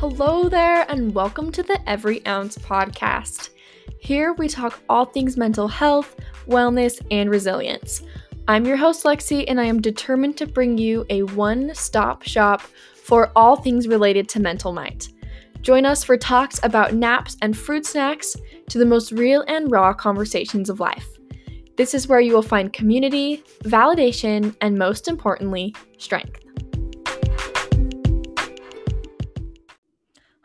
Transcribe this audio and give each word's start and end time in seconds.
Hello 0.00 0.48
there, 0.48 0.86
and 0.88 1.14
welcome 1.14 1.52
to 1.52 1.62
the 1.62 1.78
Every 1.86 2.24
Ounce 2.26 2.56
podcast. 2.56 3.50
Here 3.98 4.32
we 4.32 4.48
talk 4.48 4.80
all 4.88 5.04
things 5.04 5.36
mental 5.36 5.68
health, 5.68 6.16
wellness, 6.48 7.04
and 7.10 7.28
resilience. 7.28 8.00
I'm 8.48 8.64
your 8.64 8.78
host, 8.78 9.04
Lexi, 9.04 9.44
and 9.46 9.60
I 9.60 9.66
am 9.66 9.82
determined 9.82 10.38
to 10.38 10.46
bring 10.46 10.78
you 10.78 11.04
a 11.10 11.24
one 11.24 11.74
stop 11.74 12.22
shop 12.22 12.62
for 12.94 13.30
all 13.36 13.56
things 13.56 13.88
related 13.88 14.26
to 14.30 14.40
mental 14.40 14.72
might. 14.72 15.10
Join 15.60 15.84
us 15.84 16.02
for 16.02 16.16
talks 16.16 16.60
about 16.62 16.94
naps 16.94 17.36
and 17.42 17.54
fruit 17.54 17.84
snacks 17.84 18.34
to 18.70 18.78
the 18.78 18.86
most 18.86 19.12
real 19.12 19.44
and 19.48 19.70
raw 19.70 19.92
conversations 19.92 20.70
of 20.70 20.80
life. 20.80 21.18
This 21.76 21.92
is 21.92 22.08
where 22.08 22.20
you 22.20 22.32
will 22.32 22.40
find 22.40 22.72
community, 22.72 23.44
validation, 23.64 24.56
and 24.62 24.78
most 24.78 25.08
importantly, 25.08 25.74
strength. 25.98 26.40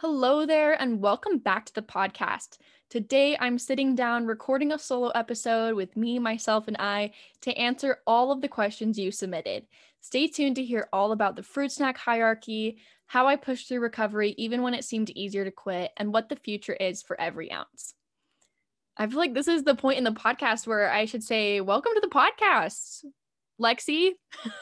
Hello 0.08 0.46
there, 0.46 0.80
and 0.80 1.02
welcome 1.02 1.40
back 1.40 1.66
to 1.66 1.74
the 1.74 1.82
podcast. 1.82 2.60
Today, 2.92 3.36
I'm 3.40 3.58
sitting 3.58 3.96
down 3.96 4.28
recording 4.28 4.72
a 4.72 4.78
solo 4.78 5.10
episode 5.10 5.74
with 5.74 5.98
me, 5.98 6.20
myself, 6.20 6.68
and 6.68 6.78
I 6.78 7.14
to 7.42 7.52
answer 7.58 7.98
all 8.06 8.32
of 8.32 8.40
the 8.40 8.48
questions 8.48 9.00
you 9.00 9.10
submitted. 9.10 9.66
Stay 10.02 10.28
tuned 10.28 10.58
to 10.58 10.64
hear 10.64 10.88
all 10.94 11.12
about 11.12 11.36
the 11.36 11.42
fruit 11.42 11.72
snack 11.72 11.98
hierarchy, 11.98 12.78
how 13.08 13.26
I 13.26 13.36
pushed 13.36 13.68
through 13.68 13.80
recovery 13.80 14.36
even 14.38 14.62
when 14.62 14.76
it 14.76 14.86
seemed 14.86 15.10
easier 15.10 15.44
to 15.44 15.50
quit, 15.50 15.90
and 15.98 16.14
what 16.14 16.30
the 16.30 16.36
future 16.36 16.74
is 16.74 17.02
for 17.02 17.20
every 17.20 17.52
ounce. 17.52 17.96
I 18.96 19.08
feel 19.08 19.18
like 19.18 19.34
this 19.34 19.48
is 19.48 19.64
the 19.64 19.74
point 19.74 19.98
in 19.98 20.04
the 20.04 20.12
podcast 20.12 20.68
where 20.68 20.92
I 20.92 21.06
should 21.06 21.24
say, 21.24 21.62
Welcome 21.62 21.94
to 21.96 22.02
the 22.02 22.10
podcast, 22.10 23.06
Lexi. 23.62 24.12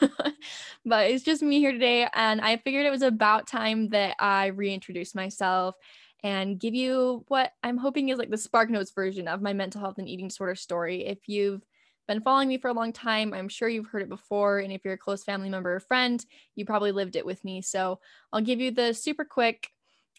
but 0.84 1.10
it's 1.10 1.24
just 1.24 1.42
me 1.42 1.58
here 1.58 1.72
today. 1.72 2.06
And 2.12 2.40
I 2.40 2.56
figured 2.58 2.86
it 2.86 2.90
was 2.90 3.02
about 3.02 3.46
time 3.46 3.88
that 3.90 4.16
I 4.18 4.48
reintroduce 4.48 5.14
myself 5.14 5.74
and 6.22 6.58
give 6.58 6.74
you 6.74 7.24
what 7.28 7.52
I'm 7.62 7.76
hoping 7.76 8.08
is 8.08 8.18
like 8.18 8.30
the 8.30 8.38
Spark 8.38 8.70
Notes 8.70 8.92
version 8.92 9.28
of 9.28 9.42
my 9.42 9.52
mental 9.52 9.80
health 9.80 9.98
and 9.98 10.08
eating 10.08 10.28
disorder 10.28 10.54
story. 10.54 11.06
If 11.06 11.28
you've 11.28 11.62
been 12.08 12.22
following 12.22 12.48
me 12.48 12.58
for 12.58 12.68
a 12.68 12.74
long 12.74 12.92
time, 12.92 13.34
I'm 13.34 13.48
sure 13.48 13.68
you've 13.68 13.88
heard 13.88 14.02
it 14.02 14.08
before. 14.08 14.58
And 14.58 14.72
if 14.72 14.84
you're 14.84 14.94
a 14.94 14.98
close 14.98 15.24
family 15.24 15.48
member 15.48 15.74
or 15.74 15.80
friend, 15.80 16.24
you 16.54 16.64
probably 16.64 16.92
lived 16.92 17.16
it 17.16 17.26
with 17.26 17.44
me. 17.44 17.62
So 17.62 18.00
I'll 18.32 18.40
give 18.40 18.60
you 18.60 18.70
the 18.70 18.92
super 18.94 19.24
quick 19.24 19.68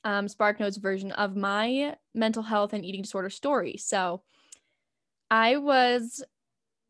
um, 0.04 0.28
Spark 0.28 0.60
Notes 0.60 0.78
version 0.78 1.12
of 1.12 1.36
my 1.36 1.96
mental 2.14 2.44
health 2.44 2.74
and 2.74 2.86
eating 2.86 3.02
disorder 3.02 3.30
story. 3.30 3.78
So 3.78 4.22
I 5.32 5.58
was 5.58 6.24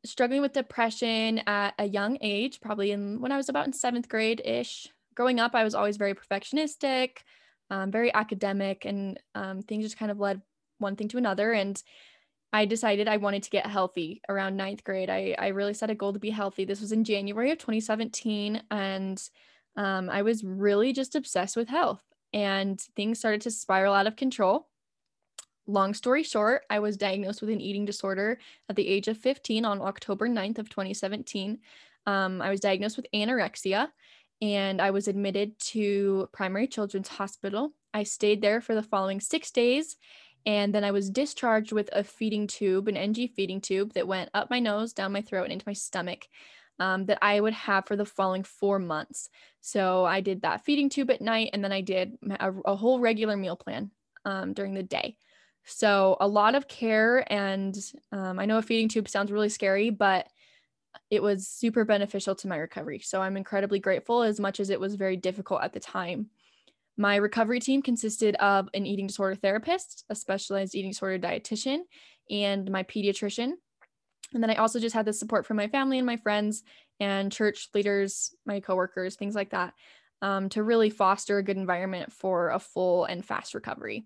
struggling 0.06 0.42
with 0.42 0.54
depression 0.54 1.40
at 1.48 1.74
a 1.80 1.86
young 1.86 2.18
age, 2.22 2.62
probably 2.62 2.92
in 2.92 3.22
when 3.22 3.32
I 3.32 3.38
was 3.38 3.50
about 3.50 3.68
in 3.68 3.74
seventh 3.74 4.10
grade 4.10 4.42
ish. 4.44 4.88
Growing 5.16 5.40
up, 5.40 5.56
I 5.56 5.64
was 5.64 5.76
always 5.76 5.98
very 5.98 6.14
perfectionistic, 6.14 7.18
um, 7.70 7.92
very 7.92 8.14
academic, 8.14 8.86
and 8.86 9.20
um, 9.34 9.62
things 9.62 9.86
just 9.86 9.98
kind 9.98 10.12
of 10.12 10.20
led 10.20 10.42
one 10.78 10.96
thing 10.96 11.08
to 11.10 11.18
another. 11.18 11.54
And 11.54 11.82
I 12.52 12.66
decided 12.66 13.08
I 13.08 13.18
wanted 13.18 13.44
to 13.44 13.50
get 13.50 13.66
healthy 13.66 14.22
around 14.30 14.56
ninth 14.56 14.84
grade. 14.84 15.10
I, 15.10 15.36
I 15.38 15.48
really 15.48 15.74
set 15.74 15.90
a 15.90 15.96
goal 15.96 16.14
to 16.14 16.20
be 16.20 16.30
healthy. 16.30 16.66
This 16.66 16.82
was 16.82 16.92
in 16.92 17.04
January 17.04 17.52
of 17.52 17.58
2017. 17.58 18.62
And 18.72 19.22
um, 19.76 20.10
I 20.10 20.22
was 20.22 20.44
really 20.44 20.94
just 20.94 21.16
obsessed 21.16 21.58
with 21.58 21.68
health 21.68 22.02
and 22.32 22.80
things 22.96 23.20
started 23.20 23.42
to 23.42 23.52
spiral 23.52 23.94
out 23.94 24.08
of 24.08 24.16
control. 24.16 24.68
Long 25.68 25.94
story 25.94 26.24
short, 26.24 26.64
I 26.70 26.80
was 26.80 26.98
diagnosed 26.98 27.42
with 27.42 27.50
an 27.50 27.62
eating 27.62 27.86
disorder 27.86 28.38
at 28.70 28.76
the 28.76 28.88
age 28.88 29.08
of 29.08 29.18
15 29.18 29.66
on 29.66 29.82
October 29.82 30.28
9th 30.28 30.60
of 30.60 30.70
2017. 30.70 31.60
Um, 32.06 32.42
I 32.42 32.50
was 32.50 32.60
diagnosed 32.60 32.98
with 32.98 33.08
anorexia 33.14 33.88
and 34.42 34.82
I 34.82 34.92
was 34.92 35.08
admitted 35.08 35.58
to 35.60 36.30
Primary 36.32 36.68
Children's 36.68 37.08
Hospital. 37.08 37.74
I 37.94 38.04
stayed 38.04 38.42
there 38.42 38.62
for 38.62 38.76
the 38.76 38.84
following 38.84 39.20
six 39.20 39.50
days 39.50 39.98
and 40.46 40.74
then 40.74 40.84
I 40.84 40.92
was 40.92 41.10
discharged 41.10 41.72
with 41.72 41.90
a 41.92 42.04
feeding 42.04 42.46
tube, 42.46 42.88
an 42.88 42.98
NG 42.98 43.30
feeding 43.36 43.60
tube 43.60 43.94
that 43.94 44.08
went 44.08 44.30
up 44.34 44.52
my 44.52 44.60
nose, 44.60 44.94
down 44.94 45.12
my 45.12 45.22
throat, 45.22 45.46
and 45.46 45.54
into 45.54 45.68
my 45.68 45.74
stomach 45.74 46.28
um, 46.80 47.06
that 47.06 47.18
I 47.22 47.40
would 47.40 47.54
have 47.54 47.88
for 47.88 47.96
the 47.96 48.06
following 48.06 48.44
four 48.44 48.78
months. 48.78 49.30
So 49.62 50.06
I 50.06 50.22
did 50.22 50.42
that 50.42 50.64
feeding 50.64 50.90
tube 50.90 51.10
at 51.10 51.22
night, 51.22 51.50
and 51.54 51.64
then 51.64 51.72
I 51.72 51.82
did 51.82 52.18
a, 52.30 52.54
a 52.66 52.76
whole 52.76 53.00
regular 53.00 53.36
meal 53.36 53.56
plan 53.56 53.90
um, 54.24 54.54
during 54.54 54.76
the 54.76 54.84
day. 54.84 55.18
So 55.66 56.16
a 56.20 56.28
lot 56.28 56.56
of 56.56 56.68
care, 56.68 57.26
and 57.32 57.76
um, 58.12 58.40
I 58.40 58.46
know 58.46 58.58
a 58.58 58.62
feeding 58.62 58.88
tube 58.88 59.10
sounds 59.10 59.32
really 59.32 59.50
scary, 59.50 59.90
but 59.90 60.28
it 61.10 61.22
was 61.22 61.48
super 61.48 61.86
beneficial 61.86 62.36
to 62.36 62.48
my 62.48 62.58
recovery. 62.58 63.00
So 63.00 63.22
I'm 63.22 63.38
incredibly 63.38 63.80
grateful, 63.80 64.22
as 64.24 64.40
much 64.40 64.60
as 64.60 64.70
it 64.70 64.80
was 64.80 64.96
very 64.96 65.18
difficult 65.18 65.62
at 65.64 65.74
the 65.74 65.80
time. 65.80 66.30
My 66.98 67.18
recovery 67.18 67.60
team 67.60 67.82
consisted 67.82 68.36
of 68.36 68.70
an 68.74 68.86
eating 68.86 69.08
disorder 69.08 69.36
therapist, 69.36 70.06
a 70.10 70.16
specialized 70.16 70.76
eating 70.76 70.92
disorder 70.92 71.20
dietitian, 71.20 71.80
and 72.30 72.72
my 72.72 72.84
pediatrician. 72.84 73.52
And 74.34 74.42
then 74.42 74.50
I 74.50 74.56
also 74.56 74.80
just 74.80 74.96
had 74.96 75.06
the 75.06 75.14
support 75.14 75.46
from 75.46 75.58
my 75.58 75.68
family 75.68 75.98
and 75.98 76.06
my 76.06 76.18
friends 76.18 76.64
and 77.00 77.32
church 77.32 77.70
leaders, 77.74 78.34
my 78.46 78.60
coworkers, 78.60 79.16
things 79.16 79.36
like 79.36 79.50
that, 79.50 79.74
um, 80.22 80.50
to 80.50 80.64
really 80.64 80.90
foster 80.90 81.38
a 81.38 81.44
good 81.44 81.58
environment 81.58 82.14
for 82.14 82.50
a 82.50 82.60
full 82.60 83.06
and 83.06 83.26
fast 83.26 83.54
recovery. 83.54 84.06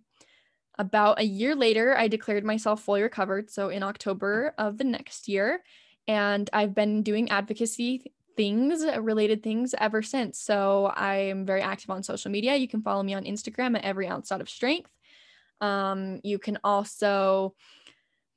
About 0.78 1.20
a 1.20 1.26
year 1.26 1.56
later, 1.56 1.98
I 1.98 2.08
declared 2.08 2.44
myself 2.46 2.82
fully 2.82 3.02
recovered. 3.02 3.50
So 3.50 3.70
in 3.70 3.84
October 3.84 4.54
of 4.58 4.78
the 4.78 4.86
next 4.86 5.28
year, 5.28 5.64
and 6.08 6.50
I've 6.54 6.74
been 6.74 7.04
doing 7.04 7.30
advocacy 7.30 8.12
things, 8.38 8.86
related 8.98 9.44
things 9.44 9.76
ever 9.78 10.02
since. 10.02 10.40
So 10.40 10.94
I'm 10.96 11.46
very 11.46 11.62
active 11.62 11.90
on 11.90 12.04
social 12.04 12.32
media. 12.32 12.56
You 12.56 12.70
can 12.70 12.82
follow 12.82 13.04
me 13.04 13.14
on 13.14 13.26
Instagram 13.26 13.76
at 13.78 13.84
every 13.84 14.08
ounce 14.08 14.32
out 14.32 14.40
of 14.40 14.50
strength. 14.50 14.90
Um, 15.60 16.22
you 16.24 16.40
can 16.40 16.58
also 16.64 17.54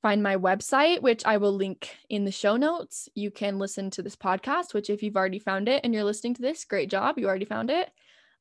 find 0.03 0.21
my 0.21 0.37
website, 0.37 1.01
which 1.01 1.25
I 1.25 1.37
will 1.37 1.53
link 1.53 1.97
in 2.11 2.25
the 2.25 2.33
show 2.33 2.57
notes. 2.57 3.09
You 3.15 3.31
can 3.31 3.61
listen 3.61 3.91
to 3.91 4.03
this 4.03 4.17
podcast, 4.17 4.75
which, 4.75 4.91
if 4.91 5.03
you've 5.03 5.17
already 5.17 5.39
found 5.39 5.69
it 5.69 5.83
and 5.85 5.95
you're 5.95 6.03
listening 6.03 6.35
to 6.35 6.43
this, 6.43 6.65
great 6.65 6.91
job. 6.91 7.17
You 7.19 7.29
already 7.29 7.45
found 7.45 7.71
it. 7.71 7.89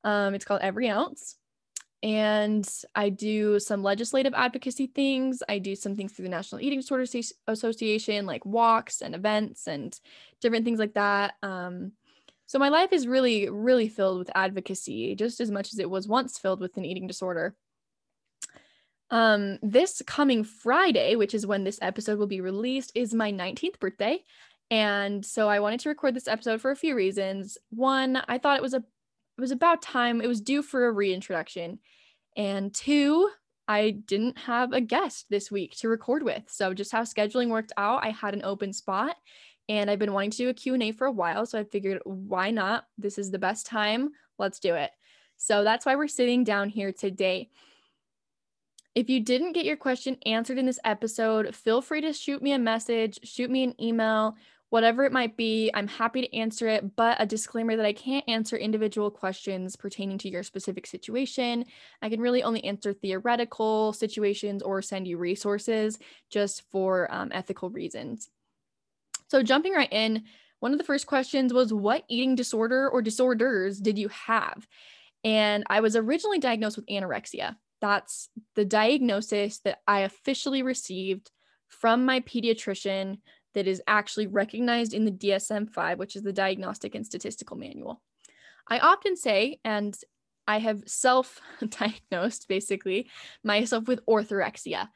Um, 0.03 0.34
it's 0.34 0.46
called 0.46 0.62
Every 0.63 0.90
Ounce. 0.90 1.38
And 2.03 2.67
I 2.95 3.09
do 3.09 3.59
some 3.59 3.84
legislative 3.84 4.34
advocacy 4.35 4.88
things. 4.88 5.44
I 5.47 5.59
do 5.59 5.75
some 5.75 5.95
things 5.95 6.13
through 6.13 6.23
the 6.23 6.29
National 6.29 6.62
Eating 6.62 6.79
Disorder 6.79 7.06
Association, 7.47 8.25
like 8.25 8.45
walks 8.45 9.01
and 9.01 9.13
events 9.13 9.67
and 9.67 9.97
different 10.40 10.66
things 10.66 10.79
like 10.79 10.95
that. 10.95 11.35
Um, 11.44 11.91
so 12.47 12.59
my 12.59 12.69
life 12.69 12.91
is 12.91 13.07
really, 13.07 13.50
really 13.50 13.88
filled 13.88 14.17
with 14.19 14.31
advocacy, 14.35 15.16
just 15.16 15.40
as 15.40 15.51
much 15.51 15.73
as 15.73 15.79
it 15.79 15.90
was 15.90 16.07
once 16.07 16.38
filled 16.38 16.59
with 16.59 16.75
an 16.75 16.85
eating 16.85 17.07
disorder. 17.07 17.56
Um, 19.11 19.59
this 19.61 20.01
coming 20.07 20.44
Friday, 20.44 21.16
which 21.16 21.34
is 21.34 21.45
when 21.45 21.63
this 21.63 21.79
episode 21.81 22.17
will 22.17 22.28
be 22.28 22.41
released, 22.41 22.91
is 22.95 23.13
my 23.13 23.31
19th 23.31 23.79
birthday. 23.79 24.23
And 24.72 25.25
so 25.25 25.50
I 25.50 25.59
wanted 25.59 25.81
to 25.81 25.90
record 25.90 26.13
this 26.13 26.29
episode 26.29 26.61
for 26.61 26.72
a 26.72 26.75
few 26.78 26.95
reasons. 26.95 27.57
One, 27.69 28.22
I 28.28 28.38
thought 28.38 28.57
it 28.57 28.63
was 28.63 28.73
a 28.73 28.84
it 29.37 29.41
was 29.41 29.51
about 29.51 29.81
time, 29.81 30.21
it 30.21 30.27
was 30.27 30.41
due 30.41 30.61
for 30.61 30.85
a 30.85 30.91
reintroduction. 30.91 31.79
And 32.35 32.73
two, 32.73 33.29
I 33.67 33.91
didn't 33.91 34.37
have 34.37 34.73
a 34.73 34.81
guest 34.81 35.27
this 35.29 35.51
week 35.51 35.75
to 35.77 35.89
record 35.89 36.23
with. 36.23 36.43
So 36.47 36.73
just 36.73 36.91
how 36.91 37.03
scheduling 37.03 37.49
worked 37.49 37.71
out, 37.77 38.03
I 38.03 38.09
had 38.09 38.33
an 38.33 38.43
open 38.43 38.73
spot 38.73 39.15
and 39.69 39.89
I've 39.89 39.99
been 39.99 40.13
wanting 40.13 40.31
to 40.31 40.37
do 40.37 40.49
a 40.49 40.53
Q&A 40.53 40.91
for 40.91 41.07
a 41.07 41.11
while, 41.11 41.45
so 41.45 41.59
I 41.59 41.63
figured 41.63 42.01
why 42.03 42.51
not? 42.51 42.85
This 42.97 43.17
is 43.17 43.31
the 43.31 43.39
best 43.39 43.65
time. 43.65 44.09
Let's 44.37 44.59
do 44.59 44.75
it. 44.75 44.91
So 45.37 45.63
that's 45.63 45.85
why 45.85 45.95
we're 45.95 46.07
sitting 46.07 46.43
down 46.43 46.69
here 46.69 46.91
today. 46.91 47.49
If 48.93 49.09
you 49.09 49.21
didn't 49.21 49.53
get 49.53 49.65
your 49.65 49.77
question 49.77 50.17
answered 50.25 50.57
in 50.57 50.65
this 50.65 50.79
episode, 50.83 51.55
feel 51.55 51.81
free 51.81 52.01
to 52.01 52.11
shoot 52.11 52.41
me 52.41 52.51
a 52.51 52.59
message, 52.59 53.19
shoot 53.23 53.49
me 53.49 53.63
an 53.63 53.81
email, 53.81 54.35
whatever 54.71 55.03
it 55.03 55.11
might 55.11 55.35
be. 55.35 55.69
I'm 55.73 55.89
happy 55.89 56.21
to 56.21 56.33
answer 56.33 56.69
it, 56.69 56.95
but 56.95 57.17
a 57.19 57.25
disclaimer 57.25 57.75
that 57.75 57.85
I 57.85 57.91
can't 57.91 58.23
answer 58.29 58.55
individual 58.55 59.11
questions 59.11 59.75
pertaining 59.75 60.17
to 60.19 60.29
your 60.29 60.43
specific 60.43 60.87
situation. 60.87 61.66
I 62.01 62.09
can 62.09 62.22
really 62.22 62.41
only 62.41 62.63
answer 62.63 62.93
theoretical 62.93 63.91
situations 63.91 64.63
or 64.63 64.81
send 64.81 65.09
you 65.09 65.17
resources 65.17 65.99
just 66.29 66.63
for 66.72 67.13
um, 67.13 67.31
ethical 67.34 67.69
reasons. 67.69 68.29
So, 69.28 69.43
jumping 69.43 69.73
right 69.73 69.91
in, 69.91 70.23
one 70.61 70.72
of 70.72 70.78
the 70.78 70.85
first 70.85 71.05
questions 71.05 71.51
was 71.51 71.73
What 71.73 72.05
eating 72.07 72.35
disorder 72.35 72.90
or 72.90 73.01
disorders 73.01 73.78
did 73.78 73.99
you 73.99 74.07
have? 74.07 74.66
And 75.25 75.66
I 75.69 75.81
was 75.81 75.97
originally 75.97 76.40
diagnosed 76.40 76.78
with 76.78 76.87
anorexia. 76.87 77.57
That's 77.81 78.29
the 78.55 78.63
diagnosis 78.63 79.59
that 79.66 79.79
I 79.85 80.01
officially 80.01 80.63
received 80.63 81.29
from 81.67 82.05
my 82.05 82.22
pediatrician 82.22 83.17
that 83.53 83.67
is 83.67 83.81
actually 83.87 84.27
recognized 84.27 84.93
in 84.93 85.05
the 85.05 85.11
DSM 85.11 85.69
5, 85.69 85.99
which 85.99 86.15
is 86.15 86.23
the 86.23 86.33
Diagnostic 86.33 86.95
and 86.95 87.05
Statistical 87.05 87.57
Manual. 87.57 88.01
I 88.67 88.79
often 88.79 89.15
say, 89.15 89.59
and 89.63 89.97
I 90.47 90.59
have 90.59 90.83
self 90.87 91.39
diagnosed 91.67 92.47
basically 92.49 93.09
myself 93.43 93.87
with 93.87 94.05
orthorexia. 94.05 94.89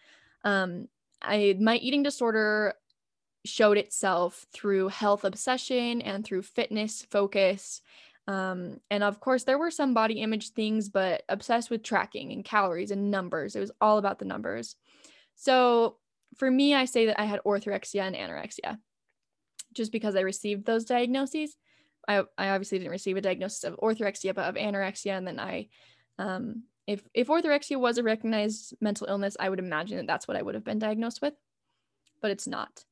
Um, 0.44 0.88
I, 1.22 1.58
my 1.60 1.78
eating 1.78 2.04
disorder 2.04 2.76
showed 3.46 3.78
itself 3.78 4.46
through 4.54 4.90
health 4.90 5.24
obsession 5.24 6.02
and 6.02 6.26
through 6.26 6.42
fitness 6.42 7.06
focus 7.10 7.82
Um, 8.28 8.80
and 8.90 9.04
of 9.04 9.20
course, 9.20 9.44
there 9.44 9.60
were 9.60 9.72
some 9.72 9.94
body 9.94 10.16
image 10.16 10.50
things, 10.50 10.90
but 10.90 11.24
obsessed 11.30 11.70
with 11.70 11.84
tracking 11.84 12.32
and 12.32 12.44
calories 12.44 12.92
and 12.92 13.12
numbers. 13.12 13.56
It 13.56 13.60
was 13.60 13.72
all 13.80 14.00
about 14.00 14.18
the 14.18 14.26
numbers. 14.26 14.76
So 15.36 15.98
for 16.38 16.50
me, 16.50 16.74
I 16.76 16.86
say 16.86 17.08
that 17.08 17.20
I 17.20 17.26
had 17.26 17.42
orthorexia 17.46 18.02
and 18.02 18.16
anorexia 18.16 18.78
just 19.74 19.92
because 19.92 20.16
I 20.16 20.22
received 20.22 20.66
those 20.66 20.86
diagnoses. 20.86 21.56
I, 22.08 22.24
I 22.38 22.50
obviously 22.50 22.78
didn't 22.80 22.92
receive 22.92 23.18
a 23.18 23.22
diagnosis 23.22 23.64
of 23.64 23.78
orthorexia, 23.78 24.34
but 24.34 24.46
of 24.46 24.56
anorexia. 24.56 25.18
And 25.18 25.28
then 25.28 25.40
I, 25.40 25.68
um, 26.18 26.64
if, 26.88 27.02
if 27.14 27.28
orthorexia 27.28 27.80
was 27.80 27.98
a 27.98 28.04
recognized 28.04 28.76
mental 28.80 29.08
illness, 29.08 29.36
I 29.40 29.50
would 29.50 29.60
imagine 29.60 29.98
that 29.98 30.08
that's 30.08 30.28
what 30.28 30.38
I 30.38 30.42
would 30.42 30.56
have 30.56 30.64
been 30.64 30.80
diagnosed 30.80 31.22
with, 31.22 31.34
but 32.22 32.32
it's 32.32 32.48
not. 32.48 32.86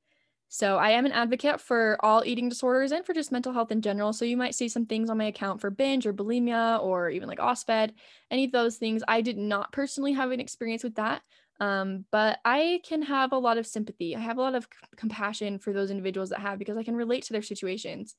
So 0.49 0.77
I 0.77 0.91
am 0.91 1.07
an 1.07 1.11
advocate 1.11 1.59
for 1.59 1.97
all 2.01 2.21
eating 2.23 2.47
disorders 2.47 2.91
and 2.91 3.03
for 3.03 3.13
just 3.13 3.31
mental 3.31 3.53
health 3.53 3.71
in 3.71 3.81
general. 3.81 4.13
So 4.13 4.23
you 4.23 4.37
might 4.37 4.53
see 4.53 4.69
some 4.69 4.85
things 4.85 5.09
on 5.09 5.17
my 5.17 5.25
account 5.25 5.61
for 5.61 5.71
binge 5.71 6.05
or 6.05 6.13
bulimia 6.13 6.79
or 6.79 7.09
even 7.09 7.27
like 7.27 7.39
OSFED, 7.39 7.91
any 8.29 8.45
of 8.45 8.51
those 8.51 8.77
things. 8.77 9.01
I 9.07 9.21
did 9.21 9.35
not 9.35 9.71
personally 9.71 10.13
have 10.13 10.29
an 10.29 10.39
experience 10.39 10.83
with 10.83 10.95
that. 10.95 11.23
Um, 11.63 12.03
but 12.11 12.39
I 12.43 12.81
can 12.83 13.01
have 13.03 13.31
a 13.31 13.37
lot 13.37 13.57
of 13.57 13.65
sympathy. 13.65 14.17
I 14.17 14.19
have 14.19 14.37
a 14.37 14.41
lot 14.41 14.53
of 14.53 14.65
c- 14.65 14.69
compassion 14.97 15.59
for 15.59 15.71
those 15.71 15.91
individuals 15.91 16.29
that 16.31 16.41
have 16.41 16.59
because 16.59 16.75
I 16.75 16.83
can 16.83 16.95
relate 16.95 17.23
to 17.23 17.33
their 17.33 17.41
situations. 17.41 18.15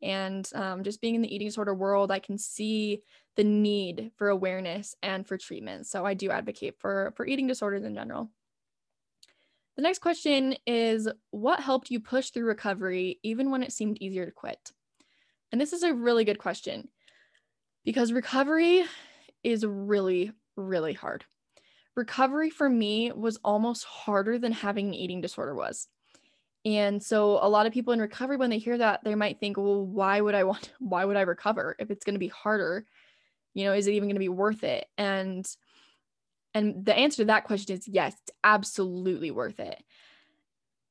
And 0.00 0.48
um, 0.54 0.82
just 0.82 1.02
being 1.02 1.14
in 1.14 1.20
the 1.20 1.34
eating 1.34 1.46
disorder 1.46 1.74
world, 1.74 2.10
I 2.10 2.20
can 2.20 2.38
see 2.38 3.02
the 3.36 3.44
need 3.44 4.12
for 4.16 4.30
awareness 4.30 4.94
and 5.02 5.26
for 5.26 5.36
treatment. 5.36 5.86
So 5.86 6.06
I 6.06 6.14
do 6.14 6.30
advocate 6.30 6.76
for 6.78 7.12
for 7.16 7.26
eating 7.26 7.46
disorders 7.46 7.84
in 7.84 7.94
general. 7.94 8.30
The 9.76 9.82
next 9.82 9.98
question 9.98 10.56
is 10.66 11.06
What 11.32 11.60
helped 11.60 11.90
you 11.90 12.00
push 12.00 12.30
through 12.30 12.46
recovery 12.46 13.20
even 13.22 13.50
when 13.50 13.62
it 13.62 13.72
seemed 13.72 14.00
easier 14.00 14.24
to 14.24 14.32
quit? 14.32 14.72
And 15.52 15.60
this 15.60 15.74
is 15.74 15.82
a 15.82 15.92
really 15.92 16.24
good 16.24 16.38
question 16.38 16.88
because 17.84 18.10
recovery 18.10 18.84
is 19.42 19.66
really, 19.66 20.32
really 20.56 20.94
hard. 20.94 21.26
Recovery 21.96 22.50
for 22.50 22.68
me 22.68 23.10
was 23.12 23.38
almost 23.38 23.84
harder 23.84 24.38
than 24.38 24.52
having 24.52 24.88
an 24.88 24.94
eating 24.94 25.20
disorder 25.20 25.54
was. 25.54 25.88
And 26.64 27.02
so 27.02 27.38
a 27.42 27.48
lot 27.48 27.66
of 27.66 27.72
people 27.72 27.92
in 27.92 28.00
recovery 28.00 28.36
when 28.36 28.50
they 28.50 28.58
hear 28.58 28.78
that 28.78 29.04
they 29.04 29.14
might 29.14 29.40
think, 29.40 29.56
"Well, 29.56 29.86
why 29.86 30.20
would 30.20 30.34
I 30.34 30.44
want 30.44 30.72
why 30.80 31.04
would 31.04 31.16
I 31.16 31.22
recover 31.22 31.76
if 31.78 31.90
it's 31.90 32.04
going 32.04 32.14
to 32.16 32.20
be 32.20 32.28
harder? 32.28 32.86
You 33.54 33.66
know, 33.66 33.74
is 33.74 33.86
it 33.86 33.92
even 33.94 34.08
going 34.08 34.16
to 34.16 34.20
be 34.20 34.28
worth 34.28 34.64
it?" 34.64 34.88
And 34.98 35.46
and 36.54 36.84
the 36.84 36.96
answer 36.96 37.18
to 37.18 37.26
that 37.26 37.44
question 37.44 37.76
is 37.76 37.86
yes, 37.86 38.14
it's 38.22 38.36
absolutely 38.42 39.30
worth 39.30 39.60
it. 39.60 39.82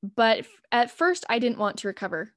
But 0.03 0.45
at 0.71 0.91
first, 0.91 1.25
I 1.29 1.39
didn't 1.39 1.57
want 1.57 1.77
to 1.79 1.87
recover. 1.87 2.33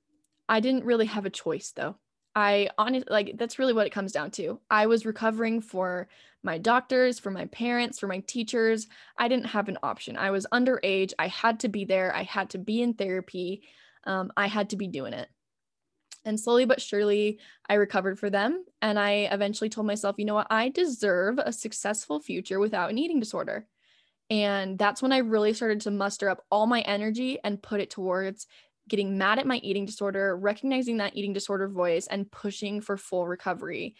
I 0.48 0.60
didn't 0.60 0.84
really 0.84 1.06
have 1.06 1.26
a 1.26 1.30
choice 1.30 1.72
though. 1.72 1.96
I 2.38 2.69
honestly 2.79 3.08
like 3.11 3.32
that's 3.37 3.58
really 3.58 3.73
what 3.73 3.88
it 3.88 3.93
comes 3.93 4.12
down 4.12 4.31
to. 4.32 4.61
I 4.70 4.87
was 4.87 5.05
recovering 5.05 5.61
for 5.61 6.06
my 6.44 6.56
doctors, 6.56 7.19
for 7.19 7.32
my 7.32 7.46
parents, 7.46 7.99
for 7.99 8.06
my 8.06 8.20
teachers. 8.20 8.87
I 9.19 9.26
didn't 9.26 9.46
have 9.46 9.69
an 9.69 9.79
option. 9.82 10.17
I 10.17 10.31
was 10.31 10.46
underage. 10.52 11.12
I 11.19 11.26
had 11.26 11.58
to 11.61 11.69
be 11.69 11.85
there. 11.85 12.14
I 12.14 12.23
had 12.23 12.50
to 12.50 12.58
be 12.58 12.81
in 12.81 12.94
therapy. 12.94 13.62
Um, 14.05 14.31
I 14.37 14.46
had 14.46 14.70
to 14.70 14.76
be 14.76 14.87
doing 14.87 15.14
it. 15.14 15.29
And 16.25 16.38
slowly 16.38 16.64
but 16.64 16.81
surely, 16.81 17.40
I 17.69 17.75
recovered 17.75 18.20
for 18.20 18.31
them. 18.31 18.64
And 18.81 19.00
I 19.00 19.29
eventually 19.32 19.69
told 19.69 19.88
myself, 19.88 20.14
you 20.17 20.25
know 20.25 20.35
what? 20.35 20.46
I 20.49 20.69
deserve 20.69 21.40
a 21.40 21.52
successful 21.52 22.20
future 22.20 22.61
without 22.61 22.90
an 22.90 22.99
eating 22.99 23.19
disorder. 23.19 23.67
And 24.31 24.79
that's 24.79 25.02
when 25.02 25.11
I 25.11 25.19
really 25.19 25.55
started 25.55 25.81
to 25.81 25.90
muster 25.90 26.29
up 26.29 26.44
all 26.52 26.67
my 26.67 26.82
energy 26.82 27.40
and 27.43 27.61
put 27.61 27.81
it 27.81 27.90
towards 27.90 28.46
getting 28.88 29.19
mad 29.19 29.38
at 29.38 29.46
my 29.46 29.58
eating 29.58 29.87
disorder, 29.87 30.37
recognizing 30.37 30.99
that 30.99 31.17
eating 31.17 31.32
disorder 31.32 31.69
voice, 31.69 32.06
and 32.06 32.31
pushing 32.31 32.81
for 32.81 32.96
full 32.96 33.26
recovery. 33.26 33.94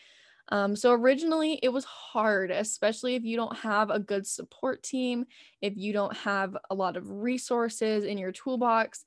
Um, 0.51 0.77
so 0.77 0.93
originally 0.93 1.61
it 1.63 1.69
was 1.69 1.85
hard, 1.85 2.51
especially 2.51 3.15
if 3.15 3.25
you 3.25 3.37
don't 3.37 3.57
have 3.59 3.91
a 3.91 3.99
good 3.99 4.27
support 4.27 4.83
team, 4.83 5.27
if 5.61 5.77
you 5.77 5.93
don't 5.93 6.17
have 6.17 6.57
a 6.71 6.75
lot 6.75 6.97
of 6.97 7.11
resources 7.11 8.05
in 8.05 8.19
your 8.19 8.33
toolbox. 8.33 9.05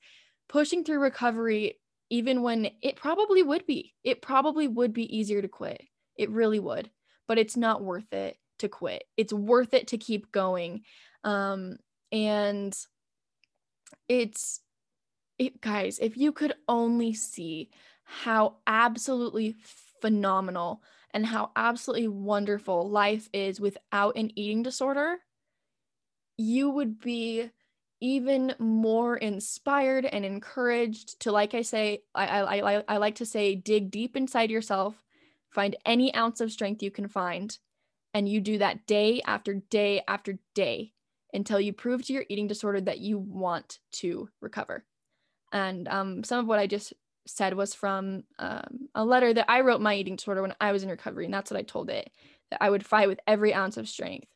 Pushing 0.48 0.84
through 0.84 1.00
recovery 1.00 1.78
even 2.10 2.42
when 2.42 2.70
it 2.82 2.96
probably 2.96 3.42
would 3.42 3.66
be. 3.66 3.94
It 4.04 4.20
probably 4.20 4.68
would 4.68 4.92
be 4.92 5.16
easier 5.16 5.40
to 5.40 5.48
quit. 5.48 5.82
It 6.16 6.30
really 6.30 6.60
would, 6.60 6.90
but 7.26 7.38
it's 7.38 7.56
not 7.56 7.82
worth 7.82 8.12
it 8.12 8.36
to 8.58 8.68
quit. 8.68 9.04
It's 9.16 9.32
worth 9.32 9.72
it 9.72 9.88
to 9.88 9.98
keep 9.98 10.30
going. 10.30 10.82
Um, 11.24 11.78
and 12.12 12.76
it's, 14.08 14.60
it, 15.46 15.60
guys, 15.60 15.98
if 15.98 16.16
you 16.16 16.32
could 16.32 16.54
only 16.68 17.14
see 17.14 17.70
how 18.04 18.56
absolutely 18.66 19.56
phenomenal 20.00 20.82
and 21.12 21.26
how 21.26 21.50
absolutely 21.56 22.08
wonderful 22.08 22.88
life 22.88 23.28
is 23.32 23.60
without 23.60 24.16
an 24.16 24.30
eating 24.38 24.62
disorder, 24.62 25.18
you 26.36 26.70
would 26.70 27.00
be 27.00 27.50
even 28.00 28.54
more 28.58 29.16
inspired 29.16 30.04
and 30.04 30.24
encouraged 30.24 31.20
to 31.20 31.30
like 31.30 31.54
i 31.54 31.62
say 31.62 32.02
I, 32.16 32.26
I 32.26 32.72
i 32.72 32.84
i 32.88 32.96
like 32.96 33.14
to 33.16 33.26
say 33.26 33.54
dig 33.54 33.92
deep 33.92 34.16
inside 34.16 34.50
yourself 34.50 35.04
find 35.50 35.76
any 35.86 36.12
ounce 36.12 36.40
of 36.40 36.50
strength 36.50 36.82
you 36.82 36.90
can 36.90 37.06
find 37.06 37.56
and 38.12 38.28
you 38.28 38.40
do 38.40 38.58
that 38.58 38.86
day 38.86 39.22
after 39.24 39.54
day 39.54 40.02
after 40.08 40.38
day 40.54 40.92
until 41.32 41.60
you 41.60 41.72
prove 41.72 42.04
to 42.06 42.12
your 42.12 42.24
eating 42.28 42.48
disorder 42.48 42.80
that 42.80 42.98
you 42.98 43.18
want 43.18 43.78
to 43.92 44.28
recover 44.40 44.84
and 45.52 45.88
um, 45.88 46.24
some 46.24 46.40
of 46.40 46.46
what 46.46 46.58
i 46.58 46.66
just 46.66 46.92
said 47.24 47.54
was 47.54 47.72
from 47.74 48.24
um, 48.40 48.88
a 48.94 49.04
letter 49.04 49.32
that 49.32 49.50
i 49.50 49.60
wrote 49.60 49.80
my 49.80 49.94
eating 49.94 50.16
disorder 50.16 50.42
when 50.42 50.54
i 50.60 50.72
was 50.72 50.82
in 50.82 50.88
recovery 50.88 51.24
and 51.24 51.34
that's 51.34 51.50
what 51.50 51.58
i 51.58 51.62
told 51.62 51.88
it 51.90 52.10
that 52.50 52.62
i 52.62 52.68
would 52.68 52.84
fight 52.84 53.08
with 53.08 53.20
every 53.26 53.54
ounce 53.54 53.76
of 53.76 53.88
strength 53.88 54.28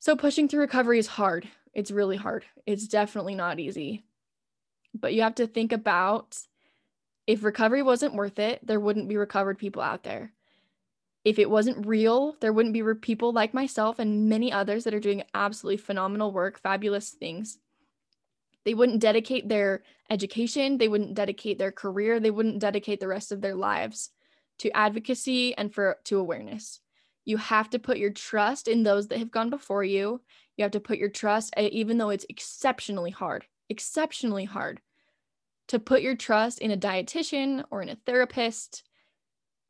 so 0.00 0.16
pushing 0.16 0.48
through 0.48 0.60
recovery 0.60 0.98
is 0.98 1.06
hard 1.06 1.48
it's 1.78 1.92
really 1.92 2.16
hard. 2.16 2.44
It's 2.66 2.88
definitely 2.88 3.36
not 3.36 3.60
easy. 3.60 4.04
But 4.92 5.14
you 5.14 5.22
have 5.22 5.36
to 5.36 5.46
think 5.46 5.72
about 5.72 6.36
if 7.24 7.44
recovery 7.44 7.82
wasn't 7.82 8.16
worth 8.16 8.40
it, 8.40 8.66
there 8.66 8.80
wouldn't 8.80 9.08
be 9.08 9.16
recovered 9.16 9.58
people 9.58 9.80
out 9.80 10.02
there. 10.02 10.32
If 11.24 11.38
it 11.38 11.48
wasn't 11.48 11.86
real, 11.86 12.34
there 12.40 12.52
wouldn't 12.52 12.72
be 12.72 12.82
people 13.00 13.32
like 13.32 13.54
myself 13.54 14.00
and 14.00 14.28
many 14.28 14.50
others 14.50 14.82
that 14.82 14.94
are 14.94 14.98
doing 14.98 15.22
absolutely 15.34 15.76
phenomenal 15.76 16.32
work, 16.32 16.58
fabulous 16.58 17.10
things. 17.10 17.58
They 18.68 18.74
wouldn't 18.74 19.00
dedicate 19.00 19.48
their 19.48 19.82
education, 20.10 20.76
they 20.76 20.88
wouldn't 20.88 21.14
dedicate 21.14 21.56
their 21.56 21.72
career, 21.72 22.20
they 22.20 22.30
wouldn't 22.30 22.58
dedicate 22.58 23.00
the 23.00 23.08
rest 23.08 23.32
of 23.32 23.40
their 23.40 23.54
lives 23.54 24.10
to 24.58 24.70
advocacy 24.76 25.56
and 25.56 25.72
for 25.72 25.96
to 26.04 26.18
awareness. 26.18 26.80
You 27.24 27.38
have 27.38 27.70
to 27.70 27.78
put 27.78 27.96
your 27.96 28.10
trust 28.10 28.68
in 28.68 28.82
those 28.82 29.08
that 29.08 29.20
have 29.20 29.30
gone 29.30 29.48
before 29.48 29.84
you. 29.84 30.20
You 30.58 30.64
have 30.64 30.72
to 30.72 30.80
put 30.80 30.98
your 30.98 31.08
trust, 31.08 31.54
eh, 31.56 31.70
even 31.72 31.96
though 31.96 32.10
it's 32.10 32.26
exceptionally 32.28 33.10
hard, 33.10 33.46
exceptionally 33.70 34.44
hard 34.44 34.82
to 35.68 35.78
put 35.78 36.02
your 36.02 36.14
trust 36.14 36.58
in 36.58 36.70
a 36.70 36.76
dietitian 36.76 37.64
or 37.70 37.80
in 37.80 37.88
a 37.88 37.96
therapist. 38.04 38.82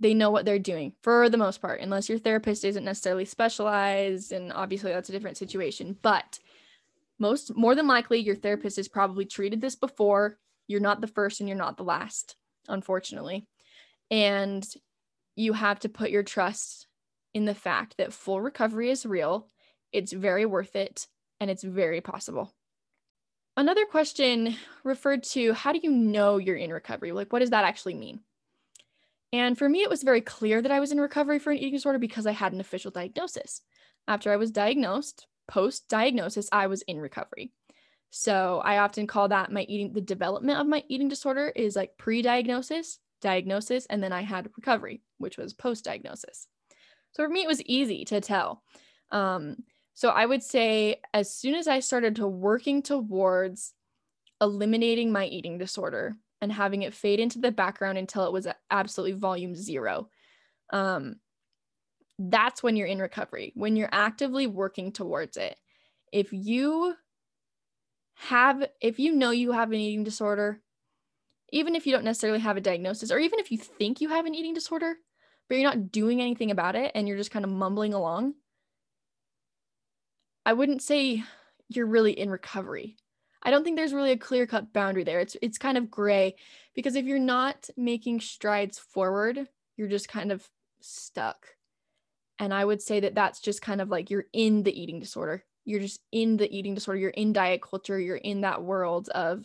They 0.01 0.13
know 0.13 0.33
what 0.33 0.45
they're 0.45 0.59
doing 0.59 0.95
for 1.03 1.29
the 1.29 1.39
most 1.39 1.63
part, 1.63 1.83
unless 1.83 2.09
your 2.09 2.19
therapist 2.19 2.65
isn't 2.65 2.85
necessarily 2.85 3.27
specialized. 3.27 4.33
And 4.33 4.53
obviously, 4.53 4.91
that's 4.91 5.09
a 5.09 5.13
different 5.13 5.37
situation. 5.37 5.97
But 6.03 6.41
most, 7.19 7.57
more 7.57 7.75
than 7.75 7.87
likely, 7.87 8.19
your 8.19 8.37
therapist 8.37 8.77
has 8.77 8.89
probably 8.89 9.25
treated 9.25 9.61
this 9.61 9.77
before. 9.77 10.39
You're 10.67 10.81
not 10.81 11.01
the 11.01 11.07
first 11.07 11.41
and 11.41 11.49
you're 11.49 11.59
not 11.59 11.77
the 11.77 11.85
last, 11.85 12.37
unfortunately. 12.69 13.47
And 14.11 14.67
you 15.37 15.53
have 15.53 15.81
to 15.81 15.89
put 15.89 16.11
your 16.11 16.23
trust 16.23 16.87
in 17.35 17.45
the 17.45 17.55
fact 17.55 17.97
that 17.99 18.13
full 18.13 18.41
recovery 18.41 18.91
is 18.91 19.07
real 19.07 19.49
it's 19.93 20.13
very 20.13 20.47
worth 20.47 20.77
it 20.77 21.07
and 21.41 21.51
it's 21.51 21.63
very 21.63 22.01
possible. 22.01 22.53
Another 23.57 23.87
question 23.87 24.57
referred 24.85 25.25
to 25.25 25.53
how 25.53 25.73
do 25.73 25.81
you 25.83 25.91
know 25.91 26.39
you're 26.39 26.57
in 26.57 26.73
recovery? 26.73 27.13
Like, 27.13 27.33
what 27.33 27.41
does 27.41 27.51
that 27.51 27.65
actually 27.65 27.95
mean? 27.95 28.21
And 29.33 29.59
for 29.59 29.69
me, 29.69 29.83
it 29.83 29.91
was 29.91 30.03
very 30.03 30.21
clear 30.21 30.63
that 30.63 30.71
I 30.71 30.81
was 30.81 30.93
in 30.93 31.01
recovery 31.01 31.39
for 31.39 31.51
an 31.51 31.59
eating 31.59 31.75
disorder 31.75 31.99
because 31.99 32.27
I 32.27 32.33
had 32.33 32.53
an 32.53 32.61
official 32.61 32.91
diagnosis. 32.91 33.63
After 34.07 34.33
I 34.33 34.37
was 34.37 34.51
diagnosed, 34.51 35.27
post 35.49 35.89
diagnosis, 35.89 36.49
I 36.53 36.69
was 36.69 36.83
in 36.83 37.01
recovery. 37.01 37.53
So 38.11 38.61
I 38.65 38.79
often 38.79 39.07
call 39.07 39.29
that 39.29 39.53
my 39.53 39.63
eating, 39.63 39.93
the 39.93 40.01
development 40.01 40.59
of 40.59 40.67
my 40.67 40.85
eating 40.89 41.09
disorder 41.09 41.53
is 41.55 41.77
like 41.77 41.99
pre 41.99 42.23
diagnosis, 42.23 42.99
diagnosis, 43.21 43.87
and 43.87 44.03
then 44.03 44.13
I 44.13 44.23
had 44.23 44.49
recovery, 44.57 45.03
which 45.19 45.37
was 45.37 45.53
post 45.53 45.85
diagnosis. 45.85 46.47
So 47.13 47.25
for 47.25 47.29
me, 47.29 47.43
it 47.43 47.49
was 47.49 47.63
easy 47.63 48.05
to 48.07 48.21
tell. 48.21 48.63
Um, 49.11 49.57
so 49.95 50.11
I 50.11 50.25
would 50.25 50.43
say 50.43 51.01
as 51.13 51.35
soon 51.35 51.55
as 51.55 51.67
I 51.67 51.81
started 51.81 52.17
to 52.17 52.27
working 52.27 52.83
towards 52.83 53.73
eliminating 54.41 55.11
my 55.11 55.27
eating 55.27 55.59
disorder 55.59 56.17
and 56.41 56.53
having 56.53 56.83
it 56.83 56.95
fade 56.95 57.19
into 57.19 57.41
the 57.41 57.51
background 57.51 57.99
until 57.99 58.25
it 58.25 58.33
was 58.33 58.47
absolutely 58.71 59.19
volume 59.19 59.57
zero, 59.57 60.09
um, 60.73 61.17
that's 62.19 62.63
when 62.63 62.77
you're 62.77 62.87
in 62.87 62.99
recovery, 62.99 63.53
when 63.55 63.77
you're 63.77 63.89
actively 63.93 64.47
working 64.47 64.93
towards 64.93 65.37
it. 65.37 65.57
If 66.13 66.33
you 66.33 66.95
have, 68.15 68.67
if 68.81 68.99
you 68.99 69.15
know 69.15 69.31
you 69.31 69.53
have 69.53 69.71
an 69.71 69.79
eating 69.79 70.05
disorder, 70.05 70.61
even 71.51 71.75
if 71.75 71.87
you 71.87 71.93
don't 71.93 72.05
necessarily 72.05 72.41
have 72.41 72.57
a 72.57 72.61
diagnosis, 72.61 73.11
or 73.11 73.19
even 73.19 73.39
if 73.39 73.53
you 73.53 73.59
think 73.59 74.01
you 74.01 74.09
have 74.09 74.27
an 74.27 74.35
eating 74.35 74.55
disorder, 74.55 74.97
but 75.49 75.55
you're 75.55 75.69
not 75.69 75.93
doing 75.93 76.21
anything 76.21 76.51
about 76.51 76.77
it 76.77 76.93
and 76.95 77.07
you're 77.07 77.17
just 77.17 77.31
kind 77.31 77.45
of 77.45 77.51
mumbling 77.51 77.95
along, 77.95 78.35
I 80.45 80.53
wouldn't 80.55 80.83
say 80.83 81.23
you're 81.69 81.87
really 81.87 82.13
in 82.13 82.31
recovery. 82.31 82.97
I 83.43 83.51
don't 83.51 83.65
think 83.65 83.77
there's 83.77 83.95
really 83.95 84.13
a 84.13 84.17
clear 84.17 84.47
cut 84.47 84.73
boundary 84.73 85.05
there. 85.05 85.21
It's 85.21 85.37
it's 85.41 85.59
kind 85.59 85.79
of 85.79 85.91
gray 85.91 86.35
because 86.75 86.97
if 86.97 87.05
you're 87.05 87.19
not 87.19 87.71
making 87.77 88.21
strides 88.21 88.79
forward, 88.79 89.47
you're 89.77 89.89
just 89.89 90.09
kind 90.09 90.33
of 90.33 90.49
stuck. 90.81 91.47
And 92.39 92.55
I 92.55 92.65
would 92.65 92.81
say 92.81 93.01
that 93.01 93.15
that's 93.15 93.41
just 93.41 93.63
kind 93.63 93.81
of 93.81 93.89
like 93.89 94.11
you're 94.11 94.27
in 94.33 94.63
the 94.63 94.81
eating 94.81 95.01
disorder. 95.01 95.45
You're 95.65 95.81
just 95.81 96.01
in 96.13 96.37
the 96.37 96.51
eating 96.57 96.75
disorder. 96.75 97.01
You're 97.01 97.11
in 97.11 97.33
diet 97.33 97.63
culture. 97.63 97.99
You're 97.99 98.17
in 98.17 98.43
that 98.43 98.63
world 98.63 99.09
of 99.09 99.45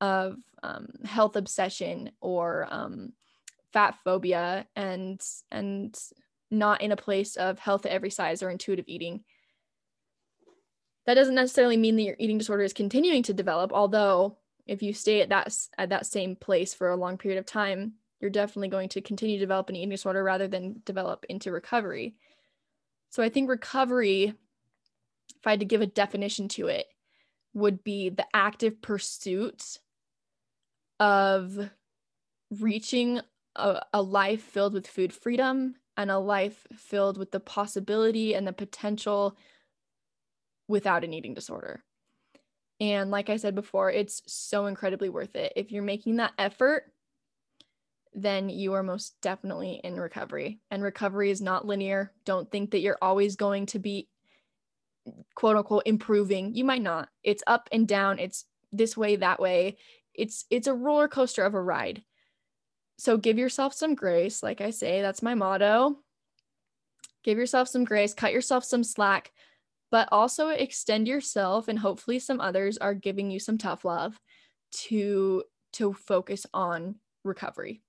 of 0.00 0.36
um, 0.62 0.88
health 1.04 1.36
obsession 1.36 2.10
or 2.20 2.66
um, 2.70 3.12
fat 3.72 3.96
phobia 4.04 4.66
and 4.76 5.20
and 5.50 5.98
not 6.50 6.80
in 6.80 6.92
a 6.92 6.96
place 6.96 7.36
of 7.36 7.58
health 7.58 7.84
at 7.84 7.92
every 7.92 8.10
size 8.10 8.42
or 8.42 8.50
intuitive 8.50 8.84
eating 8.86 9.24
that 11.06 11.14
doesn't 11.14 11.34
necessarily 11.34 11.76
mean 11.76 11.96
that 11.96 12.02
your 12.02 12.16
eating 12.18 12.38
disorder 12.38 12.62
is 12.62 12.72
continuing 12.72 13.22
to 13.24 13.34
develop 13.34 13.72
although 13.72 14.38
if 14.66 14.80
you 14.80 14.92
stay 14.92 15.20
at 15.20 15.30
that 15.30 15.52
at 15.76 15.88
that 15.88 16.06
same 16.06 16.36
place 16.36 16.72
for 16.72 16.90
a 16.90 16.96
long 16.96 17.18
period 17.18 17.38
of 17.38 17.46
time 17.46 17.94
you're 18.24 18.30
definitely 18.30 18.68
going 18.68 18.88
to 18.88 19.02
continue 19.02 19.36
to 19.36 19.44
develop 19.44 19.68
an 19.68 19.76
eating 19.76 19.90
disorder 19.90 20.24
rather 20.24 20.48
than 20.48 20.80
develop 20.86 21.26
into 21.28 21.52
recovery 21.52 22.16
so 23.10 23.22
i 23.22 23.28
think 23.28 23.48
recovery 23.48 24.34
if 25.36 25.46
i 25.46 25.50
had 25.50 25.60
to 25.60 25.66
give 25.66 25.82
a 25.82 25.86
definition 25.86 26.48
to 26.48 26.68
it 26.68 26.86
would 27.52 27.84
be 27.84 28.08
the 28.08 28.26
active 28.34 28.80
pursuit 28.80 29.78
of 30.98 31.70
reaching 32.50 33.20
a, 33.56 33.80
a 33.92 34.02
life 34.02 34.42
filled 34.42 34.74
with 34.74 34.86
food 34.86 35.12
freedom 35.12 35.74
and 35.96 36.10
a 36.10 36.18
life 36.18 36.66
filled 36.76 37.18
with 37.18 37.30
the 37.30 37.40
possibility 37.40 38.34
and 38.34 38.46
the 38.46 38.52
potential 38.52 39.36
without 40.66 41.04
an 41.04 41.12
eating 41.12 41.34
disorder. 41.34 41.84
And 42.80 43.10
like 43.10 43.30
I 43.30 43.36
said 43.36 43.54
before, 43.54 43.90
it's 43.90 44.22
so 44.26 44.66
incredibly 44.66 45.08
worth 45.08 45.36
it. 45.36 45.52
If 45.54 45.70
you're 45.70 45.82
making 45.82 46.16
that 46.16 46.32
effort, 46.38 46.92
then 48.14 48.48
you 48.48 48.74
are 48.74 48.82
most 48.82 49.16
definitely 49.20 49.80
in 49.82 49.98
recovery. 49.98 50.60
And 50.70 50.82
recovery 50.82 51.30
is 51.30 51.40
not 51.40 51.66
linear. 51.66 52.12
Don't 52.24 52.50
think 52.50 52.70
that 52.70 52.80
you're 52.80 52.98
always 53.02 53.36
going 53.36 53.66
to 53.66 53.78
be 53.78 54.08
quote 55.34 55.56
unquote 55.56 55.82
improving. 55.86 56.54
You 56.54 56.64
might 56.64 56.82
not. 56.82 57.08
It's 57.22 57.42
up 57.46 57.68
and 57.72 57.86
down. 57.86 58.18
It's 58.18 58.44
this 58.72 58.96
way, 58.96 59.16
that 59.16 59.40
way. 59.40 59.76
It's 60.14 60.44
it's 60.50 60.68
a 60.68 60.74
roller 60.74 61.08
coaster 61.08 61.44
of 61.44 61.54
a 61.54 61.60
ride. 61.60 62.02
So 62.98 63.16
give 63.16 63.38
yourself 63.38 63.74
some 63.74 63.94
grace. 63.94 64.42
Like 64.42 64.60
I 64.60 64.70
say, 64.70 65.02
that's 65.02 65.22
my 65.22 65.34
motto. 65.34 65.98
Give 67.24 67.38
yourself 67.38 67.68
some 67.68 67.84
grace, 67.84 68.14
cut 68.14 68.32
yourself 68.32 68.64
some 68.64 68.84
slack 68.84 69.32
but 69.94 70.08
also 70.10 70.48
extend 70.48 71.06
yourself 71.06 71.68
and 71.68 71.78
hopefully 71.78 72.18
some 72.18 72.40
others 72.40 72.76
are 72.78 72.94
giving 72.94 73.30
you 73.30 73.38
some 73.38 73.56
tough 73.56 73.84
love 73.84 74.18
to 74.72 75.44
to 75.72 75.92
focus 75.92 76.46
on 76.52 76.96
recovery. 77.22 77.80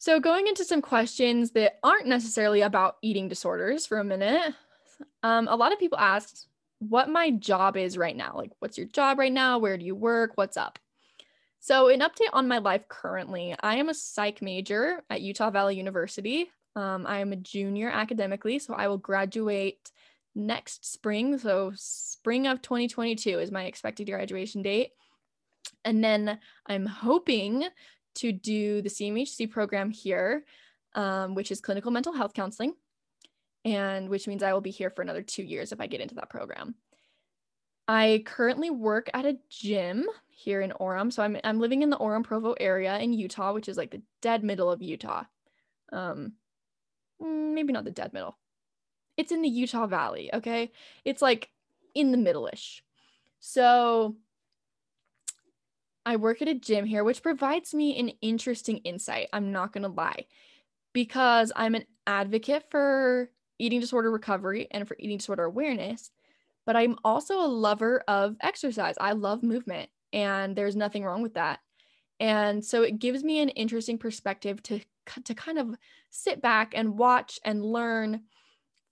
So 0.00 0.18
going 0.18 0.46
into 0.46 0.64
some 0.64 0.80
questions 0.80 1.50
that 1.50 1.78
aren't 1.82 2.06
necessarily 2.06 2.62
about 2.62 2.96
eating 3.02 3.28
disorders 3.28 3.84
for 3.84 3.98
a 3.98 4.04
minute. 4.04 4.54
Um, 5.22 5.46
a 5.46 5.56
lot 5.56 5.74
of 5.74 5.78
people 5.78 5.98
ask 5.98 6.46
what 6.78 7.10
my 7.10 7.30
job 7.32 7.76
is 7.76 7.98
right 7.98 8.16
now. 8.16 8.32
Like, 8.34 8.50
what's 8.60 8.78
your 8.78 8.86
job 8.86 9.18
right 9.18 9.32
now? 9.32 9.58
Where 9.58 9.76
do 9.76 9.84
you 9.84 9.94
work? 9.94 10.32
What's 10.36 10.56
up? 10.56 10.78
So, 11.58 11.90
an 11.90 12.00
update 12.00 12.30
on 12.32 12.48
my 12.48 12.58
life 12.58 12.88
currently 12.88 13.54
I 13.60 13.76
am 13.76 13.90
a 13.90 13.94
psych 13.94 14.40
major 14.40 15.02
at 15.10 15.20
Utah 15.20 15.50
Valley 15.50 15.76
University. 15.76 16.50
Um, 16.76 17.06
I 17.06 17.18
am 17.18 17.32
a 17.32 17.36
junior 17.36 17.90
academically, 17.90 18.58
so 18.58 18.72
I 18.72 18.88
will 18.88 18.96
graduate 18.96 19.90
next 20.34 20.90
spring. 20.90 21.36
So, 21.36 21.72
spring 21.76 22.46
of 22.46 22.62
2022 22.62 23.38
is 23.38 23.50
my 23.50 23.64
expected 23.64 24.06
graduation 24.06 24.62
date. 24.62 24.92
And 25.84 26.02
then 26.02 26.38
I'm 26.66 26.86
hoping 26.86 27.66
to 28.16 28.32
do 28.32 28.82
the 28.82 28.88
CMHC 28.88 29.50
program 29.50 29.90
here, 29.90 30.44
um, 30.94 31.34
which 31.34 31.50
is 31.50 31.60
clinical 31.60 31.90
mental 31.90 32.12
health 32.12 32.34
counseling, 32.34 32.74
and 33.64 34.08
which 34.08 34.26
means 34.26 34.42
I 34.42 34.52
will 34.52 34.60
be 34.60 34.70
here 34.70 34.90
for 34.90 35.02
another 35.02 35.22
two 35.22 35.42
years 35.42 35.72
if 35.72 35.80
I 35.80 35.86
get 35.86 36.00
into 36.00 36.14
that 36.16 36.30
program. 36.30 36.74
I 37.88 38.22
currently 38.24 38.70
work 38.70 39.10
at 39.12 39.26
a 39.26 39.38
gym 39.48 40.06
here 40.28 40.60
in 40.60 40.70
Orem. 40.70 41.12
So 41.12 41.22
I'm, 41.22 41.36
I'm 41.42 41.58
living 41.58 41.82
in 41.82 41.90
the 41.90 41.98
Orem 41.98 42.22
Provo 42.22 42.54
area 42.60 42.96
in 42.98 43.12
Utah, 43.12 43.52
which 43.52 43.68
is 43.68 43.76
like 43.76 43.90
the 43.90 44.02
dead 44.22 44.44
middle 44.44 44.70
of 44.70 44.80
Utah. 44.80 45.24
Um, 45.92 46.34
maybe 47.20 47.72
not 47.72 47.84
the 47.84 47.90
dead 47.90 48.12
middle. 48.12 48.38
It's 49.16 49.32
in 49.32 49.42
the 49.42 49.48
Utah 49.48 49.86
Valley, 49.86 50.30
okay? 50.32 50.70
It's 51.04 51.20
like 51.20 51.50
in 51.94 52.12
the 52.12 52.16
middle-ish. 52.16 52.82
So 53.40 54.16
I 56.06 56.16
work 56.16 56.42
at 56.42 56.48
a 56.48 56.54
gym 56.54 56.84
here, 56.84 57.04
which 57.04 57.22
provides 57.22 57.74
me 57.74 57.98
an 57.98 58.10
interesting 58.20 58.78
insight. 58.78 59.28
I'm 59.32 59.52
not 59.52 59.72
going 59.72 59.82
to 59.82 59.88
lie, 59.88 60.26
because 60.92 61.52
I'm 61.54 61.74
an 61.74 61.84
advocate 62.06 62.64
for 62.70 63.30
eating 63.58 63.80
disorder 63.80 64.10
recovery 64.10 64.66
and 64.70 64.88
for 64.88 64.96
eating 64.98 65.18
disorder 65.18 65.44
awareness, 65.44 66.10
but 66.66 66.76
I'm 66.76 66.96
also 67.04 67.40
a 67.40 67.46
lover 67.46 68.02
of 68.08 68.36
exercise. 68.40 68.94
I 69.00 69.12
love 69.12 69.42
movement, 69.42 69.90
and 70.12 70.56
there's 70.56 70.76
nothing 70.76 71.04
wrong 71.04 71.22
with 71.22 71.34
that. 71.34 71.60
And 72.18 72.64
so 72.64 72.82
it 72.82 72.98
gives 72.98 73.22
me 73.22 73.40
an 73.40 73.50
interesting 73.50 73.98
perspective 73.98 74.62
to 74.64 74.80
to 75.24 75.34
kind 75.34 75.58
of 75.58 75.74
sit 76.10 76.40
back 76.40 76.72
and 76.76 76.96
watch 76.96 77.40
and 77.44 77.64
learn 77.64 78.22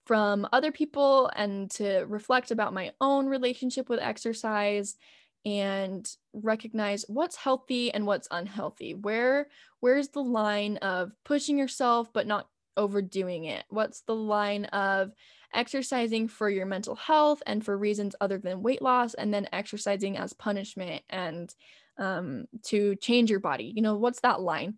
from 0.05 0.49
other 0.53 0.73
people 0.73 1.31
and 1.37 1.71
to 1.71 2.05
reflect 2.09 2.51
about 2.51 2.75
my 2.75 2.93
own 3.01 3.27
relationship 3.27 3.89
with 3.89 4.01
exercise 4.01 4.97
and 5.45 6.09
recognize 6.33 7.05
what's 7.09 7.37
healthy 7.37 7.93
and 7.93 8.07
what's 8.07 8.29
unhealthy. 8.31 8.95
Where 8.95 9.49
where's 9.81 10.09
the 10.09 10.23
line 10.23 10.77
of 10.79 11.13
pushing 11.25 11.59
yourself 11.59 12.13
but 12.13 12.27
not 12.27 12.49
overdoing 12.77 13.45
it? 13.45 13.65
What's 13.69 14.03
the 14.03 14.15
line 14.15 14.67
of 14.67 15.13
exercising 15.55 16.29
for 16.29 16.51
your 16.51 16.67
mental 16.67 16.95
health 16.95 17.43
and 17.47 17.65
for 17.65 17.77
reasons 17.77 18.15
other 18.21 18.39
than 18.39 18.63
weight 18.63 18.83
loss 18.83 19.15
and 19.15 19.33
then 19.33 19.49
exercising 19.53 20.19
as 20.19 20.33
punishment 20.33 21.03
and 21.09 21.55
um, 21.99 22.47
to 22.65 22.97
change 22.97 23.31
your 23.31 23.41
body? 23.41 23.73
You 23.75 23.83
know 23.83 23.97
what's 23.97 24.21
that 24.21 24.41
line? 24.41 24.75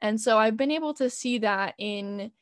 And 0.00 0.20
so 0.20 0.36
i've 0.36 0.56
been 0.56 0.72
able 0.72 0.94
to 0.94 1.08
see 1.08 1.38
that 1.38 1.74
in 1.78 2.32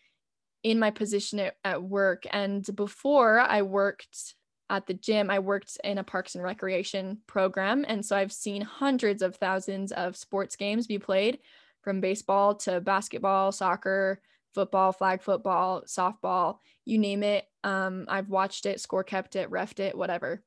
in 0.62 0.78
my 0.78 0.90
position 0.90 1.38
at, 1.38 1.54
at 1.64 1.82
work. 1.82 2.24
And 2.30 2.64
before 2.74 3.38
i 3.38 3.62
worked 3.62 4.34
at 4.70 4.86
the 4.86 4.94
gym 4.94 5.30
i 5.30 5.38
worked 5.38 5.76
in 5.84 5.98
a 5.98 6.04
parks 6.04 6.34
and 6.34 6.44
recreation 6.44 7.18
program 7.26 7.84
and 7.88 8.04
so 8.04 8.16
i've 8.16 8.32
seen 8.32 8.62
hundreds 8.62 9.22
of 9.22 9.36
thousands 9.36 9.92
of 9.92 10.16
sports 10.16 10.56
games 10.56 10.86
be 10.86 10.98
played 10.98 11.38
from 11.82 12.00
baseball 12.00 12.54
to 12.54 12.80
basketball 12.80 13.52
soccer 13.52 14.20
football 14.54 14.92
flag 14.92 15.22
football 15.22 15.82
softball 15.86 16.58
you 16.84 16.98
name 16.98 17.22
it 17.22 17.46
um, 17.64 18.06
i've 18.08 18.30
watched 18.30 18.64
it 18.64 18.80
score 18.80 19.04
kept 19.04 19.36
it 19.36 19.50
refed 19.50 19.80
it 19.80 19.96
whatever 19.96 20.42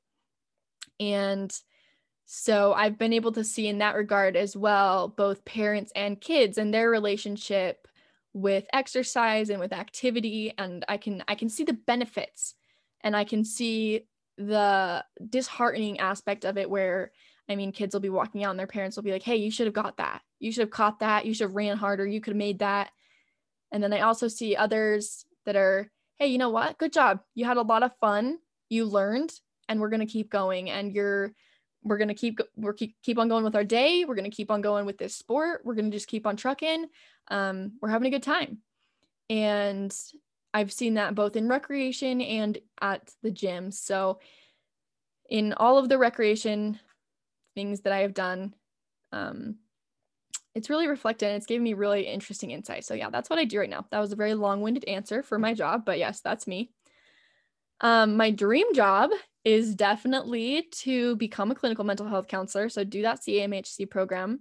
and 1.00 1.56
so 2.26 2.72
I've 2.72 2.98
been 2.98 3.12
able 3.12 3.32
to 3.32 3.44
see 3.44 3.68
in 3.68 3.78
that 3.78 3.96
regard 3.96 4.36
as 4.36 4.56
well, 4.56 5.08
both 5.08 5.44
parents 5.44 5.92
and 5.94 6.20
kids 6.20 6.56
and 6.56 6.72
their 6.72 6.88
relationship 6.88 7.86
with 8.32 8.66
exercise 8.72 9.50
and 9.50 9.60
with 9.60 9.72
activity. 9.72 10.52
And 10.56 10.84
I 10.88 10.96
can 10.96 11.22
I 11.28 11.34
can 11.34 11.48
see 11.48 11.64
the 11.64 11.74
benefits 11.74 12.54
and 13.02 13.14
I 13.14 13.24
can 13.24 13.44
see 13.44 14.06
the 14.36 15.04
disheartening 15.28 16.00
aspect 16.00 16.44
of 16.44 16.58
it 16.58 16.68
where 16.68 17.12
I 17.48 17.56
mean 17.56 17.72
kids 17.72 17.94
will 17.94 18.00
be 18.00 18.10
walking 18.10 18.44
out 18.44 18.50
and 18.50 18.58
their 18.58 18.66
parents 18.66 18.96
will 18.96 19.02
be 19.02 19.12
like, 19.12 19.22
hey, 19.22 19.36
you 19.36 19.50
should 19.50 19.66
have 19.66 19.74
got 19.74 19.98
that. 19.98 20.22
You 20.38 20.52
should 20.52 20.62
have 20.62 20.70
caught 20.70 21.00
that. 21.00 21.26
You 21.26 21.34
should 21.34 21.48
have 21.48 21.56
ran 21.56 21.76
harder. 21.76 22.06
You 22.06 22.20
could 22.20 22.32
have 22.32 22.38
made 22.38 22.60
that. 22.60 22.90
And 23.72 23.82
then 23.82 23.92
I 23.92 24.00
also 24.00 24.28
see 24.28 24.56
others 24.56 25.24
that 25.46 25.56
are, 25.56 25.90
hey, 26.16 26.28
you 26.28 26.38
know 26.38 26.50
what? 26.50 26.78
Good 26.78 26.92
job. 26.92 27.20
You 27.34 27.44
had 27.44 27.56
a 27.56 27.62
lot 27.62 27.82
of 27.82 27.96
fun. 28.00 28.38
You 28.68 28.86
learned, 28.86 29.32
and 29.68 29.80
we're 29.80 29.90
gonna 29.90 30.06
keep 30.06 30.30
going. 30.30 30.70
And 30.70 30.92
you're 30.92 31.32
we're 31.84 31.98
gonna 31.98 32.14
keep 32.14 32.40
we're 32.56 32.72
keep, 32.72 32.96
keep 33.02 33.18
on 33.18 33.28
going 33.28 33.44
with 33.44 33.54
our 33.54 33.64
day 33.64 34.04
we're 34.04 34.14
gonna 34.14 34.30
keep 34.30 34.50
on 34.50 34.62
going 34.62 34.86
with 34.86 34.98
this 34.98 35.14
sport 35.14 35.60
we're 35.64 35.74
gonna 35.74 35.90
just 35.90 36.08
keep 36.08 36.26
on 36.26 36.36
trucking 36.36 36.86
um, 37.28 37.72
we're 37.80 37.90
having 37.90 38.08
a 38.08 38.10
good 38.10 38.22
time 38.22 38.58
and 39.30 39.94
i've 40.54 40.72
seen 40.72 40.94
that 40.94 41.14
both 41.14 41.36
in 41.36 41.48
recreation 41.48 42.22
and 42.22 42.58
at 42.80 43.12
the 43.22 43.30
gym 43.30 43.70
so 43.70 44.18
in 45.28 45.52
all 45.54 45.76
of 45.76 45.88
the 45.90 45.98
recreation 45.98 46.78
things 47.54 47.80
that 47.82 47.92
i 47.92 47.98
have 47.98 48.14
done 48.14 48.54
um, 49.12 49.56
it's 50.54 50.70
really 50.70 50.88
reflected 50.88 51.26
and 51.26 51.36
it's 51.36 51.46
given 51.46 51.62
me 51.62 51.74
really 51.74 52.06
interesting 52.06 52.50
insight 52.50 52.84
so 52.84 52.94
yeah 52.94 53.10
that's 53.10 53.28
what 53.28 53.38
i 53.38 53.44
do 53.44 53.58
right 53.58 53.70
now 53.70 53.84
that 53.90 54.00
was 54.00 54.12
a 54.12 54.16
very 54.16 54.34
long-winded 54.34 54.84
answer 54.88 55.22
for 55.22 55.38
my 55.38 55.52
job 55.52 55.84
but 55.84 55.98
yes 55.98 56.20
that's 56.20 56.46
me 56.46 56.70
Um, 57.80 58.16
my 58.16 58.30
dream 58.30 58.72
job 58.74 59.10
is 59.44 59.74
definitely 59.74 60.68
to 60.70 61.16
become 61.16 61.50
a 61.50 61.54
clinical 61.54 61.84
mental 61.84 62.06
health 62.06 62.28
counselor. 62.28 62.68
So 62.70 62.82
do 62.84 63.02
that 63.02 63.20
CMHC 63.20 63.90
program. 63.90 64.40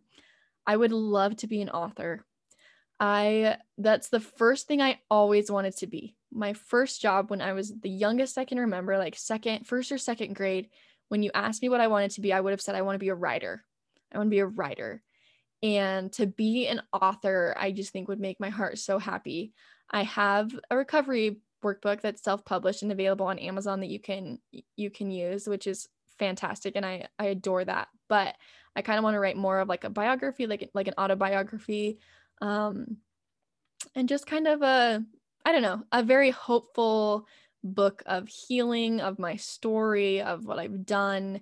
I 0.65 0.77
would 0.77 0.91
love 0.93 1.35
to 1.37 1.47
be 1.47 1.61
an 1.61 1.69
author. 1.69 2.25
I 2.99 3.57
that's 3.77 4.09
the 4.09 4.19
first 4.19 4.67
thing 4.67 4.81
I 4.81 4.99
always 5.09 5.51
wanted 5.51 5.75
to 5.77 5.87
be. 5.87 6.15
My 6.31 6.53
first 6.53 7.01
job 7.01 7.29
when 7.29 7.41
I 7.41 7.53
was 7.53 7.71
the 7.81 7.89
youngest 7.89 8.37
I 8.37 8.45
can 8.45 8.59
remember, 8.59 8.97
like 8.97 9.15
second, 9.15 9.67
first 9.67 9.91
or 9.91 9.97
second 9.97 10.35
grade, 10.35 10.69
when 11.09 11.23
you 11.23 11.31
asked 11.33 11.61
me 11.61 11.69
what 11.69 11.81
I 11.81 11.87
wanted 11.87 12.11
to 12.11 12.21
be, 12.21 12.33
I 12.33 12.39
would 12.39 12.51
have 12.51 12.61
said 12.61 12.75
I 12.75 12.81
want 12.81 12.95
to 12.95 13.03
be 13.03 13.09
a 13.09 13.15
writer. 13.15 13.63
I 14.13 14.17
want 14.17 14.27
to 14.27 14.35
be 14.35 14.39
a 14.39 14.45
writer. 14.45 15.03
And 15.61 16.11
to 16.13 16.27
be 16.27 16.67
an 16.67 16.81
author, 16.91 17.55
I 17.57 17.71
just 17.71 17.91
think 17.91 18.07
would 18.07 18.19
make 18.19 18.39
my 18.39 18.49
heart 18.49 18.79
so 18.79 18.99
happy. 18.99 19.53
I 19.89 20.03
have 20.03 20.51
a 20.69 20.75
recovery 20.75 21.37
workbook 21.63 22.01
that's 22.01 22.21
self-published 22.21 22.83
and 22.83 22.91
available 22.91 23.25
on 23.27 23.39
Amazon 23.39 23.79
that 23.79 23.89
you 23.89 23.99
can 23.99 24.39
you 24.75 24.89
can 24.89 25.09
use, 25.09 25.47
which 25.47 25.67
is 25.67 25.87
fantastic 26.19 26.75
and 26.75 26.85
I 26.85 27.07
I 27.17 27.25
adore 27.27 27.63
that. 27.65 27.87
But 28.09 28.35
I 28.75 28.81
kind 28.81 28.97
of 28.97 29.03
want 29.03 29.15
to 29.15 29.19
write 29.19 29.37
more 29.37 29.59
of 29.59 29.69
like 29.69 29.83
a 29.83 29.89
biography, 29.89 30.47
like 30.47 30.69
like 30.73 30.87
an 30.87 30.95
autobiography 30.97 31.99
um 32.43 32.97
and 33.95 34.09
just 34.09 34.27
kind 34.27 34.47
of 34.47 34.61
a 34.61 35.03
I 35.45 35.51
don't 35.51 35.61
know, 35.61 35.83
a 35.91 36.03
very 36.03 36.29
hopeful 36.29 37.27
book 37.63 38.03
of 38.05 38.27
healing 38.27 39.01
of 39.01 39.19
my 39.19 39.35
story 39.35 40.21
of 40.21 40.45
what 40.45 40.59
I've 40.59 40.85
done. 40.85 41.41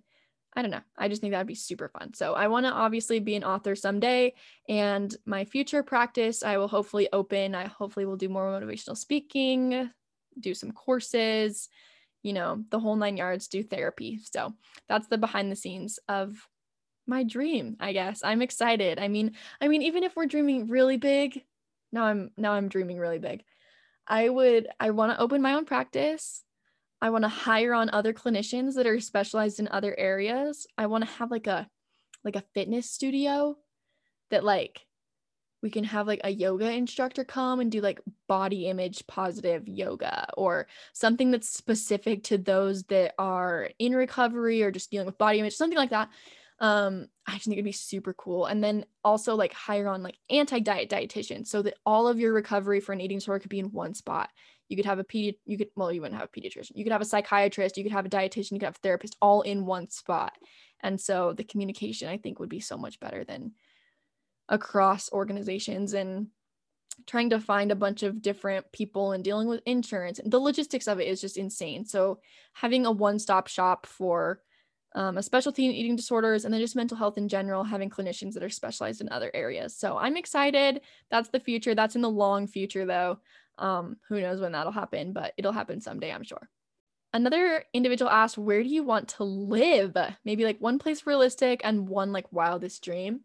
I 0.53 0.61
don't 0.61 0.71
know. 0.71 0.81
I 0.97 1.07
just 1.07 1.21
think 1.21 1.31
that'd 1.31 1.47
be 1.47 1.55
super 1.55 1.87
fun. 1.87 2.13
So 2.13 2.33
I 2.33 2.47
want 2.47 2.65
to 2.65 2.71
obviously 2.71 3.19
be 3.19 3.35
an 3.35 3.43
author 3.43 3.75
someday 3.75 4.33
and 4.67 5.15
my 5.25 5.45
future 5.45 5.81
practice 5.81 6.43
I 6.43 6.57
will 6.57 6.67
hopefully 6.67 7.07
open. 7.13 7.55
I 7.55 7.67
hopefully 7.67 8.05
will 8.05 8.17
do 8.17 8.29
more 8.29 8.47
motivational 8.47 8.97
speaking, 8.97 9.89
do 10.39 10.53
some 10.53 10.71
courses, 10.71 11.69
you 12.21 12.33
know, 12.33 12.63
the 12.69 12.79
whole 12.79 12.95
nine 12.95 13.17
yards, 13.17 13.47
do 13.47 13.63
therapy. 13.63 14.19
So 14.31 14.53
that's 14.89 15.07
the 15.07 15.17
behind 15.17 15.51
the 15.51 15.55
scenes 15.55 15.99
of 16.07 16.35
my 17.07 17.23
dream, 17.23 17.77
I 17.79 17.93
guess. 17.93 18.21
I'm 18.23 18.41
excited. 18.41 18.99
I 18.99 19.07
mean, 19.07 19.33
I 19.59 19.67
mean, 19.67 19.81
even 19.81 20.03
if 20.03 20.15
we're 20.15 20.25
dreaming 20.25 20.67
really 20.67 20.97
big, 20.97 21.43
now 21.91 22.05
I'm 22.05 22.31
now 22.37 22.53
I'm 22.53 22.69
dreaming 22.69 22.97
really 22.97 23.19
big. 23.19 23.43
I 24.07 24.29
would 24.29 24.67
I 24.79 24.91
want 24.91 25.11
to 25.11 25.19
open 25.19 25.41
my 25.41 25.53
own 25.53 25.65
practice. 25.65 26.43
I 27.01 27.09
want 27.09 27.23
to 27.23 27.29
hire 27.29 27.73
on 27.73 27.89
other 27.89 28.13
clinicians 28.13 28.75
that 28.75 28.87
are 28.87 28.99
specialized 28.99 29.59
in 29.59 29.67
other 29.69 29.97
areas. 29.97 30.67
I 30.77 30.85
want 30.85 31.03
to 31.03 31.11
have 31.11 31.31
like 31.31 31.47
a 31.47 31.67
like 32.23 32.35
a 32.35 32.43
fitness 32.53 32.89
studio 32.89 33.57
that 34.29 34.43
like 34.43 34.81
we 35.61 35.69
can 35.69 35.83
have 35.83 36.07
like 36.07 36.21
a 36.23 36.29
yoga 36.29 36.71
instructor 36.71 37.23
come 37.23 37.59
and 37.59 37.71
do 37.71 37.81
like 37.81 38.01
body 38.27 38.67
image 38.67 39.05
positive 39.07 39.67
yoga 39.67 40.27
or 40.35 40.67
something 40.93 41.29
that's 41.29 41.49
specific 41.49 42.23
to 42.23 42.37
those 42.37 42.83
that 42.83 43.13
are 43.19 43.69
in 43.77 43.95
recovery 43.95 44.63
or 44.63 44.71
just 44.71 44.89
dealing 44.89 45.05
with 45.05 45.17
body 45.17 45.39
image, 45.39 45.55
something 45.55 45.77
like 45.77 45.91
that. 45.91 46.09
Um, 46.61 47.07
I 47.25 47.33
just 47.33 47.45
think 47.45 47.55
it'd 47.55 47.65
be 47.65 47.71
super 47.71 48.13
cool. 48.13 48.45
And 48.45 48.63
then 48.63 48.85
also 49.03 49.35
like 49.35 49.51
hire 49.51 49.87
on 49.87 50.03
like 50.03 50.17
anti-diet 50.29 50.89
dietitians 50.89 51.47
so 51.47 51.63
that 51.63 51.73
all 51.85 52.07
of 52.07 52.19
your 52.19 52.33
recovery 52.33 52.79
for 52.79 52.93
an 52.93 53.01
eating 53.01 53.17
disorder 53.17 53.39
could 53.39 53.49
be 53.49 53.59
in 53.59 53.71
one 53.71 53.95
spot. 53.95 54.29
You 54.69 54.77
could 54.77 54.85
have 54.85 54.99
a 54.99 55.03
pedi 55.03 55.37
you 55.45 55.57
could 55.57 55.69
well, 55.75 55.91
you 55.91 56.01
wouldn't 56.01 56.19
have 56.19 56.29
a 56.33 56.39
pediatrician. 56.39 56.71
You 56.75 56.85
could 56.85 56.93
have 56.93 57.01
a 57.01 57.05
psychiatrist, 57.05 57.77
you 57.77 57.83
could 57.83 57.91
have 57.91 58.05
a 58.05 58.09
dietitian, 58.09 58.51
you 58.51 58.59
could 58.59 58.67
have 58.67 58.77
a 58.77 58.83
therapist 58.83 59.17
all 59.21 59.41
in 59.41 59.65
one 59.65 59.89
spot. 59.89 60.33
And 60.81 61.01
so 61.01 61.33
the 61.33 61.43
communication 61.43 62.07
I 62.07 62.17
think 62.17 62.39
would 62.39 62.47
be 62.47 62.59
so 62.59 62.77
much 62.77 62.99
better 62.99 63.23
than 63.23 63.53
across 64.47 65.11
organizations 65.11 65.93
and 65.93 66.27
trying 67.07 67.31
to 67.31 67.39
find 67.39 67.71
a 67.71 67.75
bunch 67.75 68.03
of 68.03 68.21
different 68.21 68.71
people 68.71 69.13
and 69.13 69.23
dealing 69.23 69.47
with 69.47 69.61
insurance. 69.65 70.19
The 70.23 70.39
logistics 70.39 70.87
of 70.87 70.99
it 70.99 71.07
is 71.07 71.21
just 71.21 71.37
insane. 71.37 71.85
So 71.85 72.19
having 72.53 72.85
a 72.85 72.91
one-stop 72.91 73.47
shop 73.47 73.87
for 73.87 74.41
um, 74.93 75.17
a 75.17 75.23
specialty 75.23 75.65
in 75.65 75.71
eating 75.71 75.95
disorders 75.95 76.43
and 76.43 76.53
then 76.53 76.61
just 76.61 76.75
mental 76.75 76.97
health 76.97 77.17
in 77.17 77.29
general, 77.29 77.63
having 77.63 77.89
clinicians 77.89 78.33
that 78.33 78.43
are 78.43 78.49
specialized 78.49 79.01
in 79.01 79.09
other 79.09 79.31
areas. 79.33 79.75
So 79.75 79.97
I'm 79.97 80.17
excited. 80.17 80.81
That's 81.09 81.29
the 81.29 81.39
future. 81.39 81.75
That's 81.75 81.95
in 81.95 82.01
the 82.01 82.09
long 82.09 82.47
future 82.47 82.85
though. 82.85 83.19
Um, 83.57 83.97
who 84.09 84.19
knows 84.21 84.41
when 84.41 84.53
that'll 84.53 84.71
happen, 84.71 85.13
but 85.13 85.33
it'll 85.37 85.51
happen 85.51 85.81
someday, 85.81 86.11
I'm 86.11 86.23
sure. 86.23 86.49
Another 87.13 87.65
individual 87.73 88.09
asked, 88.09 88.37
Where 88.37 88.63
do 88.63 88.69
you 88.69 88.83
want 88.83 89.09
to 89.09 89.23
live? 89.23 89.95
Maybe 90.23 90.45
like 90.45 90.59
one 90.59 90.79
place 90.79 91.05
realistic 91.05 91.61
and 91.63 91.87
one 91.87 92.11
like 92.11 92.31
wildest 92.31 92.83
dream. 92.83 93.21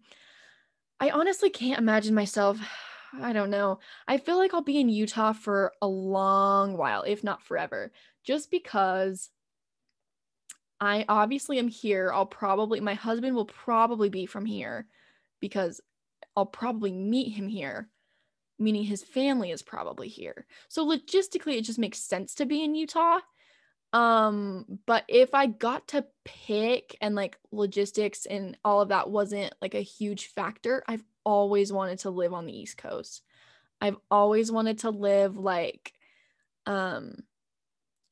I 0.98 1.10
honestly 1.10 1.50
can't 1.50 1.78
imagine 1.78 2.14
myself. 2.14 2.58
I 3.20 3.32
don't 3.32 3.50
know. 3.50 3.78
I 4.08 4.18
feel 4.18 4.36
like 4.36 4.52
I'll 4.52 4.62
be 4.62 4.80
in 4.80 4.88
Utah 4.88 5.32
for 5.32 5.72
a 5.80 5.86
long 5.86 6.76
while, 6.76 7.02
if 7.02 7.22
not 7.22 7.42
forever, 7.42 7.92
just 8.24 8.50
because 8.50 9.30
I 10.80 11.04
obviously 11.08 11.58
am 11.58 11.68
here. 11.68 12.10
I'll 12.12 12.26
probably, 12.26 12.80
my 12.80 12.94
husband 12.94 13.34
will 13.34 13.46
probably 13.46 14.08
be 14.08 14.26
from 14.26 14.44
here 14.44 14.86
because 15.40 15.80
I'll 16.36 16.46
probably 16.46 16.92
meet 16.92 17.32
him 17.32 17.48
here, 17.48 17.88
meaning 18.58 18.84
his 18.84 19.02
family 19.02 19.50
is 19.50 19.62
probably 19.62 20.08
here. 20.08 20.46
So 20.68 20.86
logistically, 20.86 21.56
it 21.56 21.62
just 21.64 21.78
makes 21.78 21.98
sense 21.98 22.34
to 22.36 22.46
be 22.46 22.62
in 22.62 22.74
Utah. 22.74 23.20
Um, 23.92 24.80
but 24.84 25.04
if 25.08 25.34
I 25.34 25.46
got 25.46 25.88
to 25.88 26.04
pick 26.24 26.96
and 27.00 27.14
like 27.14 27.38
logistics 27.50 28.26
and 28.26 28.58
all 28.64 28.82
of 28.82 28.88
that 28.90 29.08
wasn't 29.08 29.54
like 29.62 29.74
a 29.74 29.80
huge 29.80 30.26
factor, 30.26 30.82
I've 30.86 31.04
always 31.24 31.72
wanted 31.72 32.00
to 32.00 32.10
live 32.10 32.34
on 32.34 32.44
the 32.44 32.56
East 32.56 32.76
Coast. 32.76 33.22
I've 33.80 33.96
always 34.10 34.52
wanted 34.52 34.80
to 34.80 34.90
live 34.90 35.36
like 35.36 35.92
um 36.66 37.16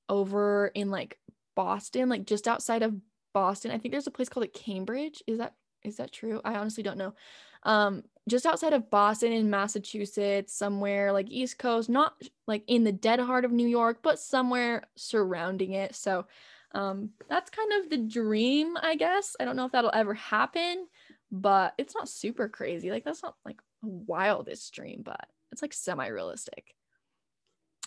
over 0.08 0.68
in 0.68 0.90
like 0.90 1.18
Boston, 1.54 2.08
like 2.08 2.26
just 2.26 2.48
outside 2.48 2.82
of 2.82 2.94
Boston. 3.32 3.70
I 3.70 3.78
think 3.78 3.92
there's 3.92 4.06
a 4.06 4.12
place 4.12 4.28
called 4.28 4.44
like 4.44 4.52
Cambridge. 4.52 5.22
Is 5.26 5.38
that 5.38 5.54
is 5.82 5.96
that 5.96 6.12
true? 6.12 6.40
I 6.44 6.54
honestly 6.54 6.82
don't 6.82 6.98
know. 6.98 7.14
Um, 7.64 8.02
just 8.28 8.46
outside 8.46 8.72
of 8.72 8.90
Boston 8.90 9.32
in 9.32 9.50
Massachusetts, 9.50 10.54
somewhere 10.54 11.12
like 11.12 11.30
East 11.30 11.58
Coast, 11.58 11.88
not 11.90 12.14
like 12.46 12.62
in 12.66 12.84
the 12.84 12.92
dead 12.92 13.20
heart 13.20 13.44
of 13.44 13.52
New 13.52 13.66
York, 13.66 13.98
but 14.02 14.18
somewhere 14.18 14.84
surrounding 14.96 15.72
it. 15.72 15.94
So 15.94 16.26
um, 16.72 17.10
that's 17.28 17.50
kind 17.50 17.72
of 17.74 17.90
the 17.90 17.98
dream, 17.98 18.76
I 18.80 18.96
guess. 18.96 19.36
I 19.38 19.44
don't 19.44 19.56
know 19.56 19.66
if 19.66 19.72
that'll 19.72 19.90
ever 19.94 20.14
happen, 20.14 20.86
but 21.30 21.74
it's 21.78 21.94
not 21.94 22.08
super 22.08 22.48
crazy. 22.48 22.90
Like 22.90 23.04
that's 23.04 23.22
not 23.22 23.36
like 23.44 23.60
a 23.82 23.88
wildest 23.88 24.72
dream, 24.72 25.02
but 25.04 25.26
it's 25.52 25.62
like 25.62 25.72
semi-realistic. 25.72 26.74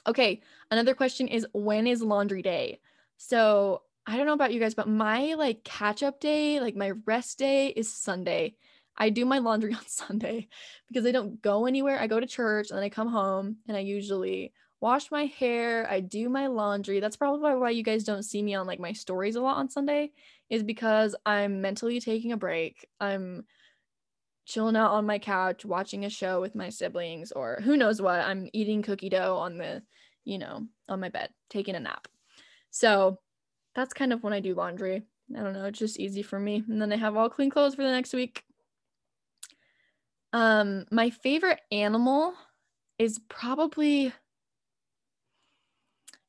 Okay, 0.05 0.41
another 0.71 0.93
question 0.93 1.27
is 1.27 1.45
when 1.53 1.85
is 1.85 2.01
laundry 2.01 2.41
day? 2.41 2.79
So 3.17 3.81
I 4.05 4.15
don't 4.15 4.25
know 4.25 4.33
about 4.33 4.53
you 4.53 4.59
guys, 4.59 4.75
but 4.75 4.87
my 4.87 5.33
like 5.33 5.63
catch 5.63 6.03
up 6.03 6.19
day, 6.19 6.59
like 6.59 6.75
my 6.75 6.91
rest 7.05 7.37
day 7.39 7.67
is 7.67 7.93
Sunday. 7.93 8.55
I 8.95 9.09
do 9.09 9.25
my 9.25 9.39
laundry 9.39 9.73
on 9.75 9.87
Sunday 9.87 10.47
because 10.87 11.05
I 11.05 11.11
don't 11.11 11.41
go 11.41 11.65
anywhere. 11.65 11.99
I 11.99 12.07
go 12.07 12.19
to 12.19 12.27
church 12.27 12.69
and 12.69 12.77
then 12.77 12.83
I 12.83 12.89
come 12.89 13.09
home 13.09 13.57
and 13.67 13.75
I 13.75 13.81
usually 13.81 14.53
wash 14.79 15.09
my 15.11 15.25
hair, 15.25 15.89
I 15.89 15.99
do 16.01 16.29
my 16.29 16.47
laundry. 16.47 16.99
That's 16.99 17.17
probably 17.17 17.55
why 17.55 17.71
you 17.71 17.83
guys 17.83 18.03
don't 18.03 18.23
see 18.23 18.41
me 18.43 18.55
on 18.55 18.67
like 18.67 18.79
my 18.79 18.93
stories 18.93 19.35
a 19.35 19.41
lot 19.41 19.57
on 19.57 19.69
Sunday 19.69 20.11
is 20.49 20.63
because 20.63 21.15
I'm 21.25 21.61
mentally 21.61 21.99
taking 21.99 22.31
a 22.31 22.37
break. 22.37 22.87
I'm 22.99 23.45
chilling 24.45 24.75
out 24.75 24.91
on 24.91 25.05
my 25.05 25.19
couch 25.19 25.65
watching 25.65 26.05
a 26.05 26.09
show 26.09 26.39
with 26.39 26.55
my 26.55 26.69
siblings 26.69 27.31
or 27.31 27.59
who 27.63 27.75
knows 27.75 28.01
what. 28.01 28.19
I'm 28.19 28.49
eating 28.53 28.81
cookie 28.81 29.09
dough 29.09 29.37
on 29.37 29.57
the, 29.57 29.81
you 30.23 30.37
know, 30.37 30.67
on 30.87 30.99
my 30.99 31.09
bed, 31.09 31.29
taking 31.49 31.75
a 31.75 31.79
nap. 31.79 32.07
So 32.71 33.19
that's 33.75 33.93
kind 33.93 34.13
of 34.13 34.23
when 34.23 34.33
I 34.33 34.39
do 34.39 34.55
laundry. 34.55 35.03
I 35.35 35.41
don't 35.41 35.53
know, 35.53 35.65
it's 35.65 35.79
just 35.79 35.99
easy 35.99 36.21
for 36.21 36.39
me. 36.39 36.63
And 36.67 36.81
then 36.81 36.91
I 36.93 36.97
have 36.97 37.17
all 37.17 37.29
clean 37.29 37.49
clothes 37.49 37.75
for 37.75 37.83
the 37.83 37.91
next 37.91 38.13
week. 38.13 38.43
Um, 40.33 40.85
my 40.91 41.09
favorite 41.09 41.61
animal 41.71 42.33
is 42.97 43.19
probably 43.29 44.13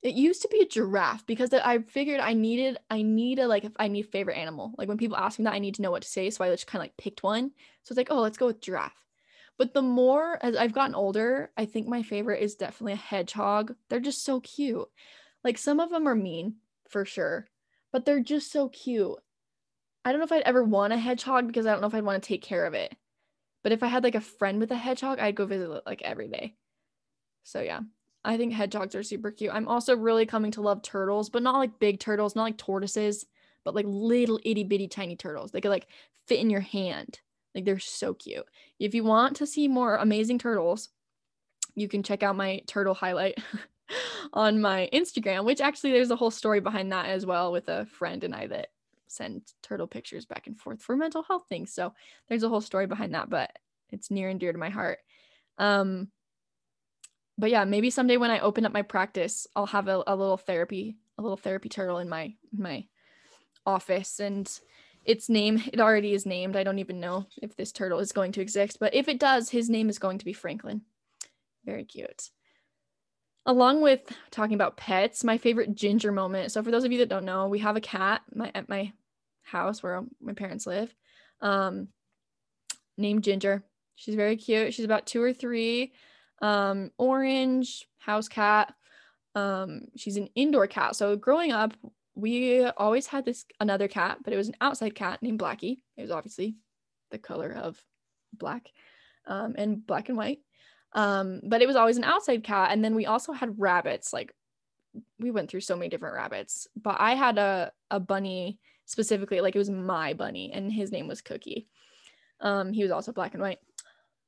it 0.02 0.14
used 0.14 0.42
to 0.42 0.48
be 0.48 0.60
a 0.60 0.66
giraffe 0.68 1.26
because 1.26 1.52
I 1.52 1.80
figured 1.80 2.20
I 2.20 2.32
needed 2.32 2.78
I 2.90 3.02
need 3.02 3.38
a 3.38 3.48
like 3.48 3.64
if 3.64 3.72
I 3.78 3.88
need 3.88 4.06
favorite 4.06 4.36
animal. 4.36 4.72
Like 4.78 4.88
when 4.88 4.98
people 4.98 5.16
ask 5.16 5.38
me 5.38 5.44
that, 5.44 5.54
I 5.54 5.58
need 5.58 5.74
to 5.76 5.82
know 5.82 5.90
what 5.90 6.02
to 6.02 6.08
say. 6.08 6.30
So 6.30 6.44
I 6.44 6.50
just 6.50 6.66
kind 6.66 6.80
of 6.80 6.84
like 6.84 6.96
picked 6.96 7.22
one. 7.22 7.50
So 7.82 7.92
it's 7.92 7.96
like, 7.96 8.10
oh, 8.10 8.20
let's 8.20 8.38
go 8.38 8.46
with 8.46 8.60
giraffe. 8.60 9.04
But 9.56 9.74
the 9.74 9.82
more 9.82 10.38
as 10.40 10.56
I've 10.56 10.72
gotten 10.72 10.94
older, 10.94 11.50
I 11.56 11.64
think 11.64 11.88
my 11.88 12.02
favorite 12.02 12.42
is 12.42 12.54
definitely 12.54 12.92
a 12.92 12.96
hedgehog. 12.96 13.74
They're 13.88 13.98
just 13.98 14.24
so 14.24 14.40
cute. 14.40 14.88
Like 15.44 15.58
some 15.58 15.80
of 15.80 15.90
them 15.90 16.06
are 16.06 16.14
mean 16.14 16.56
for 16.88 17.04
sure, 17.04 17.46
but 17.92 18.04
they're 18.04 18.22
just 18.22 18.50
so 18.52 18.68
cute. 18.68 19.16
I 20.04 20.10
don't 20.10 20.20
know 20.20 20.24
if 20.24 20.32
I'd 20.32 20.42
ever 20.42 20.64
want 20.64 20.92
a 20.92 20.98
hedgehog 20.98 21.46
because 21.46 21.66
I 21.66 21.72
don't 21.72 21.80
know 21.80 21.86
if 21.86 21.94
I'd 21.94 22.04
want 22.04 22.22
to 22.22 22.26
take 22.26 22.42
care 22.42 22.66
of 22.66 22.74
it. 22.74 22.94
But 23.62 23.72
if 23.72 23.82
I 23.82 23.88
had 23.88 24.04
like 24.04 24.14
a 24.14 24.20
friend 24.20 24.60
with 24.60 24.70
a 24.70 24.76
hedgehog, 24.76 25.18
I'd 25.18 25.34
go 25.34 25.46
visit 25.46 25.70
it 25.70 25.82
like 25.86 26.02
every 26.02 26.28
day. 26.28 26.54
So 27.42 27.60
yeah, 27.60 27.80
I 28.24 28.36
think 28.36 28.52
hedgehogs 28.52 28.94
are 28.94 29.02
super 29.02 29.30
cute. 29.30 29.52
I'm 29.52 29.68
also 29.68 29.96
really 29.96 30.26
coming 30.26 30.50
to 30.52 30.60
love 30.60 30.82
turtles, 30.82 31.30
but 31.30 31.42
not 31.42 31.58
like 31.58 31.78
big 31.78 32.00
turtles, 32.00 32.36
not 32.36 32.44
like 32.44 32.58
tortoises, 32.58 33.26
but 33.64 33.74
like 33.74 33.86
little 33.88 34.40
itty 34.44 34.64
bitty 34.64 34.88
tiny 34.88 35.16
turtles. 35.16 35.50
They 35.50 35.60
could 35.60 35.70
like 35.70 35.88
fit 36.26 36.40
in 36.40 36.50
your 36.50 36.60
hand. 36.60 37.20
Like 37.54 37.64
they're 37.64 37.78
so 37.78 38.14
cute. 38.14 38.46
If 38.78 38.94
you 38.94 39.04
want 39.04 39.36
to 39.36 39.46
see 39.46 39.68
more 39.68 39.96
amazing 39.96 40.38
turtles, 40.38 40.90
you 41.74 41.88
can 41.88 42.02
check 42.02 42.22
out 42.22 42.36
my 42.36 42.60
turtle 42.66 42.94
highlight 42.94 43.38
on 44.32 44.60
my 44.60 44.88
Instagram, 44.92 45.44
which 45.44 45.60
actually 45.60 45.92
there's 45.92 46.10
a 46.10 46.16
whole 46.16 46.30
story 46.30 46.60
behind 46.60 46.92
that 46.92 47.06
as 47.06 47.26
well 47.26 47.52
with 47.52 47.68
a 47.68 47.86
friend 47.86 48.24
and 48.24 48.34
I 48.34 48.46
that 48.48 48.68
send 49.06 49.42
turtle 49.62 49.86
pictures 49.86 50.26
back 50.26 50.46
and 50.46 50.58
forth 50.58 50.82
for 50.82 50.96
mental 50.96 51.22
health 51.22 51.44
things. 51.48 51.72
So 51.72 51.94
there's 52.28 52.42
a 52.42 52.48
whole 52.48 52.60
story 52.60 52.86
behind 52.86 53.14
that, 53.14 53.30
but 53.30 53.50
it's 53.90 54.10
near 54.10 54.28
and 54.28 54.38
dear 54.38 54.52
to 54.52 54.58
my 54.58 54.70
heart. 54.70 54.98
Um, 55.56 56.08
but 57.38 57.50
yeah, 57.50 57.64
maybe 57.64 57.90
someday 57.90 58.16
when 58.16 58.30
I 58.30 58.40
open 58.40 58.66
up 58.66 58.72
my 58.72 58.82
practice, 58.82 59.46
I'll 59.54 59.66
have 59.66 59.88
a, 59.88 60.02
a 60.06 60.16
little 60.16 60.36
therapy, 60.36 60.96
a 61.16 61.22
little 61.22 61.36
therapy 61.36 61.68
turtle 61.68 61.98
in 61.98 62.08
my 62.08 62.34
my 62.56 62.86
office 63.68 64.18
and 64.18 64.60
its 65.04 65.28
name 65.28 65.62
it 65.72 65.78
already 65.80 66.14
is 66.14 66.24
named 66.24 66.56
i 66.56 66.64
don't 66.64 66.78
even 66.78 67.00
know 67.00 67.26
if 67.42 67.54
this 67.54 67.70
turtle 67.70 67.98
is 67.98 68.12
going 68.12 68.32
to 68.32 68.40
exist 68.40 68.78
but 68.80 68.94
if 68.94 69.08
it 69.08 69.20
does 69.20 69.50
his 69.50 69.68
name 69.68 69.90
is 69.90 69.98
going 69.98 70.18
to 70.18 70.24
be 70.24 70.32
franklin 70.32 70.80
very 71.64 71.84
cute 71.84 72.30
along 73.48 73.80
with 73.80 74.00
talking 74.30 74.54
about 74.54 74.76
pets 74.76 75.24
my 75.24 75.38
favorite 75.38 75.74
ginger 75.74 76.12
moment. 76.12 76.52
So 76.52 76.62
for 76.62 76.70
those 76.70 76.84
of 76.84 76.92
you 76.92 76.98
that 76.98 77.08
don't 77.08 77.24
know 77.24 77.48
we 77.48 77.58
have 77.60 77.76
a 77.76 77.80
cat 77.80 78.22
my, 78.32 78.52
at 78.54 78.68
my 78.68 78.92
house 79.42 79.82
where 79.82 80.04
my 80.20 80.34
parents 80.34 80.66
live 80.66 80.94
um, 81.40 81.88
named 82.96 83.24
ginger. 83.24 83.64
She's 83.96 84.14
very 84.14 84.36
cute. 84.36 84.74
She's 84.74 84.84
about 84.84 85.06
two 85.06 85.22
or 85.22 85.32
three. 85.32 85.92
Um, 86.40 86.92
orange 86.98 87.88
house 87.98 88.28
cat. 88.28 88.72
Um, 89.34 89.86
she's 89.96 90.16
an 90.16 90.28
indoor 90.36 90.66
cat. 90.66 90.94
So 90.94 91.16
growing 91.16 91.50
up 91.50 91.72
we 92.14 92.64
always 92.64 93.06
had 93.06 93.24
this 93.24 93.46
another 93.60 93.88
cat, 93.88 94.18
but 94.24 94.32
it 94.32 94.36
was 94.36 94.48
an 94.48 94.56
outside 94.60 94.94
cat 94.94 95.22
named 95.22 95.38
Blackie. 95.38 95.82
It 95.96 96.02
was 96.02 96.10
obviously 96.10 96.56
the 97.10 97.18
color 97.18 97.52
of 97.52 97.82
black 98.32 98.68
um, 99.26 99.54
and 99.56 99.86
black 99.86 100.08
and 100.08 100.18
white. 100.18 100.40
Um, 100.92 101.40
but 101.44 101.62
it 101.62 101.66
was 101.66 101.76
always 101.76 101.96
an 101.96 102.04
outside 102.04 102.44
cat. 102.44 102.70
And 102.72 102.84
then 102.84 102.94
we 102.94 103.06
also 103.06 103.32
had 103.32 103.58
rabbits. 103.58 104.12
Like 104.12 104.34
we 105.18 105.30
went 105.30 105.50
through 105.50 105.60
so 105.60 105.76
many 105.76 105.88
different 105.88 106.14
rabbits, 106.14 106.66
but 106.80 106.96
I 106.98 107.14
had 107.14 107.38
a, 107.38 107.72
a 107.90 108.00
bunny 108.00 108.58
specifically, 108.86 109.40
like 109.40 109.54
it 109.54 109.58
was 109.58 109.70
my 109.70 110.14
bunny, 110.14 110.50
and 110.52 110.72
his 110.72 110.90
name 110.90 111.08
was 111.08 111.20
Cookie. 111.20 111.68
Um, 112.40 112.72
he 112.72 112.82
was 112.82 112.90
also 112.90 113.12
black 113.12 113.34
and 113.34 113.42
white. 113.42 113.58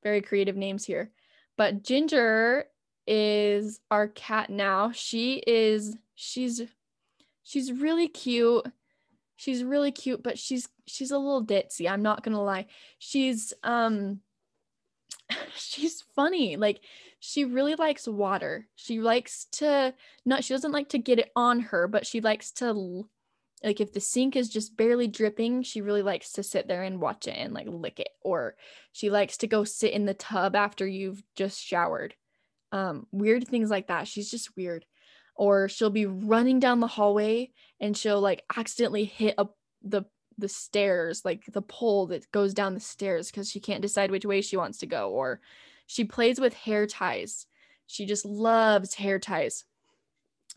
Very 0.02 0.20
creative 0.20 0.56
names 0.56 0.84
here. 0.84 1.10
But 1.56 1.82
Ginger 1.82 2.66
is 3.06 3.80
our 3.90 4.08
cat 4.08 4.50
now. 4.50 4.92
She 4.92 5.42
is, 5.46 5.96
she's 6.14 6.62
she's 7.50 7.72
really 7.72 8.06
cute 8.06 8.64
she's 9.34 9.64
really 9.64 9.90
cute 9.90 10.22
but 10.22 10.38
she's 10.38 10.68
she's 10.86 11.10
a 11.10 11.18
little 11.18 11.44
ditzy 11.44 11.90
i'm 11.90 12.02
not 12.02 12.22
gonna 12.22 12.42
lie 12.42 12.66
she's 12.98 13.52
um 13.64 14.20
she's 15.56 16.02
funny 16.14 16.56
like 16.56 16.80
she 17.20 17.44
really 17.44 17.74
likes 17.74 18.08
water. 18.08 18.66
She 18.74 19.00
likes 19.00 19.46
to 19.52 19.94
not 20.24 20.42
she 20.42 20.54
doesn't 20.54 20.72
like 20.72 20.88
to 20.90 20.98
get 20.98 21.18
it 21.18 21.30
on 21.36 21.60
her 21.60 21.86
but 21.86 22.06
she 22.06 22.20
likes 22.20 22.50
to 22.52 23.06
like 23.62 23.80
if 23.80 23.92
the 23.92 24.00
sink 24.00 24.36
is 24.36 24.48
just 24.48 24.76
barely 24.76 25.06
dripping 25.06 25.62
she 25.62 25.82
really 25.82 26.00
likes 26.00 26.32
to 26.32 26.42
sit 26.42 26.66
there 26.66 26.82
and 26.82 26.98
watch 27.00 27.28
it 27.28 27.36
and 27.36 27.52
like 27.52 27.66
lick 27.68 28.00
it. 28.00 28.08
Or 28.22 28.56
she 28.92 29.10
likes 29.10 29.36
to 29.38 29.46
go 29.46 29.64
sit 29.64 29.92
in 29.92 30.06
the 30.06 30.14
tub 30.14 30.56
after 30.56 30.86
you've 30.86 31.22
just 31.36 31.62
showered. 31.62 32.14
Um 32.72 33.06
weird 33.12 33.46
things 33.46 33.70
like 33.70 33.88
that. 33.88 34.08
She's 34.08 34.30
just 34.30 34.56
weird. 34.56 34.84
Or 35.36 35.68
she'll 35.68 35.90
be 35.90 36.06
running 36.06 36.58
down 36.58 36.80
the 36.80 36.86
hallway 36.86 37.50
and 37.80 37.96
she'll 37.96 38.20
like 38.20 38.44
accidentally 38.56 39.04
hit 39.04 39.34
up 39.36 39.56
the 39.82 40.04
the 40.40 40.48
stairs 40.48 41.24
like 41.24 41.44
the 41.52 41.62
pole 41.62 42.06
that 42.08 42.30
goes 42.32 42.54
down 42.54 42.74
the 42.74 42.80
stairs 42.80 43.30
because 43.30 43.50
she 43.50 43.60
can't 43.60 43.82
decide 43.82 44.10
which 44.10 44.24
way 44.24 44.40
she 44.40 44.56
wants 44.56 44.78
to 44.78 44.86
go 44.86 45.10
or 45.10 45.40
she 45.86 46.04
plays 46.04 46.40
with 46.40 46.54
hair 46.54 46.86
ties. 46.86 47.46
She 47.86 48.06
just 48.06 48.24
loves 48.24 48.94
hair 48.94 49.18
ties. 49.18 49.64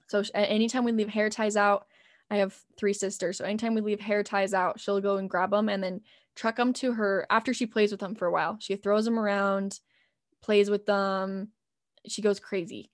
So 0.08 0.24
anytime 0.34 0.84
we 0.84 0.92
leave 0.92 1.10
hair 1.10 1.30
ties 1.30 1.56
out 1.56 1.88
i 2.32 2.38
have 2.38 2.58
three 2.78 2.94
sisters 2.94 3.38
so 3.38 3.44
anytime 3.44 3.76
we 3.76 3.82
leave 3.82 4.00
hair 4.00 4.24
ties 4.24 4.54
out 4.54 4.80
she'll 4.80 5.02
go 5.02 5.18
and 5.18 5.30
grab 5.30 5.52
them 5.52 5.68
and 5.68 5.84
then 5.84 6.02
truck 6.36 6.56
them 6.56 6.72
to 6.72 6.94
her 6.94 7.28
after 7.30 7.54
she 7.54 7.66
plays 7.66 7.92
with 7.92 8.00
them 8.00 8.16
for 8.16 8.28
a 8.28 8.32
while. 8.32 8.58
She 8.60 8.76
throws 8.76 9.06
them 9.06 9.20
around 9.20 9.80
plays 10.42 10.70
with 10.70 10.86
them 10.86 11.50
she 12.08 12.22
goes 12.22 12.40
crazy. 12.40 12.92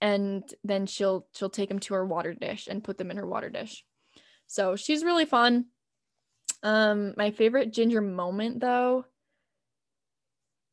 And 0.00 0.42
then 0.64 0.86
she'll 0.86 1.26
she'll 1.34 1.50
take 1.50 1.68
them 1.68 1.78
to 1.80 1.94
her 1.94 2.06
water 2.06 2.34
dish 2.34 2.68
and 2.68 2.84
put 2.84 2.98
them 2.98 3.10
in 3.10 3.16
her 3.18 3.26
water 3.26 3.50
dish. 3.50 3.84
So 4.46 4.76
she's 4.76 5.04
really 5.04 5.26
fun 5.26 5.66
um 6.62 7.14
my 7.16 7.30
favorite 7.30 7.72
ginger 7.72 8.00
moment 8.00 8.60
though 8.60 9.04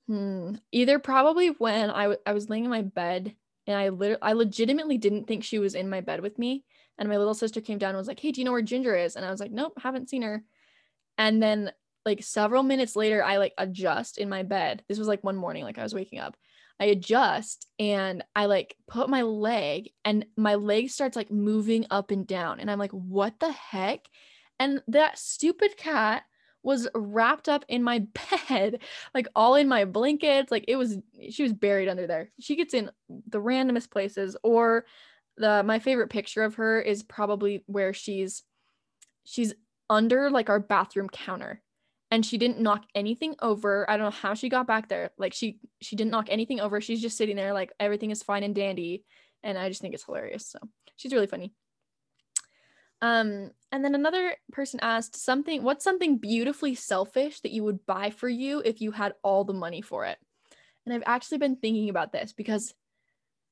hmm 0.07 0.55
either 0.71 0.99
probably 0.99 1.49
when 1.49 1.89
I, 1.89 2.03
w- 2.03 2.19
I 2.25 2.31
was 2.33 2.49
laying 2.49 2.63
in 2.63 2.69
my 2.69 2.81
bed 2.81 3.35
and 3.67 3.77
i 3.77 3.89
literally 3.89 4.21
i 4.21 4.33
legitimately 4.33 4.97
didn't 4.97 5.25
think 5.25 5.43
she 5.43 5.59
was 5.59 5.75
in 5.75 5.89
my 5.89 5.99
bed 6.01 6.21
with 6.21 6.39
me 6.39 6.63
and 6.97 7.09
my 7.09 7.17
little 7.17 7.33
sister 7.33 7.59
came 7.59 7.77
down 7.77 7.89
and 7.89 7.97
was 7.97 8.07
like 8.07 8.19
hey 8.19 8.31
do 8.31 8.39
you 8.39 8.45
know 8.45 8.53
where 8.53 8.61
ginger 8.61 8.95
is 8.95 9.15
and 9.15 9.25
i 9.25 9.31
was 9.31 9.39
like 9.39 9.51
nope 9.51 9.73
haven't 9.81 10.09
seen 10.09 10.21
her 10.21 10.43
and 11.17 11.43
then 11.43 11.71
like 12.05 12.23
several 12.23 12.63
minutes 12.63 12.95
later 12.95 13.23
i 13.23 13.37
like 13.37 13.53
adjust 13.57 14.17
in 14.17 14.29
my 14.29 14.43
bed 14.43 14.83
this 14.89 14.99
was 14.99 15.07
like 15.07 15.23
one 15.23 15.37
morning 15.37 15.63
like 15.63 15.77
i 15.77 15.83
was 15.83 15.95
waking 15.95 16.19
up 16.19 16.37
I 16.79 16.85
adjust 16.85 17.67
and 17.79 18.23
I 18.35 18.45
like 18.45 18.75
put 18.87 19.09
my 19.09 19.23
leg 19.23 19.89
and 20.05 20.25
my 20.37 20.55
leg 20.55 20.89
starts 20.89 21.15
like 21.15 21.31
moving 21.31 21.87
up 21.89 22.11
and 22.11 22.27
down. 22.27 22.59
And 22.59 22.69
I'm 22.69 22.79
like, 22.79 22.91
what 22.91 23.39
the 23.39 23.51
heck? 23.51 24.07
And 24.59 24.81
that 24.87 25.17
stupid 25.17 25.77
cat 25.77 26.23
was 26.63 26.87
wrapped 26.93 27.47
up 27.47 27.63
in 27.67 27.83
my 27.83 27.99
bed, 28.49 28.79
like 29.13 29.27
all 29.35 29.55
in 29.55 29.67
my 29.67 29.85
blankets. 29.85 30.51
Like 30.51 30.65
it 30.67 30.75
was, 30.75 30.97
she 31.29 31.43
was 31.43 31.53
buried 31.53 31.87
under 31.87 32.07
there. 32.07 32.29
She 32.39 32.55
gets 32.55 32.73
in 32.73 32.91
the 33.27 33.41
randomest 33.41 33.91
places. 33.91 34.35
Or 34.43 34.85
the, 35.37 35.63
my 35.63 35.79
favorite 35.79 36.09
picture 36.09 36.43
of 36.43 36.55
her 36.55 36.81
is 36.81 37.03
probably 37.03 37.63
where 37.67 37.93
she's, 37.93 38.43
she's 39.23 39.53
under 39.89 40.29
like 40.29 40.49
our 40.49 40.59
bathroom 40.59 41.09
counter 41.09 41.61
and 42.11 42.25
she 42.25 42.37
didn't 42.37 42.59
knock 42.59 42.85
anything 42.95 43.35
over. 43.41 43.89
I 43.89 43.97
don't 43.97 44.05
know 44.05 44.11
how 44.11 44.33
she 44.33 44.49
got 44.49 44.67
back 44.67 44.89
there. 44.89 45.11
Like 45.17 45.33
she 45.33 45.59
she 45.81 45.95
didn't 45.95 46.11
knock 46.11 46.27
anything 46.29 46.59
over. 46.59 46.79
She's 46.81 47.01
just 47.01 47.17
sitting 47.17 47.35
there 47.35 47.53
like 47.53 47.71
everything 47.79 48.11
is 48.11 48.23
fine 48.23 48.43
and 48.43 48.55
dandy 48.55 49.03
and 49.43 49.57
I 49.57 49.69
just 49.69 49.81
think 49.81 49.93
it's 49.93 50.05
hilarious. 50.05 50.47
So, 50.47 50.59
she's 50.95 51.13
really 51.13 51.27
funny. 51.27 51.53
Um 53.01 53.51
and 53.71 53.83
then 53.83 53.95
another 53.95 54.35
person 54.51 54.79
asked 54.81 55.17
something 55.17 55.61
what's 55.61 55.83
something 55.83 56.17
beautifully 56.17 56.73
selfish 56.73 57.41
that 57.41 57.51
you 57.51 57.63
would 57.63 57.85
buy 57.85 58.09
for 58.09 58.29
you 58.29 58.61
if 58.63 58.81
you 58.81 58.91
had 58.91 59.13
all 59.23 59.43
the 59.43 59.53
money 59.53 59.81
for 59.81 60.05
it? 60.05 60.17
And 60.85 60.93
I've 60.93 61.03
actually 61.05 61.39
been 61.39 61.57
thinking 61.57 61.89
about 61.89 62.11
this 62.13 62.33
because 62.33 62.73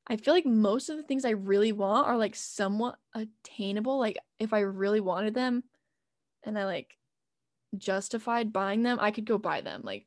I 0.07 0.17
feel 0.17 0.33
like 0.33 0.45
most 0.45 0.89
of 0.89 0.97
the 0.97 1.03
things 1.03 1.25
I 1.25 1.31
really 1.31 1.71
want 1.71 2.07
are 2.07 2.17
like 2.17 2.35
somewhat 2.35 2.97
attainable. 3.13 3.99
Like 3.99 4.17
if 4.39 4.53
I 4.53 4.59
really 4.59 5.01
wanted 5.01 5.33
them 5.33 5.63
and 6.43 6.57
I 6.57 6.65
like 6.65 6.95
justified 7.75 8.53
buying 8.53 8.83
them, 8.83 8.99
I 9.01 9.11
could 9.11 9.25
go 9.25 9.37
buy 9.37 9.61
them. 9.61 9.81
Like, 9.83 10.05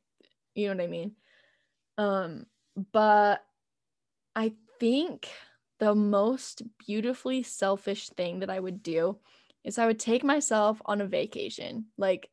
you 0.55 0.67
know 0.67 0.75
what 0.75 0.83
I 0.83 0.87
mean? 0.87 1.11
Um, 1.97 2.45
but 2.91 3.43
I 4.35 4.53
think 4.79 5.29
the 5.79 5.95
most 5.95 6.61
beautifully 6.85 7.43
selfish 7.43 8.09
thing 8.09 8.39
that 8.39 8.49
I 8.49 8.59
would 8.59 8.83
do 8.83 9.17
is 9.63 9.77
I 9.77 9.87
would 9.87 9.99
take 9.99 10.23
myself 10.23 10.81
on 10.85 11.01
a 11.01 11.07
vacation. 11.07 11.85
Like, 11.97 12.29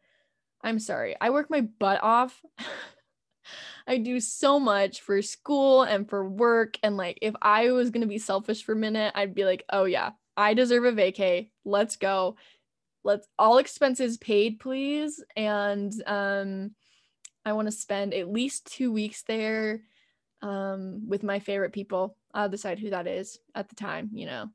I'm 0.63 0.79
sorry, 0.79 1.17
I 1.21 1.31
work 1.31 1.51
my 1.51 1.63
butt 1.63 2.03
off. 2.03 2.43
I 3.87 3.99
do 3.99 4.19
so 4.19 4.59
much 4.59 5.01
for 5.01 5.23
school 5.23 5.83
and 5.83 6.09
for 6.09 6.29
work. 6.29 6.77
And 6.83 6.97
like, 6.97 7.19
if 7.23 7.35
I 7.41 7.71
was 7.71 7.91
going 7.91 8.01
to 8.01 8.09
be 8.09 8.19
selfish 8.19 8.65
for 8.65 8.73
a 8.73 8.77
minute, 8.77 9.13
I'd 9.15 9.35
be 9.35 9.45
like, 9.45 9.65
oh, 9.71 9.85
yeah, 9.85 10.11
I 10.37 10.55
deserve 10.55 10.85
a 10.85 10.93
vacay. 10.93 11.51
Let's 11.65 11.97
go 11.97 12.37
let's 13.07 13.29
all 13.39 13.59
expenses 13.59 14.19
paid 14.19 14.59
please 14.59 15.23
and 15.37 15.93
um 16.07 16.73
i 17.45 17.53
want 17.53 17.69
to 17.69 17.73
spend 17.73 18.13
at 18.13 18.29
least 18.29 18.67
two 18.67 18.93
weeks 18.93 19.23
there 19.23 19.83
um 20.43 21.09
with 21.09 21.23
my 21.23 21.39
favorite 21.39 21.73
people 21.73 22.17
i'll 22.37 22.49
decide 22.49 22.79
who 22.79 22.91
that 22.91 23.07
is 23.07 23.39
at 23.55 23.69
the 23.69 23.75
time 23.75 24.11
you 24.13 24.27
know 24.27 24.49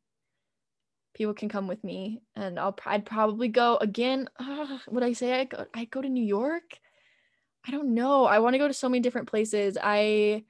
people 1.13 1.33
can 1.33 1.49
come 1.49 1.67
with 1.67 1.83
me 1.83 2.21
and 2.35 2.57
i'll 2.57 2.77
i'd 2.85 3.05
probably 3.05 3.49
go 3.49 3.77
again 3.77 4.29
uh, 4.39 4.77
would 4.87 5.03
i 5.03 5.11
say 5.11 5.41
i 5.41 5.43
go 5.43 5.65
i 5.73 5.83
go 5.85 6.01
to 6.01 6.07
new 6.07 6.23
york 6.23 6.79
i 7.67 7.71
don't 7.71 7.93
know 7.93 8.25
i 8.25 8.39
want 8.39 8.53
to 8.53 8.59
go 8.59 8.67
to 8.67 8.73
so 8.73 8.87
many 8.87 9.01
different 9.01 9.27
places 9.27 9.77
i 9.81 10.41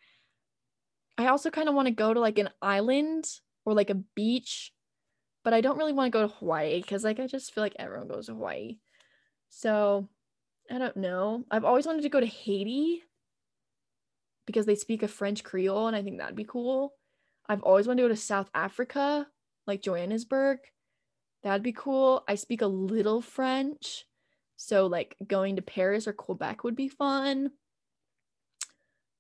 i 1.18 1.28
also 1.28 1.50
kind 1.50 1.68
of 1.68 1.74
want 1.74 1.88
to 1.88 1.94
go 1.94 2.14
to 2.14 2.20
like 2.20 2.38
an 2.38 2.50
island 2.62 3.26
or 3.66 3.74
like 3.74 3.90
a 3.90 3.96
beach 3.96 4.72
but 5.44 5.54
I 5.54 5.62
don't 5.62 5.78
really 5.78 5.94
want 5.94 6.12
to 6.12 6.18
go 6.18 6.28
to 6.28 6.34
Hawaii 6.36 6.82
because 6.82 7.04
like 7.04 7.20
I 7.20 7.28
just 7.28 7.54
feel 7.54 7.64
like 7.64 7.76
everyone 7.80 8.08
goes 8.08 8.28
to 8.28 8.34
Hawaii. 8.34 8.78
So 9.50 10.08
I 10.70 10.78
don't 10.78 10.98
know. 10.98 11.46
I've 11.50 11.66
always 11.66 11.86
wanted 11.86 12.04
to 12.04 12.10
go 12.10 12.20
to 12.20 12.26
Haiti 12.26 13.04
because 14.46 14.66
they 14.66 14.76
speak 14.76 15.04
a 15.04 15.08
French 15.08 15.44
Creole 15.44 15.88
and 15.88 15.96
I 15.96 16.04
think 16.04 16.20
that'd 16.20 16.36
be 16.36 16.44
cool. 16.44 16.94
I've 17.52 17.64
always 17.64 17.86
wanted 17.86 18.04
to 18.04 18.08
go 18.08 18.14
to 18.14 18.16
South 18.16 18.50
Africa, 18.56 19.28
like 19.68 19.82
Johannesburg. 19.82 20.60
That'd 21.44 21.64
be 21.64 21.74
cool. 21.74 22.24
I 22.26 22.36
speak 22.36 22.62
a 22.62 22.68
little 22.68 23.22
French. 23.22 24.06
So 24.56 24.88
like 24.88 25.18
going 25.28 25.58
to 25.58 25.62
Paris 25.62 26.08
or 26.08 26.14
Quebec 26.14 26.64
would 26.64 26.78
be 26.78 26.88
fun. 26.88 27.52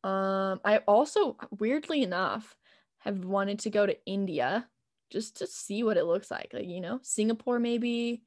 Um 0.05 0.61
I 0.63 0.77
also 0.87 1.35
weirdly 1.59 2.03
enough 2.03 2.55
have 2.99 3.25
wanted 3.25 3.59
to 3.59 3.69
go 3.69 3.85
to 3.85 3.97
India 4.05 4.65
just 5.09 5.39
to 5.39 5.47
see 5.47 5.83
what 5.83 5.97
it 5.97 6.05
looks 6.05 6.31
like. 6.31 6.51
Like, 6.53 6.67
you 6.67 6.79
know, 6.79 7.01
Singapore, 7.03 7.59
maybe 7.59 8.23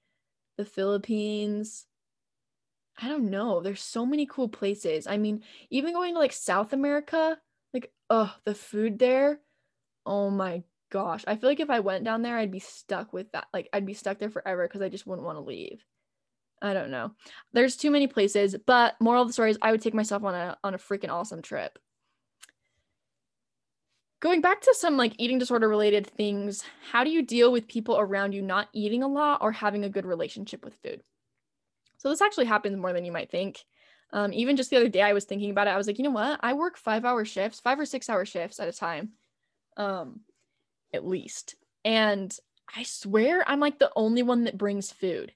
the 0.59 0.67
Philippines. 0.67 1.87
I 3.01 3.09
don't 3.09 3.31
know. 3.31 3.63
There's 3.63 3.81
so 3.81 4.05
many 4.05 4.27
cool 4.27 4.49
places. 4.51 5.07
I 5.07 5.17
mean, 5.17 5.45
even 5.71 5.95
going 5.95 6.13
to 6.13 6.21
like 6.21 6.35
South 6.35 6.75
America, 6.75 7.39
like, 7.73 7.91
oh, 8.11 8.35
the 8.45 8.55
food 8.55 8.99
there. 8.99 9.41
Oh 10.07 10.31
my 10.31 10.63
gosh. 10.91 11.25
I 11.27 11.37
feel 11.37 11.51
like 11.51 11.61
if 11.61 11.71
I 11.71 11.81
went 11.81 12.05
down 12.05 12.23
there, 12.23 12.37
I'd 12.37 12.51
be 12.51 12.61
stuck 12.61 13.13
with 13.13 13.33
that. 13.33 13.47
Like, 13.53 13.69
I'd 13.73 13.87
be 13.87 13.95
stuck 13.95 14.19
there 14.19 14.31
forever 14.31 14.67
because 14.67 14.83
I 14.83 14.89
just 14.89 15.07
wouldn't 15.07 15.27
want 15.27 15.39
to 15.39 15.43
leave. 15.43 15.85
I 16.63 16.73
don't 16.73 16.91
know. 16.91 17.13
There's 17.53 17.77
too 17.77 17.91
many 17.91 18.07
places, 18.07 18.57
but 18.67 18.95
moral 19.01 19.23
of 19.23 19.29
the 19.29 19.35
story 19.35 19.51
is 19.51 19.59
I 19.61 19.71
would 19.71 19.83
take 19.83 19.95
myself 19.95 20.25
on 20.25 20.35
a 20.35 20.57
on 20.65 20.75
a 20.75 20.79
freaking 20.79 21.11
awesome 21.11 21.43
trip. 21.43 21.79
Going 24.21 24.41
back 24.41 24.63
to 24.63 24.75
some 24.75 24.97
like 24.97 25.15
eating 25.19 25.39
disorder 25.39 25.69
related 25.69 26.07
things, 26.07 26.65
how 26.91 27.05
do 27.05 27.11
you 27.11 27.21
deal 27.21 27.53
with 27.53 27.69
people 27.69 27.99
around 27.99 28.33
you 28.33 28.41
not 28.41 28.69
eating 28.73 29.03
a 29.03 29.09
lot 29.09 29.43
or 29.43 29.53
having 29.53 29.85
a 29.85 29.91
good 29.91 30.07
relationship 30.07 30.65
with 30.65 30.75
food? 30.77 31.03
So 31.99 32.09
this 32.09 32.23
actually 32.23 32.47
happens 32.47 32.79
more 32.79 32.93
than 32.93 33.05
you 33.05 33.13
might 33.13 33.31
think. 33.31 33.65
Um, 34.13 34.33
even 34.33 34.57
just 34.57 34.71
the 34.71 34.77
other 34.77 34.89
day, 34.89 35.03
I 35.03 35.13
was 35.13 35.25
thinking 35.25 35.51
about 35.51 35.67
it. 35.67 35.73
I 35.73 35.77
was 35.77 35.87
like, 35.87 35.99
you 35.99 36.05
know 36.05 36.11
what? 36.11 36.41
I 36.43 36.55
work 36.55 36.79
five 36.79 37.05
hour 37.05 37.25
shifts, 37.25 37.61
five 37.61 37.79
or 37.79 37.85
six 37.85 38.09
hour 38.09 38.25
shifts 38.25 38.61
at 38.61 38.69
a 38.69 38.73
time, 38.73 39.11
um, 39.77 40.21
at 40.93 41.07
least. 41.07 41.57
And 41.85 42.37
I 42.75 42.83
swear 42.83 43.45
I'm 43.47 43.61
like 43.61 43.79
the 43.79 43.93
only 43.97 44.23
one 44.23 44.45
that 44.45 44.59
brings 44.59 44.93
food. 44.93 45.33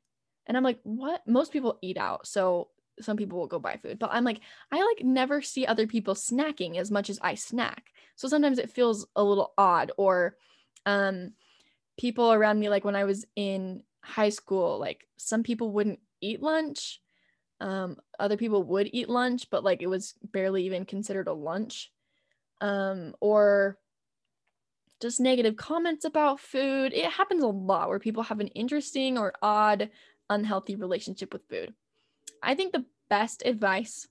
And 0.46 0.56
I'm 0.56 0.64
like, 0.64 0.80
what? 0.82 1.26
Most 1.26 1.52
people 1.52 1.78
eat 1.82 1.98
out. 1.98 2.26
So 2.26 2.68
some 3.00 3.16
people 3.16 3.38
will 3.38 3.46
go 3.46 3.58
buy 3.58 3.76
food. 3.76 3.98
But 3.98 4.10
I'm 4.12 4.24
like, 4.24 4.40
I 4.72 4.76
like 4.76 5.04
never 5.04 5.42
see 5.42 5.66
other 5.66 5.86
people 5.86 6.14
snacking 6.14 6.76
as 6.76 6.90
much 6.90 7.10
as 7.10 7.18
I 7.22 7.34
snack. 7.34 7.84
So 8.16 8.28
sometimes 8.28 8.58
it 8.58 8.70
feels 8.70 9.06
a 9.14 9.22
little 9.22 9.52
odd. 9.58 9.92
Or 9.96 10.36
um 10.86 11.32
people 11.98 12.32
around 12.32 12.58
me, 12.58 12.68
like 12.68 12.84
when 12.84 12.96
I 12.96 13.04
was 13.04 13.26
in 13.36 13.82
high 14.02 14.30
school, 14.30 14.78
like 14.78 15.06
some 15.16 15.42
people 15.42 15.70
wouldn't 15.72 16.00
eat 16.20 16.42
lunch. 16.42 17.00
Um, 17.60 17.96
other 18.18 18.36
people 18.36 18.62
would 18.62 18.88
eat 18.92 19.08
lunch, 19.08 19.50
but 19.50 19.64
like 19.64 19.82
it 19.82 19.88
was 19.88 20.14
barely 20.32 20.64
even 20.64 20.84
considered 20.84 21.28
a 21.28 21.32
lunch. 21.32 21.92
Um, 22.60 23.14
or 23.20 23.78
just 25.00 25.20
negative 25.20 25.56
comments 25.56 26.04
about 26.04 26.40
food. 26.40 26.92
It 26.92 27.10
happens 27.10 27.42
a 27.42 27.48
lot 27.48 27.88
where 27.88 27.98
people 27.98 28.22
have 28.24 28.40
an 28.40 28.48
interesting 28.48 29.16
or 29.16 29.32
odd 29.42 29.90
unhealthy 30.30 30.76
relationship 30.76 31.32
with 31.32 31.48
food. 31.48 31.74
I 32.42 32.54
think 32.54 32.72
the 32.72 32.84
best 33.08 33.42
advice 33.44 34.08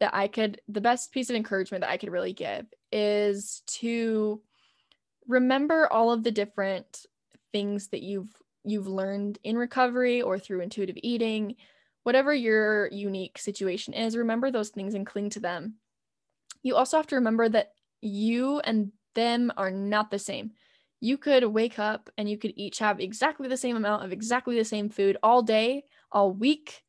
that 0.00 0.14
I 0.14 0.28
could, 0.28 0.60
the 0.68 0.80
best 0.80 1.12
piece 1.12 1.30
of 1.30 1.36
encouragement 1.36 1.82
that 1.82 1.90
I 1.90 1.96
could 1.96 2.10
really 2.10 2.32
give 2.32 2.66
is 2.92 3.62
to 3.66 4.40
remember 5.26 5.90
all 5.92 6.12
of 6.12 6.22
the 6.22 6.30
different 6.30 7.06
things 7.52 7.88
that 7.88 8.02
you've 8.02 8.30
you've 8.64 8.86
learned 8.86 9.38
in 9.44 9.58
recovery 9.58 10.22
or 10.22 10.38
through 10.38 10.60
intuitive 10.60 10.96
eating 11.02 11.54
whatever 12.02 12.34
your 12.34 12.88
unique 12.90 13.38
situation 13.38 13.94
is 13.94 14.16
remember 14.16 14.50
those 14.50 14.70
things 14.70 14.94
and 14.94 15.06
cling 15.06 15.30
to 15.30 15.40
them 15.40 15.74
you 16.62 16.74
also 16.74 16.96
have 16.96 17.06
to 17.06 17.16
remember 17.16 17.48
that 17.48 17.72
you 18.00 18.58
and 18.60 18.90
them 19.14 19.52
are 19.56 19.70
not 19.70 20.10
the 20.10 20.18
same 20.18 20.52
you 21.04 21.18
could 21.18 21.44
wake 21.44 21.78
up 21.78 22.08
and 22.16 22.30
you 22.30 22.38
could 22.38 22.54
each 22.56 22.78
have 22.78 22.98
exactly 22.98 23.46
the 23.46 23.58
same 23.58 23.76
amount 23.76 24.06
of 24.06 24.10
exactly 24.10 24.56
the 24.56 24.64
same 24.64 24.88
food 24.88 25.18
all 25.22 25.42
day, 25.42 25.84
all 26.10 26.32
week, 26.32 26.82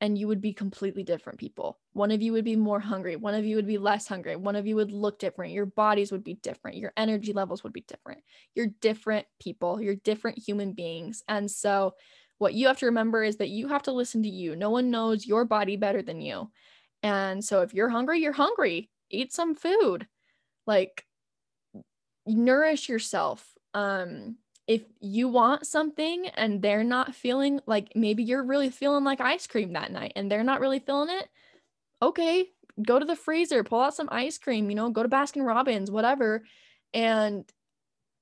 and 0.00 0.18
you 0.18 0.26
would 0.26 0.40
be 0.40 0.52
completely 0.52 1.04
different 1.04 1.38
people. 1.38 1.78
One 1.92 2.10
of 2.10 2.22
you 2.22 2.32
would 2.32 2.44
be 2.44 2.56
more 2.56 2.80
hungry, 2.80 3.14
one 3.14 3.34
of 3.34 3.44
you 3.44 3.54
would 3.54 3.68
be 3.68 3.78
less 3.78 4.08
hungry, 4.08 4.34
one 4.34 4.56
of 4.56 4.66
you 4.66 4.74
would 4.74 4.90
look 4.90 5.20
different, 5.20 5.52
your 5.52 5.66
bodies 5.66 6.10
would 6.10 6.24
be 6.24 6.34
different, 6.42 6.78
your 6.78 6.92
energy 6.96 7.32
levels 7.32 7.62
would 7.62 7.72
be 7.72 7.84
different. 7.86 8.20
You're 8.56 8.74
different 8.80 9.26
people, 9.38 9.80
you're 9.80 9.94
different 9.94 10.38
human 10.38 10.72
beings. 10.72 11.22
And 11.28 11.48
so, 11.48 11.94
what 12.38 12.54
you 12.54 12.66
have 12.66 12.78
to 12.78 12.86
remember 12.86 13.22
is 13.22 13.36
that 13.36 13.50
you 13.50 13.68
have 13.68 13.84
to 13.84 13.92
listen 13.92 14.24
to 14.24 14.28
you. 14.28 14.56
No 14.56 14.70
one 14.70 14.90
knows 14.90 15.24
your 15.24 15.44
body 15.44 15.76
better 15.76 16.02
than 16.02 16.20
you. 16.20 16.50
And 17.04 17.44
so, 17.44 17.60
if 17.62 17.74
you're 17.74 17.90
hungry, 17.90 18.18
you're 18.20 18.32
hungry. 18.32 18.90
Eat 19.08 19.32
some 19.32 19.54
food. 19.54 20.08
Like, 20.66 21.04
nourish 22.26 22.88
yourself 22.88 23.54
um 23.74 24.36
if 24.66 24.82
you 25.00 25.28
want 25.28 25.66
something 25.66 26.28
and 26.34 26.62
they're 26.62 26.84
not 26.84 27.14
feeling 27.14 27.60
like 27.66 27.90
maybe 27.94 28.22
you're 28.22 28.44
really 28.44 28.70
feeling 28.70 29.04
like 29.04 29.20
ice 29.20 29.46
cream 29.46 29.72
that 29.72 29.90
night 29.90 30.12
and 30.16 30.30
they're 30.30 30.44
not 30.44 30.60
really 30.60 30.78
feeling 30.78 31.08
it 31.10 31.28
okay 32.02 32.46
go 32.86 32.98
to 32.98 33.04
the 33.04 33.16
freezer 33.16 33.64
pull 33.64 33.80
out 33.80 33.94
some 33.94 34.08
ice 34.12 34.38
cream 34.38 34.70
you 34.70 34.76
know 34.76 34.90
go 34.90 35.02
to 35.02 35.08
baskin 35.08 35.44
robbins 35.44 35.90
whatever 35.90 36.42
and 36.94 37.50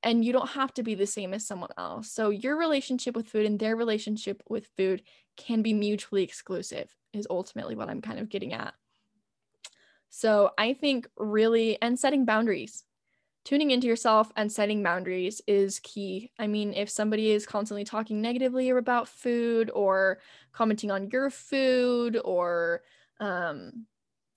and 0.02 0.24
you 0.24 0.32
don't 0.32 0.50
have 0.50 0.72
to 0.74 0.82
be 0.82 0.94
the 0.94 1.06
same 1.06 1.34
as 1.34 1.46
someone 1.46 1.70
else. 1.76 2.10
So 2.10 2.30
your 2.30 2.56
relationship 2.56 3.16
with 3.16 3.28
food 3.28 3.46
and 3.46 3.58
their 3.58 3.76
relationship 3.76 4.42
with 4.48 4.68
food 4.76 5.02
can 5.36 5.62
be 5.62 5.74
mutually 5.74 6.22
exclusive 6.22 6.94
is 7.12 7.26
ultimately 7.30 7.74
what 7.74 7.88
i'm 7.88 8.00
kind 8.00 8.18
of 8.18 8.28
getting 8.28 8.52
at. 8.52 8.74
So 10.08 10.50
i 10.58 10.74
think 10.74 11.08
really 11.16 11.80
and 11.82 11.98
setting 11.98 12.24
boundaries 12.24 12.84
tuning 13.48 13.70
into 13.70 13.86
yourself 13.86 14.30
and 14.36 14.52
setting 14.52 14.82
boundaries 14.82 15.40
is 15.46 15.80
key. 15.80 16.30
I 16.38 16.46
mean, 16.46 16.74
if 16.74 16.90
somebody 16.90 17.30
is 17.30 17.46
constantly 17.46 17.82
talking 17.82 18.20
negatively 18.20 18.68
about 18.68 19.08
food 19.08 19.70
or 19.74 20.18
commenting 20.52 20.90
on 20.90 21.08
your 21.10 21.30
food 21.30 22.20
or 22.22 22.82
um, 23.20 23.86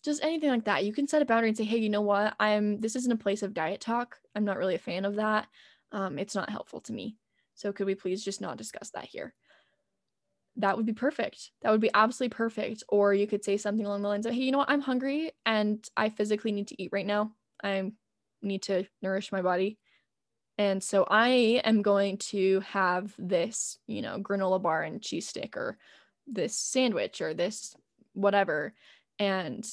just 0.01 0.23
anything 0.23 0.49
like 0.49 0.63
that, 0.63 0.85
you 0.85 0.93
can 0.93 1.09
set 1.09 1.21
a 1.21 1.25
boundary 1.25 1.49
and 1.49 1.57
say, 1.57 1.65
hey, 1.65 1.79
you 1.79 1.89
know 1.89 1.99
what? 1.99 2.35
I'm 2.39 2.79
this 2.79 2.95
isn't 2.95 3.11
a 3.11 3.17
place 3.17 3.43
of 3.43 3.53
diet 3.53 3.81
talk. 3.81 4.15
I'm 4.33 4.45
not 4.45 4.57
really 4.57 4.75
a 4.75 4.79
fan 4.79 5.03
of 5.03 5.17
that. 5.17 5.47
Um, 5.91 6.17
it's 6.17 6.33
not 6.33 6.49
helpful 6.49 6.79
to 6.79 6.93
me. 6.93 7.17
So 7.53 7.73
could 7.73 7.87
we 7.87 7.95
please 7.95 8.23
just 8.23 8.39
not 8.39 8.55
discuss 8.57 8.91
that 8.91 9.03
here? 9.03 9.33
That 10.55 10.77
would 10.77 10.85
be 10.85 10.93
perfect. 10.93 11.51
That 11.63 11.71
would 11.71 11.81
be 11.81 11.91
absolutely 11.93 12.33
perfect. 12.33 12.85
Or 12.87 13.13
you 13.13 13.27
could 13.27 13.43
say 13.43 13.57
something 13.57 13.85
along 13.85 14.03
the 14.03 14.07
lines 14.07 14.25
of, 14.25 14.33
hey, 14.33 14.39
you 14.39 14.53
know 14.53 14.59
what? 14.59 14.69
I'm 14.69 14.79
hungry 14.79 15.33
and 15.45 15.85
I 15.97 16.07
physically 16.07 16.53
need 16.53 16.69
to 16.69 16.81
eat 16.81 16.91
right 16.93 17.05
now. 17.05 17.33
I'm 17.61 17.97
need 18.41 18.63
to 18.63 18.85
nourish 19.01 19.31
my 19.31 19.41
body. 19.41 19.77
And 20.57 20.83
so 20.83 21.05
I 21.09 21.61
am 21.63 21.81
going 21.81 22.17
to 22.17 22.59
have 22.61 23.13
this, 23.17 23.77
you 23.87 24.01
know, 24.01 24.19
granola 24.19 24.61
bar 24.61 24.83
and 24.83 25.01
cheese 25.01 25.27
stick 25.27 25.57
or 25.57 25.77
this 26.27 26.55
sandwich 26.55 27.21
or 27.21 27.33
this 27.33 27.75
whatever. 28.13 28.73
And 29.17 29.67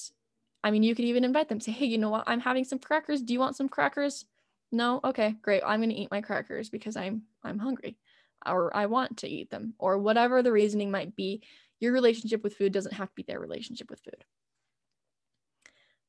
I 0.63 0.71
mean, 0.71 0.83
you 0.83 0.95
could 0.95 1.05
even 1.05 1.25
invite 1.25 1.49
them, 1.49 1.61
say, 1.61 1.73
hey, 1.73 1.87
you 1.87 1.99
know 1.99 2.11
what? 2.11 2.25
I'm 2.27 2.41
having 2.41 2.65
some 2.65 2.79
crackers. 2.79 3.23
Do 3.23 3.33
you 3.33 3.39
want 3.39 3.57
some 3.57 3.69
crackers? 3.69 4.25
No? 4.73 5.01
Okay, 5.05 5.35
great. 5.43 5.63
I'm 5.65 5.81
gonna 5.81 5.95
eat 5.95 6.11
my 6.11 6.21
crackers 6.21 6.69
because 6.71 6.97
I'm 6.97 7.23
I'm 7.43 7.59
hungry 7.59 7.99
or 8.47 8.75
I 8.77 8.87
want 8.87 9.19
to 9.19 9.29
eat 9.29 9.51
them, 9.51 9.75
or 9.79 9.99
whatever 9.99 10.43
the 10.43 10.53
reasoning 10.53 10.91
might 10.91 11.17
be. 11.17 11.43
Your 11.81 11.93
relationship 11.93 12.43
with 12.43 12.57
food 12.57 12.73
doesn't 12.73 12.95
have 12.95 13.09
to 13.09 13.15
be 13.15 13.25
their 13.25 13.41
relationship 13.41 13.91
with 13.91 14.01
food 14.01 14.25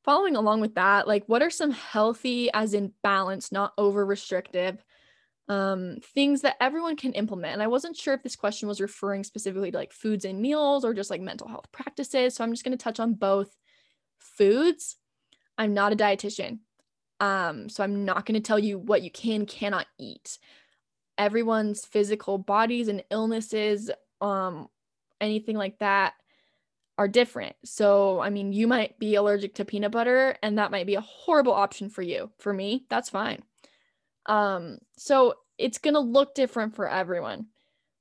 following 0.09 0.35
along 0.35 0.59
with 0.59 0.73
that, 0.73 1.07
like 1.07 1.23
what 1.27 1.43
are 1.43 1.51
some 1.51 1.69
healthy, 1.69 2.49
as 2.51 2.73
in 2.73 2.91
balance, 3.03 3.51
not 3.51 3.73
over 3.77 4.03
restrictive 4.03 4.83
um, 5.49 5.97
things 6.15 6.41
that 6.41 6.55
everyone 6.59 6.95
can 6.95 7.13
implement? 7.13 7.53
And 7.53 7.61
I 7.61 7.67
wasn't 7.67 7.95
sure 7.95 8.15
if 8.15 8.23
this 8.23 8.35
question 8.35 8.67
was 8.67 8.81
referring 8.81 9.23
specifically 9.23 9.69
to 9.69 9.77
like 9.77 9.93
foods 9.93 10.25
and 10.25 10.41
meals 10.41 10.83
or 10.83 10.95
just 10.95 11.11
like 11.11 11.21
mental 11.21 11.47
health 11.47 11.71
practices. 11.71 12.33
So 12.33 12.43
I'm 12.43 12.51
just 12.51 12.63
going 12.63 12.75
to 12.75 12.83
touch 12.83 12.99
on 12.99 13.13
both 13.13 13.55
foods. 14.17 14.97
I'm 15.59 15.75
not 15.75 15.93
a 15.93 15.95
dietitian. 15.95 16.57
Um, 17.19 17.69
so 17.69 17.83
I'm 17.83 18.03
not 18.03 18.25
going 18.25 18.33
to 18.41 18.47
tell 18.47 18.57
you 18.57 18.79
what 18.79 19.03
you 19.03 19.11
can, 19.11 19.45
cannot 19.45 19.85
eat. 19.99 20.39
Everyone's 21.19 21.85
physical 21.85 22.39
bodies 22.39 22.87
and 22.87 23.03
illnesses, 23.11 23.91
um, 24.21 24.69
anything 25.21 25.55
like 25.55 25.77
that 25.77 26.13
are 26.99 27.07
different. 27.07 27.55
So, 27.63 28.19
I 28.19 28.29
mean, 28.29 28.51
you 28.51 28.67
might 28.67 28.99
be 28.99 29.15
allergic 29.15 29.55
to 29.55 29.65
peanut 29.65 29.93
butter 29.93 30.35
and 30.43 30.57
that 30.57 30.69
might 30.69 30.85
be 30.85 30.95
a 30.95 31.01
horrible 31.01 31.53
option 31.53 31.89
for 31.89 32.01
you. 32.01 32.29
For 32.39 32.53
me, 32.53 32.85
that's 32.89 33.09
fine. 33.09 33.41
Um, 34.25 34.79
so 34.97 35.35
it's 35.57 35.77
going 35.77 35.93
to 35.93 36.01
look 36.01 36.35
different 36.35 36.75
for 36.75 36.89
everyone. 36.89 37.47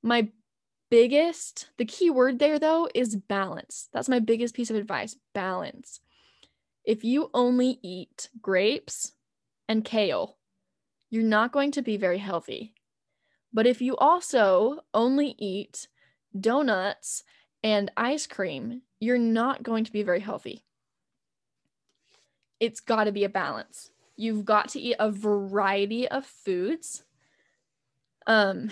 My 0.03 0.27
biggest, 0.91 1.69
the 1.77 1.85
key 1.85 2.09
word 2.09 2.39
there 2.39 2.59
though 2.59 2.89
is 2.93 3.15
balance. 3.15 3.87
That's 3.93 4.09
my 4.09 4.19
biggest 4.19 4.53
piece 4.53 4.69
of 4.69 4.75
advice, 4.75 5.15
balance. 5.33 6.01
If 6.83 7.05
you 7.05 7.29
only 7.33 7.79
eat 7.81 8.27
grapes 8.41 9.13
and 9.69 9.85
kale, 9.85 10.35
you're 11.09 11.23
not 11.23 11.53
going 11.53 11.71
to 11.71 11.81
be 11.81 11.95
very 11.95 12.17
healthy. 12.17 12.73
But 13.53 13.65
if 13.65 13.81
you 13.81 13.95
also 13.95 14.79
only 14.93 15.35
eat 15.37 15.87
donuts 16.37 17.23
and 17.63 17.89
ice 17.95 18.27
cream, 18.27 18.81
you're 18.99 19.17
not 19.17 19.63
going 19.63 19.83
to 19.85 19.91
be 19.91 20.03
very 20.03 20.19
healthy. 20.19 20.63
It's 22.59 22.79
got 22.79 23.05
to 23.05 23.11
be 23.11 23.23
a 23.23 23.29
balance. 23.29 23.91
You've 24.17 24.43
got 24.43 24.69
to 24.69 24.79
eat 24.79 24.97
a 24.99 25.09
variety 25.09 26.07
of 26.07 26.25
foods. 26.25 27.03
Um, 28.27 28.71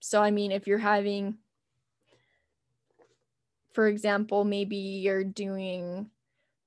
so 0.00 0.22
I 0.22 0.30
mean, 0.30 0.52
if 0.52 0.66
you're 0.66 0.78
having, 0.78 1.36
for 3.72 3.86
example, 3.86 4.44
maybe 4.44 4.76
you're 4.76 5.24
doing 5.24 6.10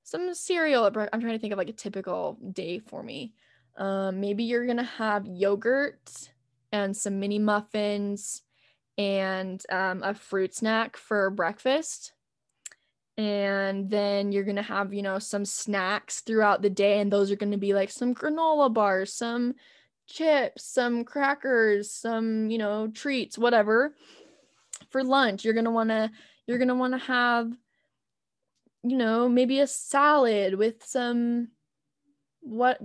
some 0.04 0.32
cereal. 0.34 0.84
I'm 0.84 0.92
trying 0.92 1.32
to 1.32 1.38
think 1.38 1.52
of 1.52 1.58
like 1.58 1.70
a 1.70 1.72
typical 1.72 2.38
day 2.52 2.78
for 2.78 3.02
me. 3.02 3.34
Um, 3.76 4.20
maybe 4.20 4.44
you're 4.44 4.66
gonna 4.66 4.84
have 4.84 5.26
yogurt 5.26 6.30
and 6.70 6.96
some 6.96 7.18
mini 7.18 7.40
muffins 7.40 8.42
and 8.96 9.60
um, 9.70 10.02
a 10.04 10.14
fruit 10.14 10.54
snack 10.54 10.96
for 10.96 11.30
breakfast. 11.30 12.12
And 13.16 13.88
then 13.90 14.32
you're 14.32 14.44
gonna 14.44 14.62
have, 14.62 14.92
you 14.92 15.02
know, 15.02 15.18
some 15.18 15.44
snacks 15.44 16.20
throughout 16.20 16.62
the 16.62 16.70
day, 16.70 17.00
and 17.00 17.12
those 17.12 17.30
are 17.30 17.36
gonna 17.36 17.58
be 17.58 17.74
like 17.74 17.90
some 17.90 18.14
granola 18.14 18.72
bars, 18.72 19.12
some 19.12 19.54
chips, 20.06 20.64
some 20.64 21.04
crackers, 21.04 21.90
some, 21.90 22.50
you 22.50 22.58
know, 22.58 22.88
treats, 22.88 23.38
whatever. 23.38 23.94
For 24.90 25.04
lunch, 25.04 25.44
you're 25.44 25.54
gonna 25.54 25.70
wanna 25.70 26.10
you're 26.46 26.58
gonna 26.58 26.74
wanna 26.74 26.98
have, 26.98 27.52
you 28.82 28.96
know, 28.96 29.28
maybe 29.28 29.60
a 29.60 29.66
salad 29.66 30.56
with 30.56 30.84
some 30.84 31.48
what 32.44 32.78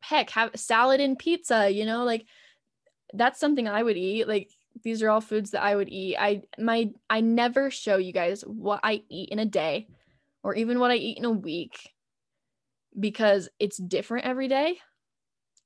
heck 0.00 0.30
have 0.30 0.50
salad 0.56 0.98
and 0.98 1.18
pizza 1.18 1.70
you 1.70 1.84
know 1.84 2.04
like 2.04 2.24
that's 3.12 3.38
something 3.38 3.68
i 3.68 3.82
would 3.82 3.98
eat 3.98 4.26
like 4.26 4.50
these 4.82 5.02
are 5.02 5.10
all 5.10 5.20
foods 5.20 5.50
that 5.50 5.62
i 5.62 5.74
would 5.74 5.88
eat 5.88 6.16
i 6.18 6.42
my 6.58 6.90
i 7.10 7.20
never 7.20 7.70
show 7.70 7.96
you 7.96 8.12
guys 8.12 8.42
what 8.42 8.80
i 8.82 9.02
eat 9.08 9.28
in 9.30 9.38
a 9.38 9.44
day 9.44 9.86
or 10.42 10.54
even 10.54 10.78
what 10.78 10.90
i 10.90 10.94
eat 10.94 11.18
in 11.18 11.24
a 11.24 11.30
week 11.30 11.90
because 12.98 13.48
it's 13.58 13.76
different 13.76 14.26
every 14.26 14.48
day 14.48 14.78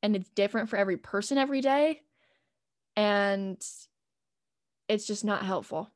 and 0.02 0.16
it's 0.16 0.28
different 0.30 0.68
for 0.68 0.76
every 0.76 0.96
person 0.96 1.38
every 1.38 1.60
day 1.60 2.00
and 2.96 3.60
it's 4.88 5.06
just 5.06 5.24
not 5.24 5.44
helpful 5.44 5.90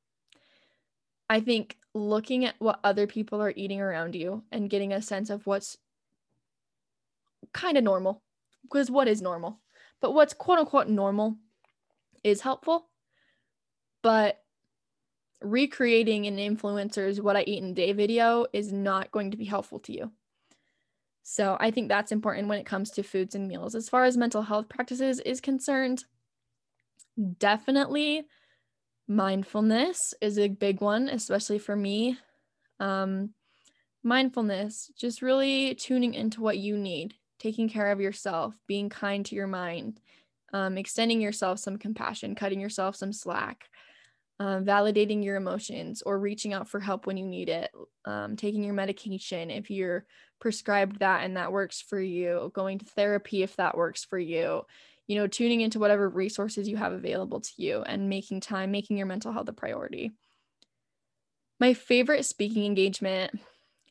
i 1.29 1.41
think 1.41 1.77
looking 1.95 2.45
at 2.45 2.55
what 2.59 2.81
other 2.85 3.07
people 3.07 3.43
are 3.43 3.53
eating 3.57 3.81
around 3.81 4.15
you 4.15 4.43
and 4.53 4.71
getting 4.71 4.93
a 4.93 5.03
sense 5.03 5.31
of 5.31 5.47
what's 5.47 5.79
kind 7.53 7.79
of 7.79 7.85
normal 7.85 8.23
because 8.63 8.91
what 8.91 9.09
is 9.09 9.23
normal? 9.23 9.61
But 10.01 10.13
what's 10.13 10.35
quote 10.35 10.59
unquote 10.59 10.89
normal 10.89 11.37
is 12.23 12.41
helpful. 12.41 12.89
But 14.07 14.41
recreating 15.43 16.29
an 16.29 16.37
influencer's 16.37 17.21
what 17.21 17.35
I 17.35 17.43
eat 17.43 17.61
in 17.61 17.71
a 17.71 17.75
day 17.75 17.93
video 17.93 18.47
is 18.53 18.73
not 18.73 19.11
going 19.11 19.33
to 19.33 19.37
be 19.37 19.45
helpful 19.45 19.81
to 19.81 19.93
you. 19.93 20.13
So 21.25 21.57
I 21.59 21.73
think 21.73 21.89
that's 21.89 22.13
important 22.13 22.47
when 22.47 22.61
it 22.61 22.67
comes 22.67 22.93
to 22.93 23.03
foods 23.03 23.35
and 23.35 23.49
meals. 23.49 23.75
As 23.75 23.89
far 23.89 24.05
as 24.05 24.17
mental 24.17 24.43
health 24.43 24.69
practices 24.69 25.19
is 25.19 25.41
concerned, 25.41 26.05
definitely 27.41 28.29
mindfulness 29.09 30.15
is 30.21 30.39
a 30.39 30.47
big 30.47 30.81
one, 30.81 31.09
especially 31.09 31.59
for 31.59 31.75
me. 31.75 32.17
Um, 32.79 33.31
mindfulness, 34.05 34.89
just 34.97 35.21
really 35.21 35.75
tuning 35.75 36.15
into 36.15 36.43
what 36.43 36.59
you 36.59 36.79
need 36.79 37.15
taking 37.41 37.69
care 37.69 37.91
of 37.91 38.01
yourself, 38.01 38.55
being 38.69 38.89
kind 38.89 39.27
to 39.27 39.35
your 39.35 39.49
mind, 39.49 39.99
um, 40.53 40.79
extending 40.79 41.21
yourself 41.21 41.59
some 41.59 41.77
compassion, 41.77 42.37
cutting 42.37 42.61
yourself 42.61 42.95
some 42.95 43.13
slack, 43.13 43.69
um, 44.39 44.65
validating 44.65 45.25
your 45.25 45.37
emotions, 45.37 46.03
or 46.03 46.19
reaching 46.19 46.53
out 46.53 46.69
for 46.69 46.81
help 46.81 47.07
when 47.07 47.17
you 47.17 47.27
need 47.27 47.49
it, 47.49 47.71
um, 48.05 48.37
taking 48.37 48.63
your 48.63 48.75
medication 48.75 49.51
if 49.51 49.71
you're 49.71 50.05
prescribed 50.41 50.99
that 50.99 51.25
and 51.25 51.37
that 51.37 51.53
works 51.53 51.81
for 51.81 52.01
you, 52.01 52.51
going 52.55 52.79
to 52.79 52.85
therapy 52.85 53.43
if 53.43 53.57
that 53.57 53.77
works 53.77 54.05
for 54.05 54.19
you. 54.19 54.63
You 55.07 55.17
know, 55.17 55.27
tuning 55.27 55.61
into 55.61 55.79
whatever 55.79 56.09
resources 56.09 56.69
you 56.69 56.77
have 56.77 56.93
available 56.93 57.41
to 57.41 57.53
you 57.57 57.83
and 57.83 58.09
making 58.09 58.41
time, 58.41 58.73
making 58.73 58.97
your 58.97 59.07
mental 59.07 59.33
health 59.33 59.49
a 59.49 59.53
priority. 59.53 60.13
My 61.61 61.75
favorite 61.75 62.25
speaking 62.25 62.67
engagement, 62.67 63.39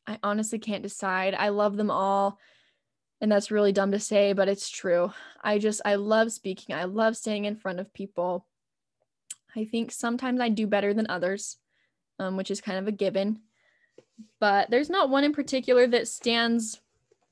I 0.06 0.20
honestly 0.22 0.60
can't 0.60 0.84
decide. 0.84 1.34
I 1.34 1.50
love 1.50 1.78
them 1.78 1.90
all 1.90 2.38
and 3.22 3.32
that's 3.32 3.52
really 3.52 3.72
dumb 3.72 3.92
to 3.92 4.00
say 4.00 4.34
but 4.34 4.48
it's 4.48 4.70
true 4.70 5.12
i 5.44 5.58
just 5.58 5.82
i 5.86 5.96
love 5.96 6.32
speaking 6.32 6.76
i 6.76 6.84
love 6.84 7.16
staying 7.16 7.46
in 7.46 7.56
front 7.56 7.80
of 7.80 7.94
people 7.94 8.46
i 9.56 9.66
think 9.66 9.92
sometimes 9.92 10.40
i 10.40 10.50
do 10.50 10.68
better 10.68 10.94
than 10.94 11.08
others 11.10 11.58
um, 12.20 12.38
which 12.38 12.52
is 12.52 12.62
kind 12.62 12.78
of 12.78 12.88
a 12.88 12.92
given. 12.92 13.40
But 14.40 14.70
there's 14.70 14.90
not 14.90 15.10
one 15.10 15.24
in 15.24 15.34
particular 15.34 15.88
that 15.88 16.08
stands 16.08 16.80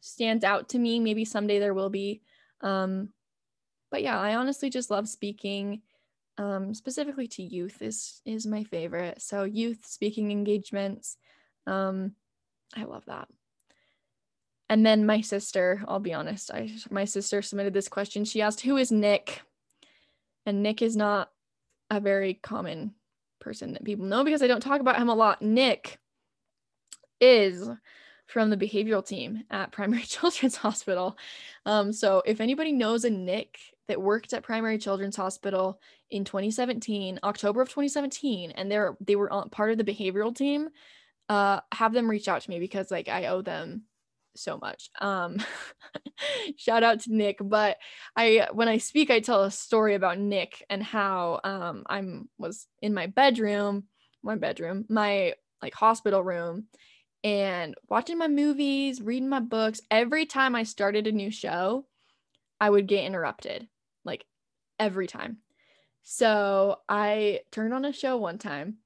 stands 0.02 0.44
out 0.44 0.70
to 0.70 0.80
me. 0.80 1.00
Maybe 1.00 1.24
someday 1.24 1.60
there 1.60 1.74
will 1.74 1.90
be. 1.90 2.22
Um, 2.62 3.10
but 3.92 4.02
yeah 4.02 4.20
i 4.20 4.34
honestly 4.34 4.72
just 4.72 4.90
love 4.90 5.08
speaking 5.08 5.84
um, 6.40 6.74
specifically 6.74 7.28
to 7.28 7.44
youth 7.44 7.82
is 7.82 8.22
is 8.26 8.48
my 8.48 8.64
favorite. 8.64 9.22
So 9.22 9.44
youth 9.44 9.86
speaking 9.86 10.32
engagements 10.32 11.18
um, 11.68 12.14
i 12.76 12.84
love 12.84 13.06
that. 13.06 13.28
And 14.70 14.84
then 14.84 15.06
my 15.06 15.22
sister, 15.22 15.84
I'll 15.88 16.00
be 16.00 16.14
honest, 16.14 16.50
I 16.50 16.72
my 16.90 17.06
sister 17.06 17.42
submitted 17.42 17.74
this 17.74 17.88
question. 17.88 18.26
She 18.26 18.42
asked, 18.42 18.62
"Who 18.62 18.78
is 18.78 18.92
Nick?" 18.92 19.42
And 20.46 20.64
Nick 20.64 20.82
is 20.82 20.98
not 20.98 21.30
a 21.90 22.00
very 22.00 22.36
common 22.36 22.94
person 23.40 23.74
that 23.74 23.84
people 23.84 24.06
know 24.06 24.24
because 24.24 24.42
I 24.42 24.48
don't 24.48 24.62
talk 24.62 24.82
about 24.82 24.98
him 24.98 25.10
a 25.10 25.16
lot. 25.16 25.42
Nick 25.42 26.00
is 27.20 27.70
from 28.28 28.50
the 28.50 28.58
behavioral 28.58 29.06
team 29.06 29.44
at 29.52 29.72
Primary 29.72 30.02
Children's 30.04 30.56
Hospital. 30.56 31.18
Um, 31.66 31.94
so 31.94 32.24
if 32.26 32.42
anybody 32.42 32.72
knows 32.72 33.06
a 33.06 33.10
Nick 33.10 33.60
that 33.88 34.02
worked 34.02 34.34
at 34.34 34.44
Primary 34.44 34.78
Children's 34.78 35.16
Hospital 35.16 35.80
in 36.10 36.24
2017, 36.24 37.20
October 37.24 37.62
of 37.62 37.70
2017, 37.70 38.52
and 38.52 38.72
they're 38.72 38.96
they 39.02 39.16
were 39.16 39.32
on 39.32 39.50
part 39.50 39.72
of 39.72 39.78
the 39.78 39.84
behavioral 39.84 40.36
team, 40.36 40.70
uh, 41.30 41.60
have 41.72 41.94
them 41.94 42.10
reach 42.10 42.28
out 42.28 42.42
to 42.42 42.50
me 42.50 42.60
because 42.60 42.92
like 42.92 43.10
I 43.10 43.28
owe 43.28 43.42
them 43.42 43.84
so 44.36 44.58
much. 44.58 44.90
Um 45.00 45.38
shout 46.58 46.84
out 46.84 47.02
to 47.02 47.16
Nick, 47.16 47.38
but 47.42 47.78
I 48.16 48.48
when 48.52 48.68
I 48.68 48.78
speak 48.78 49.10
I 49.10 49.20
tell 49.20 49.44
a 49.44 49.52
story 49.52 49.96
about 49.96 50.20
Nick 50.20 50.64
and 50.70 50.84
how 50.84 51.40
um 51.44 51.84
I'm 51.88 52.30
was 52.38 52.68
in 52.82 52.94
my 52.94 53.08
bedroom, 53.08 53.86
my 54.24 54.36
bedroom, 54.36 54.86
my 54.90 55.34
like 55.62 55.74
hospital 55.74 56.24
room 56.24 56.68
and 57.24 57.76
watching 57.90 58.18
my 58.18 58.28
movies, 58.28 59.02
reading 59.02 59.30
my 59.30 59.40
books. 59.40 59.82
Every 59.90 60.26
time 60.26 60.56
I 60.56 60.64
started 60.64 61.08
a 61.08 61.12
new 61.12 61.32
show, 61.32 61.86
I 62.60 62.70
would 62.70 62.88
get 62.88 63.06
interrupted. 63.06 63.68
Like 64.04 64.26
every 64.80 65.08
time. 65.08 65.38
So, 66.06 66.80
I 66.90 67.42
turned 67.52 67.74
on 67.74 67.86
a 67.86 67.94
show 67.94 68.18
one 68.18 68.38
time 68.38 68.80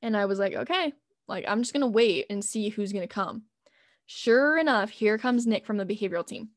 and 0.00 0.16
I 0.16 0.26
was 0.26 0.38
like, 0.38 0.54
okay, 0.54 0.92
like 1.26 1.44
I'm 1.48 1.62
just 1.62 1.72
to 1.80 1.88
wait 1.88 2.26
and 2.30 2.44
see 2.44 2.68
who's 2.68 2.92
to 3.08 3.12
come 3.12 3.42
Sure 4.12 4.58
enough, 4.58 4.90
here 4.90 5.18
comes 5.18 5.46
Nick 5.46 5.64
from 5.64 5.76
the 5.76 5.86
behavioral 5.86 6.26
team. 6.26 6.48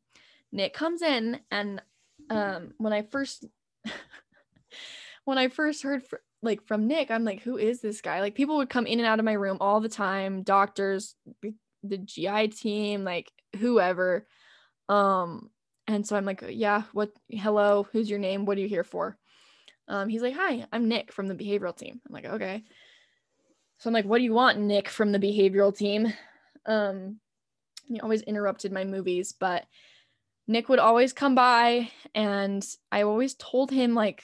Nick 0.52 0.74
comes 0.74 1.04
in, 1.04 1.40
and 1.52 1.84
um, 2.32 2.74
when 2.80 2.94
I 2.94 3.04
first 3.04 3.46
when 5.26 5.38
I 5.38 5.50
first 5.50 5.84
heard 5.84 6.02
fr- 6.02 6.16
like 6.42 6.66
from 6.66 6.88
Nick, 6.88 7.12
I'm 7.12 7.24
like, 7.24 7.44
who 7.44 7.58
is 7.58 7.80
this 7.80 8.02
guy? 8.02 8.22
Like 8.22 8.34
people 8.34 8.58
would 8.58 8.72
come 8.72 8.88
in 8.88 9.00
and 9.00 9.06
out 9.06 9.20
of 9.20 9.26
my 9.26 9.34
room 9.34 9.58
all 9.62 9.82
the 9.82 9.88
time, 9.88 10.42
doctors, 10.42 11.14
the 11.84 12.00
GI 12.00 12.48
team, 12.48 13.04
like 13.04 13.32
whoever. 13.60 14.26
Um, 14.90 15.52
and 15.86 16.08
so 16.08 16.16
I'm 16.16 16.26
like, 16.26 16.44
yeah, 16.50 16.86
what 16.92 17.12
hello, 17.30 17.88
who's 17.92 18.10
your 18.10 18.18
name? 18.18 18.46
What 18.46 18.58
are 18.58 18.62
you 18.62 18.68
here 18.68 18.84
for? 18.84 19.16
Um, 19.88 20.10
he's 20.10 20.24
like, 20.24 20.34
Hi, 20.34 20.66
I'm 20.74 20.88
Nick 20.88 21.14
from 21.14 21.28
the 21.28 21.36
behavioral 21.36 21.78
team. 21.78 22.02
I'm 22.08 22.14
like, 22.16 22.26
okay. 22.26 22.64
So 23.78 23.92
I'm 23.92 23.94
like, 23.94 24.06
what 24.06 24.18
do 24.18 24.24
you 24.24 24.34
want, 24.34 24.58
Nick 24.58 24.90
from 24.90 25.12
the 25.12 25.20
behavioral 25.20 25.78
team? 25.78 26.12
Um, 26.66 27.20
he 27.86 28.00
always 28.00 28.22
interrupted 28.22 28.72
my 28.72 28.84
movies, 28.84 29.34
but 29.38 29.66
Nick 30.48 30.70
would 30.70 30.80
always 30.80 31.14
come 31.14 31.36
by 31.36 31.90
and 32.14 32.66
I 32.92 33.04
always 33.04 33.34
told 33.36 33.72
him 33.72 33.96
like 33.96 34.24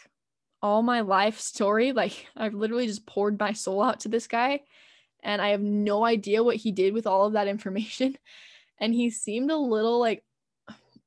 all 0.62 0.82
my 0.82 1.02
life 1.02 1.40
story. 1.40 1.92
Like 2.00 2.28
I've 2.36 2.54
literally 2.54 2.88
just 2.88 3.06
poured 3.06 3.40
my 3.40 3.54
soul 3.54 3.82
out 3.82 4.02
to 4.02 4.10
this 4.10 4.28
guy 4.28 4.62
and 5.24 5.42
I 5.42 5.50
have 5.50 5.62
no 5.62 6.06
idea 6.06 6.44
what 6.44 6.56
he 6.56 6.72
did 6.72 6.94
with 6.94 7.08
all 7.08 7.26
of 7.26 7.34
that 7.34 7.48
information. 7.48 8.16
And 8.82 8.94
he 8.94 9.10
seemed 9.10 9.52
a 9.52 9.58
little 9.58 10.00
like 10.00 10.24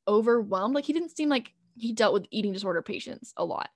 overwhelmed. 0.06 0.74
Like 0.74 0.84
he 0.84 0.92
didn't 0.92 1.16
seem 1.16 1.30
like 1.30 1.54
he 1.74 1.94
dealt 1.94 2.12
with 2.12 2.26
eating 2.30 2.52
disorder 2.52 2.82
patients 2.82 3.32
a 3.34 3.46
lot. 3.46 3.70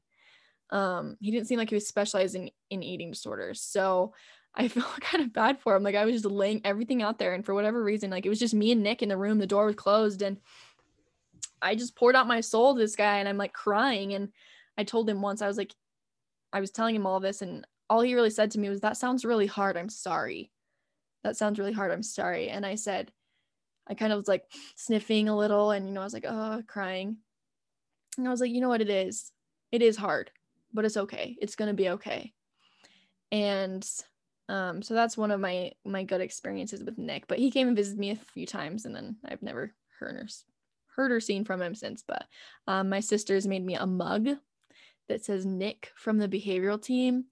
Um, 0.68 1.16
he 1.18 1.30
didn't 1.30 1.46
seem 1.46 1.58
like 1.58 1.70
he 1.70 1.76
was 1.76 1.88
specializing 1.88 2.50
in 2.68 2.82
eating 2.82 3.10
disorders. 3.10 3.62
So 3.62 4.12
I 4.56 4.68
felt 4.68 5.00
kind 5.00 5.22
of 5.22 5.32
bad 5.32 5.60
for 5.60 5.76
him. 5.76 5.82
Like 5.82 5.94
I 5.94 6.04
was 6.04 6.14
just 6.14 6.24
laying 6.24 6.60
everything 6.64 7.02
out 7.02 7.18
there. 7.18 7.34
And 7.34 7.44
for 7.44 7.54
whatever 7.54 7.82
reason, 7.82 8.10
like 8.10 8.26
it 8.26 8.30
was 8.30 8.38
just 8.38 8.54
me 8.54 8.72
and 8.72 8.82
Nick 8.82 9.02
in 9.02 9.08
the 9.08 9.16
room. 9.16 9.38
The 9.38 9.46
door 9.46 9.66
was 9.66 9.76
closed. 9.76 10.22
And 10.22 10.38
I 11.60 11.74
just 11.74 11.96
poured 11.96 12.16
out 12.16 12.26
my 12.26 12.40
soul 12.40 12.74
to 12.74 12.80
this 12.80 12.96
guy 12.96 13.18
and 13.18 13.28
I'm 13.28 13.38
like 13.38 13.52
crying. 13.52 14.14
And 14.14 14.30
I 14.78 14.84
told 14.84 15.08
him 15.08 15.22
once, 15.22 15.42
I 15.42 15.48
was 15.48 15.58
like, 15.58 15.74
I 16.52 16.60
was 16.60 16.70
telling 16.70 16.94
him 16.94 17.06
all 17.06 17.20
this. 17.20 17.42
And 17.42 17.66
all 17.90 18.00
he 18.00 18.14
really 18.14 18.30
said 18.30 18.50
to 18.52 18.58
me 18.58 18.68
was, 18.68 18.80
That 18.80 18.96
sounds 18.96 19.24
really 19.24 19.46
hard. 19.46 19.76
I'm 19.76 19.88
sorry. 19.88 20.50
That 21.22 21.36
sounds 21.36 21.58
really 21.58 21.72
hard. 21.72 21.92
I'm 21.92 22.02
sorry. 22.02 22.48
And 22.48 22.64
I 22.64 22.76
said, 22.76 23.12
I 23.88 23.94
kind 23.94 24.12
of 24.12 24.18
was 24.18 24.28
like 24.28 24.44
sniffing 24.74 25.28
a 25.28 25.36
little. 25.36 25.70
And, 25.70 25.86
you 25.86 25.92
know, 25.92 26.00
I 26.00 26.04
was 26.04 26.14
like, 26.14 26.26
Oh, 26.26 26.62
crying. 26.66 27.18
And 28.16 28.26
I 28.26 28.30
was 28.30 28.40
like, 28.40 28.50
You 28.50 28.60
know 28.60 28.68
what 28.68 28.80
it 28.80 28.90
is? 28.90 29.32
It 29.72 29.82
is 29.82 29.96
hard, 29.96 30.30
but 30.72 30.84
it's 30.84 30.96
okay. 30.96 31.36
It's 31.40 31.56
going 31.56 31.68
to 31.68 31.74
be 31.74 31.90
okay. 31.90 32.32
And 33.32 33.86
um, 34.48 34.82
so 34.82 34.94
that's 34.94 35.16
one 35.16 35.30
of 35.30 35.40
my 35.40 35.72
my 35.84 36.04
good 36.04 36.20
experiences 36.20 36.82
with 36.82 36.98
Nick. 36.98 37.26
But 37.26 37.38
he 37.38 37.50
came 37.50 37.68
and 37.68 37.76
visited 37.76 37.98
me 37.98 38.10
a 38.10 38.16
few 38.16 38.46
times, 38.46 38.84
and 38.84 38.94
then 38.94 39.16
I've 39.24 39.42
never 39.42 39.74
heard 39.98 40.16
or 40.16 40.28
heard 40.96 41.12
or 41.12 41.20
seen 41.20 41.44
from 41.44 41.62
him 41.62 41.74
since, 41.74 42.02
but 42.06 42.24
um, 42.66 42.88
my 42.88 43.00
sisters 43.00 43.46
made 43.46 43.64
me 43.64 43.74
a 43.74 43.86
mug 43.86 44.28
that 45.08 45.24
says 45.24 45.46
Nick 45.46 45.92
from 45.94 46.18
the 46.18 46.28
behavioral 46.28 46.82
team. 46.82 47.26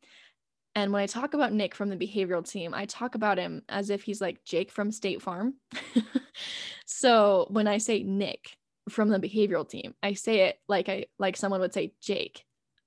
And 0.77 0.93
when 0.93 1.03
I 1.03 1.07
talk 1.07 1.35
about 1.35 1.53
Nick 1.53 1.75
from 1.75 1.89
the 1.89 1.97
behavioral 1.97 2.49
team, 2.49 2.75
I 2.75 2.85
talk 2.85 3.15
about 3.15 3.39
him 3.39 3.63
as 3.69 3.91
if 3.91 4.03
he's 4.03 4.21
like 4.21 4.45
Jake 4.45 4.71
from 4.71 4.91
State 4.91 5.23
Farm. 5.23 5.55
so 6.87 7.47
when 7.51 7.67
I 7.67 7.79
say 7.79 8.03
Nick 8.03 8.57
from 8.89 9.09
the 9.09 9.21
behavioral 9.21 9.69
team, 9.69 9.95
I 10.03 10.15
say 10.15 10.41
it 10.49 10.59
like 10.69 10.89
I 10.89 11.07
like 11.19 11.37
someone 11.37 11.61
would 11.61 11.73
say 11.73 11.95
Jake 12.01 12.45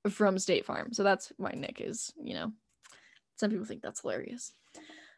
from 0.10 0.38
State 0.38 0.66
Farm. 0.66 0.94
So 0.94 1.04
that's 1.04 1.32
why 1.38 1.52
Nick 1.56 1.82
is, 1.82 2.14
you 2.22 2.34
know, 2.34 2.52
some 3.38 3.52
people 3.52 3.66
think 3.66 3.82
that's 3.82 4.02
hilarious. 4.02 4.54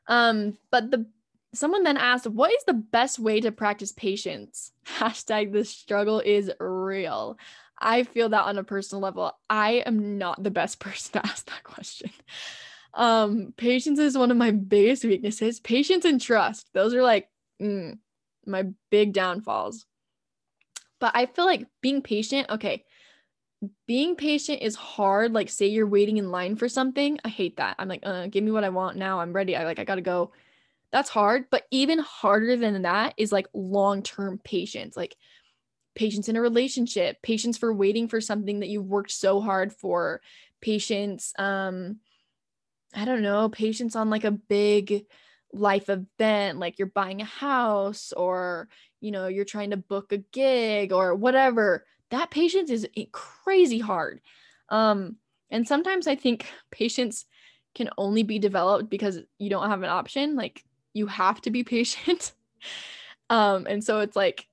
Um, 0.08 0.58
but 0.72 0.92
the 0.92 1.08
someone 1.54 1.84
then 1.84 1.98
asked, 1.98 2.28
what 2.28 2.52
is 2.52 2.64
the 2.66 2.74
best 2.74 3.18
way 3.18 3.42
to 3.42 3.52
practice 3.52 3.92
patience? 3.92 4.72
Hashtag 4.86 5.52
the 5.52 5.66
struggle 5.66 6.20
is 6.20 6.52
real. 6.60 7.38
I 7.80 8.04
feel 8.04 8.30
that 8.30 8.46
on 8.46 8.58
a 8.58 8.64
personal 8.64 9.02
level. 9.02 9.32
I 9.50 9.84
am 9.86 10.18
not 10.18 10.44
the 10.44 10.52
best 10.52 10.80
person 10.82 11.14
to 11.14 11.26
ask 11.26 11.48
that 11.48 11.64
question. 11.64 12.12
Um, 12.94 13.54
patience 13.56 14.00
is 14.00 14.18
one 14.18 14.32
of 14.32 14.38
my 14.38 14.52
biggest 14.52 15.06
weaknesses. 15.06 15.60
Patience 15.60 16.06
and 16.06 16.20
trust. 16.20 16.70
Those 16.74 16.94
are 16.94 17.04
like 17.04 17.30
mm, 17.62 17.98
my 18.46 18.66
big 18.90 19.14
downfalls. 19.14 19.86
But 21.00 21.14
I 21.16 21.28
feel 21.28 21.46
like 21.46 21.68
being 21.82 22.02
patient, 22.02 22.50
okay, 22.50 22.84
being 23.88 24.16
patient 24.16 24.62
is 24.62 24.76
hard. 24.76 25.34
Like, 25.34 25.50
say 25.50 25.68
you're 25.68 25.88
waiting 25.88 26.18
in 26.18 26.32
line 26.32 26.56
for 26.56 26.70
something. 26.70 27.20
I 27.26 27.30
hate 27.30 27.58
that. 27.58 27.76
I'm 27.80 27.88
like, 27.88 28.02
uh, 28.04 28.28
give 28.28 28.44
me 28.44 28.52
what 28.52 28.64
I 28.64 28.70
want 28.70 28.98
now. 28.98 29.20
I'm 29.20 29.34
ready. 29.34 29.56
I 29.56 29.66
like, 29.66 29.80
I 29.80 29.84
gotta 29.84 30.02
go. 30.02 30.32
That's 30.92 31.10
hard. 31.10 31.46
But 31.50 31.64
even 31.72 32.00
harder 32.00 32.56
than 32.56 32.82
that 32.84 33.14
is 33.18 33.32
like 33.32 33.48
long 33.54 34.02
term 34.02 34.40
patience. 34.44 34.96
Like, 34.96 35.16
patience 35.96 36.30
in 36.30 36.38
a 36.38 36.42
relationship, 36.42 37.22
patience 37.22 37.58
for 37.58 37.74
waiting 37.74 38.08
for 38.08 38.22
something 38.22 38.62
that 38.62 38.70
you've 38.70 38.86
worked 38.86 39.12
so 39.12 39.42
hard 39.42 39.74
for, 39.74 40.22
patience, 40.62 41.34
um, 41.38 41.98
I 42.96 43.04
don't 43.06 43.22
know, 43.22 43.50
patience 43.50 43.96
on 43.96 44.10
like 44.10 44.24
a 44.24 44.32
big 44.32 45.06
life 45.52 45.90
event, 45.90 46.60
like 46.60 46.80
you're 46.80 46.88
buying 46.88 47.22
a 47.22 47.26
house 47.26 48.14
or, 48.14 48.70
you 49.02 49.12
know, 49.12 49.28
you're 49.28 49.46
trying 49.46 49.72
to 49.72 49.78
book 49.78 50.14
a 50.14 50.18
gig 50.18 50.94
or 50.94 51.16
whatever. 51.16 51.86
That 52.12 52.32
patience 52.32 52.70
is 52.70 52.88
crazy 53.12 53.80
hard. 53.80 54.22
Um, 54.70 55.18
and 55.52 55.68
sometimes 55.68 56.08
I 56.08 56.16
think 56.16 56.48
patience 56.72 57.26
can 57.76 57.90
only 57.98 58.24
be 58.24 58.40
developed 58.40 58.90
because 58.90 59.20
you 59.38 59.50
don't 59.50 59.70
have 59.70 59.84
an 59.84 59.90
option. 59.90 60.36
Like 60.36 60.64
you 60.94 61.08
have 61.08 61.42
to 61.42 61.52
be 61.52 61.64
patient. 61.76 62.34
um, 63.30 63.68
and 63.70 63.84
so 63.84 64.00
it's 64.00 64.16
like 64.16 64.48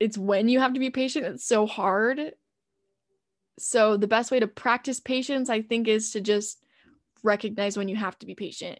it's 0.00 0.16
when 0.16 0.48
you 0.48 0.60
have 0.60 0.74
to 0.74 0.80
be 0.80 0.90
patient 0.90 1.26
it's 1.26 1.44
so 1.44 1.66
hard 1.66 2.32
so 3.58 3.96
the 3.96 4.06
best 4.06 4.30
way 4.30 4.38
to 4.38 4.46
practice 4.46 5.00
patience 5.00 5.50
i 5.50 5.60
think 5.60 5.88
is 5.88 6.12
to 6.12 6.20
just 6.20 6.62
recognize 7.24 7.76
when 7.76 7.88
you 7.88 7.96
have 7.96 8.18
to 8.18 8.26
be 8.26 8.34
patient 8.34 8.78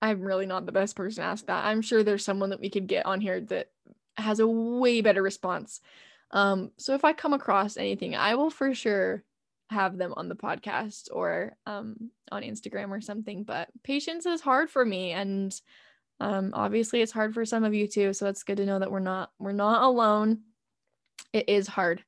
i'm 0.00 0.22
really 0.22 0.46
not 0.46 0.64
the 0.66 0.72
best 0.72 0.96
person 0.96 1.22
to 1.22 1.28
ask 1.28 1.46
that 1.46 1.64
i'm 1.66 1.82
sure 1.82 2.02
there's 2.02 2.24
someone 2.24 2.50
that 2.50 2.60
we 2.60 2.70
could 2.70 2.86
get 2.86 3.04
on 3.04 3.20
here 3.20 3.40
that 3.40 3.68
has 4.16 4.40
a 4.40 4.46
way 4.46 5.00
better 5.00 5.22
response. 5.22 5.80
Um, 6.30 6.70
so 6.78 6.94
if 6.94 7.04
i 7.04 7.12
come 7.12 7.34
across 7.34 7.76
anything 7.76 8.14
i 8.16 8.34
will 8.36 8.48
for 8.48 8.74
sure 8.74 9.22
have 9.68 9.98
them 9.98 10.14
on 10.16 10.30
the 10.30 10.34
podcast 10.34 11.08
or 11.12 11.54
um, 11.66 12.10
on 12.30 12.42
instagram 12.42 12.88
or 12.88 13.02
something 13.02 13.44
but 13.44 13.68
patience 13.82 14.24
is 14.24 14.40
hard 14.40 14.70
for 14.70 14.82
me 14.82 15.12
and 15.12 15.60
um, 16.20 16.52
obviously 16.54 17.02
it's 17.02 17.12
hard 17.12 17.34
for 17.34 17.44
some 17.44 17.64
of 17.64 17.74
you 17.74 17.86
too 17.86 18.14
so 18.14 18.28
it's 18.28 18.44
good 18.44 18.56
to 18.56 18.64
know 18.64 18.78
that 18.78 18.90
we're 18.90 18.98
not 18.98 19.30
we're 19.38 19.52
not 19.52 19.82
alone. 19.82 20.40
It 21.34 21.50
is 21.50 21.66
hard 21.66 22.02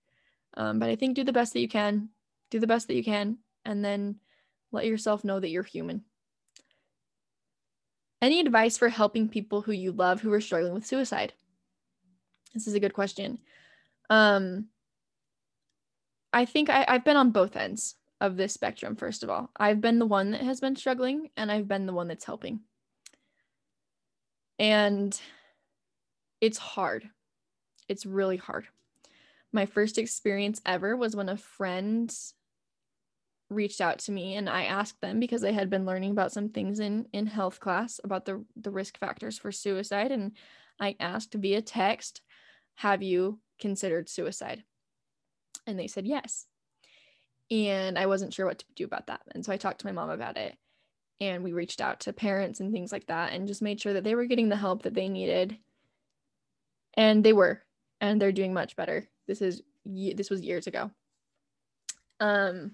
um, 0.55 0.79
but 0.79 0.89
i 0.89 0.97
think 0.97 1.17
do 1.17 1.25
the 1.25 1.33
best 1.33 1.53
that 1.53 1.61
you 1.61 1.69
can 1.69 2.09
do 2.51 2.59
the 2.59 2.67
best 2.67 2.89
that 2.89 2.95
you 2.95 3.05
can 3.05 3.37
and 3.65 3.85
then 3.85 4.17
let 4.73 4.87
yourself 4.87 5.25
know 5.25 5.41
that 5.41 5.49
you're 5.49 5.63
human. 5.63 6.05
Any 8.21 8.41
advice 8.41 8.77
for 8.77 8.89
helping 8.89 9.29
people 9.29 9.63
who 9.63 9.73
you 9.73 9.93
love 9.93 10.21
who 10.21 10.33
are 10.33 10.41
struggling 10.41 10.75
with 10.75 10.87
suicide 10.87 11.35
this 12.55 12.67
is 12.67 12.75
a 12.75 12.81
good 12.81 12.95
question 12.95 13.39
um 14.11 14.67
i 16.33 16.45
think 16.45 16.71
I, 16.71 16.85
i've 16.89 17.05
been 17.05 17.17
on 17.17 17.31
both 17.31 17.57
ends 17.57 17.97
of 18.21 18.37
this 18.37 18.55
spectrum 18.55 18.97
first 18.97 19.23
of 19.23 19.31
all 19.31 19.51
i've 19.57 19.81
been 19.81 19.99
the 19.99 20.07
one 20.07 20.31
that 20.31 20.43
has 20.43 20.61
been 20.61 20.77
struggling 20.77 21.31
and 21.37 21.51
i've 21.51 21.69
been 21.69 21.87
the 21.87 21.93
one 21.93 22.09
that's 22.09 22.25
helping 22.25 22.61
and 24.59 25.19
it's 26.41 26.59
hard. 26.59 27.09
It's 27.89 28.07
really 28.07 28.37
hard. 28.37 28.67
My 29.53 29.67
first 29.67 29.99
experience 29.99 30.61
ever 30.67 30.97
was 30.97 31.17
when 31.17 31.29
a 31.29 31.37
friend 31.37 32.15
reached 33.51 33.81
out 33.81 33.99
to 34.01 34.13
me 34.13 34.37
and 34.37 34.49
I 34.49 34.65
asked 34.65 35.01
them 35.01 35.21
because 35.21 35.45
I 35.45 35.53
had 35.53 35.71
been 35.71 35.87
learning 35.87 36.11
about 36.11 36.33
some 36.33 36.49
things 36.49 36.81
in 36.81 37.07
in 37.13 37.27
health 37.27 37.61
class 37.61 38.01
about 38.03 38.25
the 38.25 38.45
the 38.57 38.71
risk 38.71 38.99
factors 38.99 39.39
for 39.39 39.53
suicide 39.53 40.11
and 40.11 40.33
I 40.81 40.97
asked 40.99 41.35
via 41.35 41.63
text, 41.63 42.21
"Have 42.77 43.03
you 43.03 43.41
considered 43.59 44.09
suicide?" 44.09 44.65
And 45.67 45.79
they 45.79 45.87
said 45.87 46.07
yes. 46.07 46.47
And 47.51 47.99
I 47.99 48.07
wasn't 48.07 48.35
sure 48.35 48.47
what 48.47 48.59
to 48.59 48.65
do 48.75 48.85
about 48.85 49.07
that. 49.09 49.23
And 49.35 49.45
so 49.45 49.53
I 49.53 49.57
talked 49.57 49.81
to 49.81 49.87
my 49.87 49.93
mom 49.93 50.11
about 50.11 50.37
it 50.37 50.57
and 51.21 51.45
we 51.45 51.53
reached 51.53 51.81
out 51.81 52.01
to 52.01 52.13
parents 52.13 52.61
and 52.61 52.73
things 52.73 52.93
like 52.93 53.07
that 53.07 53.33
and 53.33 53.49
just 53.49 53.63
made 53.63 53.81
sure 53.81 53.93
that 53.93 54.05
they 54.05 54.15
were 54.15 54.27
getting 54.27 54.49
the 54.49 54.57
help 54.57 54.83
that 54.83 54.95
they 54.95 55.09
needed 55.09 55.57
and 56.95 57.25
they 57.25 57.33
were 57.33 57.63
and 58.01 58.21
they're 58.21 58.33
doing 58.33 58.53
much 58.53 58.77
better 58.77 59.09
this 59.27 59.41
is 59.41 59.63
this 59.87 60.31
was 60.31 60.41
years 60.41 60.67
ago 60.67 60.91
um 62.21 62.73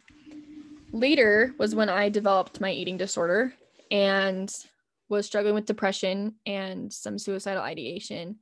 later 0.93 1.55
was 1.59 1.75
when 1.75 1.89
i 1.89 2.09
developed 2.09 2.61
my 2.61 2.71
eating 2.71 2.97
disorder 2.97 3.53
and 3.91 4.55
was 5.09 5.27
struggling 5.27 5.55
with 5.55 5.67
depression 5.67 6.35
and 6.47 6.93
some 6.93 7.19
suicidal 7.19 7.63
ideation 7.63 8.37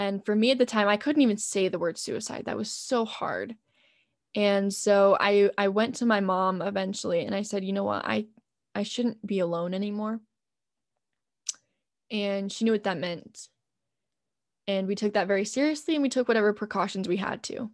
and 0.00 0.24
for 0.26 0.34
me 0.34 0.50
at 0.50 0.58
the 0.58 0.66
time 0.66 0.88
i 0.88 0.96
couldn't 0.96 1.22
even 1.22 1.36
say 1.36 1.68
the 1.68 1.78
word 1.78 1.96
suicide 1.96 2.42
that 2.46 2.56
was 2.56 2.70
so 2.72 3.04
hard 3.04 3.54
and 4.34 4.74
so 4.74 5.16
i 5.20 5.48
i 5.56 5.68
went 5.68 5.94
to 5.94 6.06
my 6.06 6.18
mom 6.18 6.60
eventually 6.60 7.24
and 7.24 7.36
i 7.36 7.42
said 7.42 7.64
you 7.64 7.72
know 7.72 7.84
what 7.84 8.04
i 8.04 8.26
I 8.74 8.82
shouldn't 8.82 9.24
be 9.26 9.40
alone 9.40 9.74
anymore. 9.74 10.20
And 12.10 12.50
she 12.50 12.64
knew 12.64 12.72
what 12.72 12.84
that 12.84 12.98
meant. 12.98 13.48
And 14.66 14.86
we 14.86 14.94
took 14.94 15.14
that 15.14 15.26
very 15.26 15.44
seriously 15.44 15.94
and 15.94 16.02
we 16.02 16.08
took 16.08 16.28
whatever 16.28 16.52
precautions 16.52 17.08
we 17.08 17.16
had 17.16 17.42
to. 17.44 17.70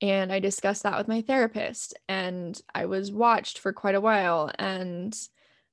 And 0.00 0.32
I 0.32 0.40
discussed 0.40 0.82
that 0.82 0.98
with 0.98 1.08
my 1.08 1.22
therapist 1.22 1.94
and 2.08 2.60
I 2.74 2.86
was 2.86 3.12
watched 3.12 3.58
for 3.58 3.72
quite 3.72 3.94
a 3.94 4.00
while 4.00 4.50
and 4.58 5.16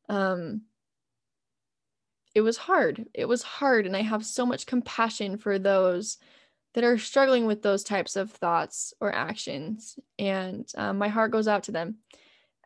um 0.08 0.62
it 2.40 2.44
was 2.44 2.56
hard. 2.56 3.06
It 3.14 3.26
was 3.26 3.44
hard 3.44 3.86
and 3.86 3.98
I 3.98 4.02
have 4.02 4.26
so 4.26 4.46
much 4.46 4.66
compassion 4.66 5.38
for 5.38 5.60
those 5.60 6.18
that 6.74 6.86
are 6.86 6.98
struggling 6.98 7.46
with 7.46 7.62
those 7.62 7.84
types 7.84 8.16
of 8.16 8.32
thoughts 8.32 8.94
or 9.02 9.14
actions 9.14 10.00
and 10.18 10.66
um, 10.78 10.98
my 10.98 11.10
heart 11.10 11.32
goes 11.32 11.50
out 11.50 11.64
to 11.64 11.74
them 11.74 11.98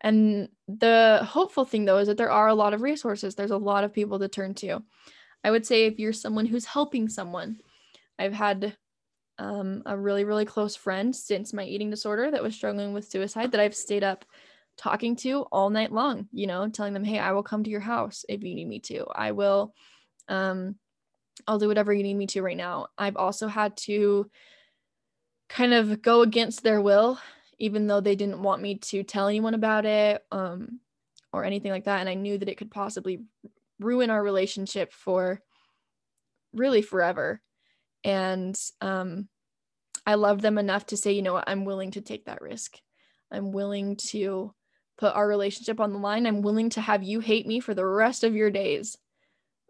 and 0.01 0.49
the 0.67 1.21
hopeful 1.23 1.65
thing 1.65 1.85
though 1.85 1.97
is 1.97 2.07
that 2.07 2.17
there 2.17 2.29
are 2.29 2.49
a 2.49 2.53
lot 2.53 2.75
of 2.75 2.83
resources. 2.83 3.33
There's 3.33 3.49
a 3.49 3.57
lot 3.57 3.83
of 3.83 3.93
people 3.93 4.19
to 4.19 4.27
turn 4.27 4.53
to. 4.55 4.83
I 5.43 5.49
would 5.49 5.65
say 5.65 5.85
if 5.85 5.97
you're 5.97 6.13
someone 6.13 6.45
who's 6.45 6.65
helping 6.65 7.09
someone, 7.09 7.57
I've 8.19 8.33
had 8.33 8.77
um, 9.39 9.81
a 9.87 9.97
really, 9.97 10.23
really 10.23 10.45
close 10.45 10.75
friend 10.75 11.15
since 11.15 11.51
my 11.51 11.63
eating 11.63 11.89
disorder 11.89 12.29
that 12.29 12.43
was 12.43 12.53
struggling 12.53 12.93
with 12.93 13.09
suicide 13.09 13.51
that 13.51 13.59
I've 13.59 13.75
stayed 13.75 14.03
up 14.03 14.23
talking 14.77 15.15
to 15.17 15.41
all 15.51 15.69
night 15.69 15.91
long, 15.91 16.27
you 16.31 16.47
know, 16.47 16.67
telling 16.69 16.93
them, 16.93 17.03
hey, 17.03 17.19
I 17.19 17.31
will 17.31 17.43
come 17.43 17.63
to 17.63 17.69
your 17.69 17.79
house 17.79 18.25
if 18.27 18.43
you 18.43 18.55
need 18.55 18.67
me 18.67 18.79
to. 18.79 19.05
I 19.13 19.31
will, 19.31 19.73
um, 20.27 20.75
I'll 21.47 21.59
do 21.59 21.67
whatever 21.67 21.93
you 21.93 22.03
need 22.03 22.13
me 22.15 22.27
to 22.27 22.41
right 22.41 22.57
now. 22.57 22.87
I've 22.97 23.17
also 23.17 23.47
had 23.47 23.77
to 23.77 24.29
kind 25.49 25.73
of 25.73 26.01
go 26.01 26.21
against 26.21 26.63
their 26.63 26.81
will 26.81 27.19
even 27.63 27.87
though 27.87 28.01
they 28.01 28.15
didn't 28.15 28.41
want 28.41 28.61
me 28.61 28.75
to 28.75 29.03
tell 29.03 29.27
anyone 29.27 29.53
about 29.53 29.85
it 29.85 30.21
um, 30.31 30.79
or 31.31 31.45
anything 31.45 31.71
like 31.71 31.85
that. 31.85 31.99
And 32.01 32.09
I 32.09 32.13
knew 32.13 32.37
that 32.37 32.49
it 32.49 32.57
could 32.57 32.71
possibly 32.71 33.23
ruin 33.79 34.09
our 34.09 34.21
relationship 34.21 34.91
for 34.91 35.41
really 36.53 36.81
forever. 36.81 37.41
And 38.03 38.59
um, 38.81 39.29
I 40.05 40.15
loved 40.15 40.41
them 40.41 40.57
enough 40.57 40.87
to 40.87 40.97
say, 40.97 41.13
you 41.13 41.21
know 41.21 41.33
what, 41.33 41.47
I'm 41.47 41.65
willing 41.65 41.91
to 41.91 42.01
take 42.01 42.25
that 42.25 42.41
risk. 42.41 42.77
I'm 43.31 43.51
willing 43.51 43.95
to 44.09 44.53
put 45.03 45.15
our 45.15 45.27
relationship 45.27 45.81
on 45.81 45.91
the 45.91 45.99
line. 45.99 46.25
I'm 46.25 46.41
willing 46.41 46.69
to 46.71 46.81
have 46.81 47.03
you 47.03 47.19
hate 47.19 47.45
me 47.45 47.59
for 47.59 47.73
the 47.73 47.85
rest 47.85 48.23
of 48.23 48.37
your 48.37 48.49
days. 48.49 48.97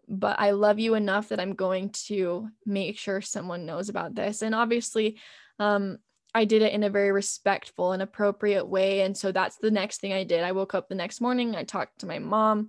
But 0.06 0.38
I 0.38 0.52
love 0.52 0.78
you 0.78 0.94
enough 0.94 1.30
that 1.30 1.40
I'm 1.40 1.54
going 1.54 1.90
to 2.06 2.50
make 2.64 2.96
sure 2.98 3.20
someone 3.20 3.66
knows 3.66 3.88
about 3.88 4.14
this. 4.14 4.42
And 4.42 4.54
obviously, 4.54 5.18
um, 5.58 5.98
I 6.36 6.44
did 6.44 6.62
it 6.62 6.72
in 6.72 6.84
a 6.84 6.90
very 6.90 7.10
respectful 7.10 7.90
and 7.90 8.00
appropriate 8.00 8.64
way. 8.66 9.00
And 9.00 9.16
so 9.16 9.32
that's 9.32 9.56
the 9.56 9.72
next 9.72 10.00
thing 10.00 10.12
I 10.12 10.22
did. 10.22 10.44
I 10.44 10.52
woke 10.52 10.72
up 10.72 10.88
the 10.88 10.94
next 10.94 11.20
morning, 11.20 11.56
I 11.56 11.64
talked 11.64 11.98
to 12.00 12.06
my 12.06 12.20
mom, 12.20 12.68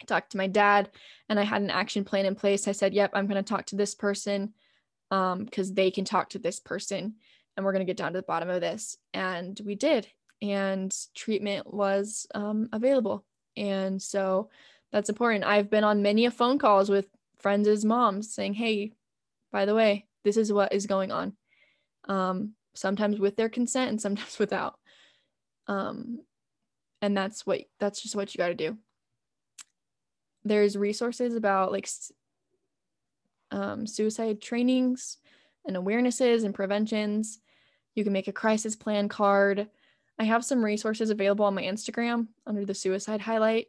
I 0.00 0.04
talked 0.04 0.30
to 0.32 0.38
my 0.38 0.46
dad, 0.46 0.88
and 1.28 1.38
I 1.38 1.42
had 1.42 1.60
an 1.60 1.70
action 1.70 2.04
plan 2.04 2.24
in 2.24 2.36
place. 2.36 2.66
I 2.68 2.72
said, 2.72 2.94
Yep, 2.94 3.10
I'm 3.12 3.26
going 3.26 3.42
to 3.42 3.48
talk 3.48 3.66
to 3.66 3.76
this 3.76 3.94
person. 3.94 4.54
um 5.10 5.44
because 5.44 5.74
they 5.74 5.90
can 5.90 6.06
talk 6.06 6.30
to 6.30 6.38
this 6.38 6.58
person 6.58 7.16
and 7.54 7.66
we're 7.66 7.72
going 7.72 7.86
to 7.86 7.92
get 7.92 7.98
down 7.98 8.12
to 8.14 8.18
the 8.18 8.32
bottom 8.32 8.48
of 8.48 8.62
this 8.62 8.96
and 9.12 9.60
we 9.62 9.74
did 9.74 10.06
and 10.42 10.94
treatment 11.14 11.72
was 11.72 12.26
um, 12.34 12.68
available. 12.72 13.24
And 13.56 14.02
so 14.02 14.50
that's 14.90 15.08
important. 15.08 15.44
I've 15.44 15.70
been 15.70 15.84
on 15.84 16.02
many 16.02 16.26
of 16.26 16.34
phone 16.34 16.58
calls 16.58 16.90
with 16.90 17.06
friends' 17.38 17.84
moms 17.84 18.34
saying 18.34 18.54
hey 18.54 18.92
by 19.50 19.64
the 19.64 19.74
way 19.74 20.06
this 20.24 20.36
is 20.36 20.52
what 20.52 20.72
is 20.72 20.86
going 20.86 21.12
on. 21.12 21.34
Um, 22.08 22.54
sometimes 22.74 23.18
with 23.18 23.36
their 23.36 23.48
consent 23.48 23.90
and 23.90 24.00
sometimes 24.00 24.38
without. 24.38 24.78
Um, 25.68 26.20
and 27.00 27.16
that's 27.16 27.46
what 27.46 27.60
that's 27.78 28.02
just 28.02 28.16
what 28.16 28.34
you 28.34 28.38
got 28.38 28.48
to 28.48 28.54
do. 28.54 28.76
There's 30.44 30.76
resources 30.76 31.34
about 31.36 31.70
like 31.70 31.88
um, 33.50 33.86
suicide 33.86 34.40
trainings 34.40 35.18
and 35.64 35.76
awarenesses 35.76 36.44
and 36.44 36.54
preventions. 36.54 37.38
You 37.94 38.04
can 38.04 38.12
make 38.12 38.28
a 38.28 38.32
crisis 38.32 38.74
plan 38.74 39.08
card 39.08 39.68
i 40.22 40.24
have 40.24 40.44
some 40.44 40.64
resources 40.64 41.10
available 41.10 41.44
on 41.44 41.54
my 41.54 41.64
instagram 41.64 42.28
under 42.46 42.64
the 42.64 42.74
suicide 42.74 43.20
highlight. 43.20 43.66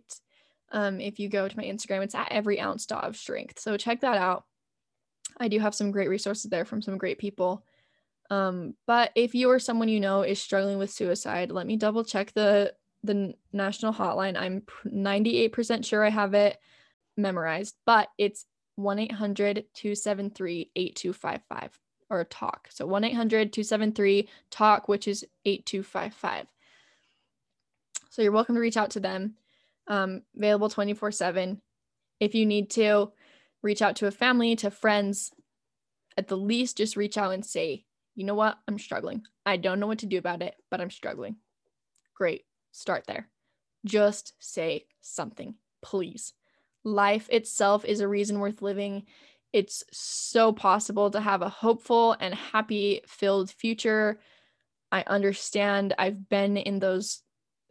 Um, 0.71 1.01
if 1.01 1.19
you 1.19 1.27
go 1.27 1.47
to 1.47 1.57
my 1.57 1.63
instagram 1.63 2.03
it's 2.03 2.13
at 2.13 2.31
every 2.31 2.59
ounce 2.59 2.85
dot 2.85 3.05
of 3.05 3.17
strength. 3.17 3.59
So 3.59 3.75
check 3.75 4.01
that 4.01 4.17
out. 4.17 4.45
I 5.39 5.47
do 5.47 5.59
have 5.59 5.73
some 5.73 5.89
great 5.91 6.09
resources 6.09 6.51
there 6.51 6.65
from 6.65 6.83
some 6.83 6.99
great 6.99 7.17
people. 7.17 7.65
Um, 8.29 8.75
but 8.85 9.11
if 9.15 9.33
you 9.33 9.49
or 9.49 9.57
someone 9.57 9.89
you 9.89 9.99
know 9.99 10.21
is 10.21 10.39
struggling 10.41 10.77
with 10.77 10.91
suicide, 10.91 11.51
let 11.51 11.65
me 11.65 11.75
double 11.75 12.03
check 12.03 12.33
the 12.33 12.75
the 13.03 13.33
national 13.51 13.93
hotline. 13.93 14.37
I'm 14.37 14.61
98% 14.85 15.83
sure 15.85 16.05
I 16.05 16.09
have 16.09 16.35
it 16.35 16.57
memorized, 17.17 17.75
but 17.85 18.09
it's 18.17 18.45
1-800-273-8255 18.79 21.69
or 22.14 22.24
talk. 22.24 22.70
So 22.72 22.88
1-800-273-talk, 22.88 24.88
which 24.88 25.07
is 25.07 25.26
8255. 25.45 26.47
So 28.09 28.22
you're 28.22 28.32
welcome 28.32 28.55
to 28.55 28.61
reach 28.61 28.78
out 28.78 28.91
to 28.91 28.99
them. 28.99 29.36
Um, 29.88 30.22
available 30.38 30.70
24/7. 30.70 31.59
If 32.20 32.36
you 32.36 32.45
need 32.45 32.70
to, 32.72 33.11
reach 33.64 33.82
out 33.82 33.95
to 33.97 34.07
a 34.07 34.11
family, 34.11 34.55
to 34.57 34.70
friends. 34.70 35.32
At 36.16 36.28
the 36.28 36.38
least, 36.38 36.78
just 36.78 36.95
reach 36.95 37.18
out 37.18 37.34
and 37.34 37.43
say, 37.43 37.86
you 38.16 38.24
know 38.24 38.36
what? 38.36 38.59
I'm 38.68 38.78
struggling. 38.78 39.24
I 39.45 39.57
don't 39.57 39.80
know 39.80 39.88
what 39.88 39.99
to 39.99 40.05
do 40.05 40.20
about 40.20 40.43
it, 40.43 40.55
but 40.70 40.80
I'm 40.80 40.91
struggling. 40.91 41.38
Great. 42.14 42.45
Start 42.72 43.05
there. 43.07 43.30
Just 43.86 44.34
say 44.39 44.86
something, 45.01 45.55
please. 45.82 46.34
Life 46.84 47.30
itself 47.30 47.86
is 47.86 48.01
a 48.01 48.07
reason 48.07 48.39
worth 48.39 48.61
living. 48.61 49.03
It's 49.53 49.83
so 49.91 50.51
possible 50.51 51.11
to 51.11 51.21
have 51.21 51.43
a 51.43 51.49
hopeful 51.49 52.17
and 52.19 52.33
happy 52.33 53.01
filled 53.07 53.51
future. 53.51 54.19
I 54.91 55.03
understand 55.07 55.93
I've 55.97 56.27
been 56.27 56.57
in 56.57 56.79
those 56.79 57.21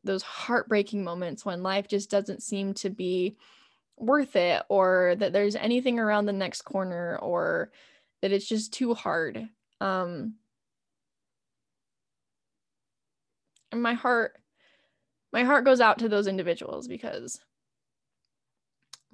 those 0.04 0.22
heartbreaking 0.22 1.04
moments 1.04 1.44
when 1.44 1.62
life 1.62 1.86
just 1.88 2.10
doesn't 2.10 2.42
seem 2.42 2.74
to 2.74 2.90
be 2.90 3.36
worth 3.96 4.34
it 4.36 4.62
or 4.68 5.14
that 5.18 5.32
there's 5.32 5.54
anything 5.54 5.98
around 5.98 6.26
the 6.26 6.32
next 6.32 6.62
corner 6.62 7.18
or 7.22 7.70
that 8.20 8.32
it's 8.32 8.48
just 8.48 8.72
too 8.72 8.94
hard 8.94 9.48
um 9.80 10.34
and 13.70 13.82
my 13.82 13.94
heart 13.94 14.38
my 15.32 15.44
heart 15.44 15.64
goes 15.64 15.80
out 15.80 15.98
to 16.00 16.08
those 16.08 16.26
individuals 16.26 16.88
because 16.88 17.40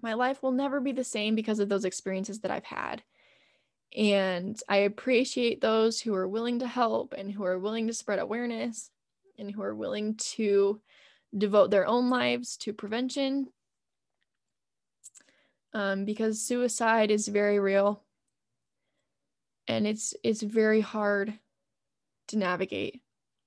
my 0.02 0.14
life 0.14 0.42
will 0.42 0.52
never 0.52 0.80
be 0.80 0.92
the 0.92 1.04
same 1.04 1.34
because 1.34 1.58
of 1.58 1.68
those 1.68 1.84
experiences 1.84 2.40
that 2.40 2.50
I've 2.50 2.64
had. 2.64 3.02
And 3.96 4.60
I 4.68 4.78
appreciate 4.78 5.60
those 5.60 6.00
who 6.00 6.14
are 6.14 6.28
willing 6.28 6.58
to 6.60 6.66
help 6.66 7.14
and 7.16 7.32
who 7.32 7.44
are 7.44 7.58
willing 7.58 7.86
to 7.86 7.94
spread 7.94 8.18
awareness 8.18 8.90
and 9.38 9.50
who 9.50 9.62
are 9.62 9.74
willing 9.74 10.16
to 10.16 10.80
devote 11.36 11.70
their 11.70 11.86
own 11.86 12.10
lives 12.10 12.56
to 12.58 12.72
prevention. 12.72 13.48
Um, 15.74 16.04
because 16.04 16.40
suicide 16.40 17.10
is 17.10 17.28
very 17.28 17.58
real 17.58 18.02
and 19.68 19.86
it's 19.86 20.14
it's 20.24 20.42
very 20.42 20.80
hard 20.80 21.38
to 22.28 22.38
navigate 22.38 23.00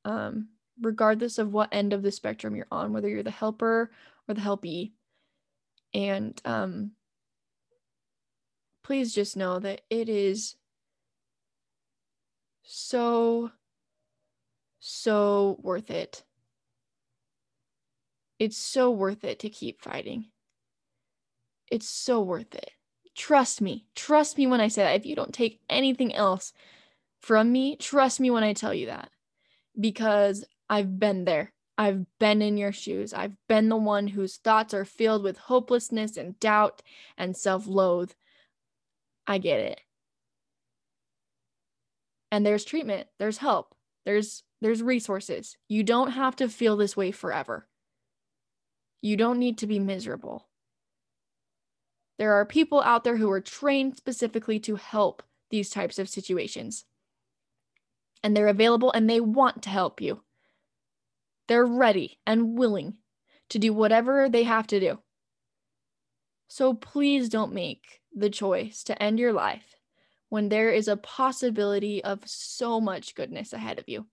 um, 0.06 0.50
regardless 0.80 1.38
of 1.38 1.52
what 1.52 1.70
end 1.72 1.94
of 1.94 2.04
the 2.04 2.12
spectrum 2.12 2.56
you're 2.56 2.68
on 2.72 2.94
whether 2.94 3.10
you're 3.10 3.24
the 3.24 3.32
helper 3.32 3.92
or 4.28 4.34
the 4.34 4.42
helpee 4.42 4.94
and 5.94 6.42
um, 6.46 6.92
please 8.84 9.14
just 9.14 9.36
know 9.36 9.60
that 9.60 9.82
it 9.90 10.10
is 10.10 10.56
so 12.64 13.52
so 14.80 15.58
worth 15.62 15.92
it 15.92 16.24
it's 18.40 18.58
so 18.58 18.90
worth 18.90 19.24
it 19.24 19.40
to 19.40 19.50
keep 19.50 19.82
fighting 19.82 20.26
it's 21.70 21.88
so 21.88 22.22
worth 22.22 22.56
it 22.56 22.72
Trust 23.16 23.62
me. 23.62 23.86
Trust 23.96 24.38
me 24.38 24.48
when 24.48 24.62
I 24.62 24.68
say 24.68 24.84
that. 24.84 24.96
If 24.96 25.06
you 25.06 25.16
don't 25.16 25.34
take 25.34 25.60
anything 25.70 26.14
else 26.14 26.54
from 27.20 27.52
me, 27.52 27.76
trust 27.76 28.20
me 28.20 28.32
when 28.32 28.44
I 28.44 28.54
tell 28.54 28.74
you 28.74 28.88
that. 28.88 29.10
Because 29.80 30.46
I've 30.70 31.00
been 31.00 31.26
there. 31.26 31.54
I've 31.78 32.06
been 32.20 32.42
in 32.42 32.58
your 32.58 32.72
shoes. 32.72 33.14
I've 33.14 33.36
been 33.48 33.70
the 33.70 33.78
one 33.78 34.08
whose 34.08 34.38
thoughts 34.38 34.74
are 34.74 34.86
filled 34.86 35.24
with 35.24 35.38
hopelessness 35.38 36.18
and 36.18 36.40
doubt 36.40 36.82
and 37.18 37.36
self 37.36 37.68
loathe. 37.68 38.12
I 39.26 39.38
get 39.38 39.60
it. 39.60 39.82
And 42.32 42.46
there's 42.46 42.66
treatment, 42.66 43.08
there's 43.20 43.38
help, 43.38 43.76
there's 44.06 44.44
there's 44.62 44.84
resources. 44.84 45.58
You 45.68 45.84
don't 45.84 46.12
have 46.12 46.36
to 46.38 46.48
feel 46.48 46.78
this 46.78 46.96
way 46.96 47.12
forever. 47.12 47.68
You 49.02 49.18
don't 49.18 49.40
need 49.40 49.58
to 49.60 49.68
be 49.68 49.80
miserable. 49.80 50.48
There 52.20 52.34
are 52.34 52.46
people 52.46 52.82
out 52.82 53.04
there 53.04 53.18
who 53.18 53.32
are 53.32 53.42
trained 53.42 53.98
specifically 53.98 54.60
to 54.60 54.76
help 54.76 55.24
these 55.50 55.72
types 55.72 55.98
of 55.98 56.08
situations. 56.08 56.86
And 58.24 58.38
they're 58.38 58.48
available 58.48 58.92
and 58.92 59.10
they 59.10 59.20
want 59.20 59.64
to 59.64 59.70
help 59.70 60.00
you. 60.00 60.22
They're 61.52 61.66
ready 61.66 62.18
and 62.26 62.58
willing 62.58 62.96
to 63.50 63.60
do 63.60 63.74
whatever 63.74 64.30
they 64.30 64.44
have 64.44 64.68
to 64.68 64.80
do. 64.80 65.00
So 66.48 66.74
please 66.74 67.28
don't 67.28 67.52
make 67.52 68.00
the 68.16 68.30
choice 68.30 68.86
to 68.86 69.04
end 69.04 69.20
your 69.20 69.34
life 69.34 69.76
when 70.30 70.48
there 70.48 70.72
is 70.72 70.88
a 70.88 70.96
possibility 70.96 72.02
of 72.06 72.22
so 72.26 72.80
much 72.80 73.16
goodness 73.16 73.52
ahead 73.52 73.80
of 73.80 73.90
you. 73.90 74.08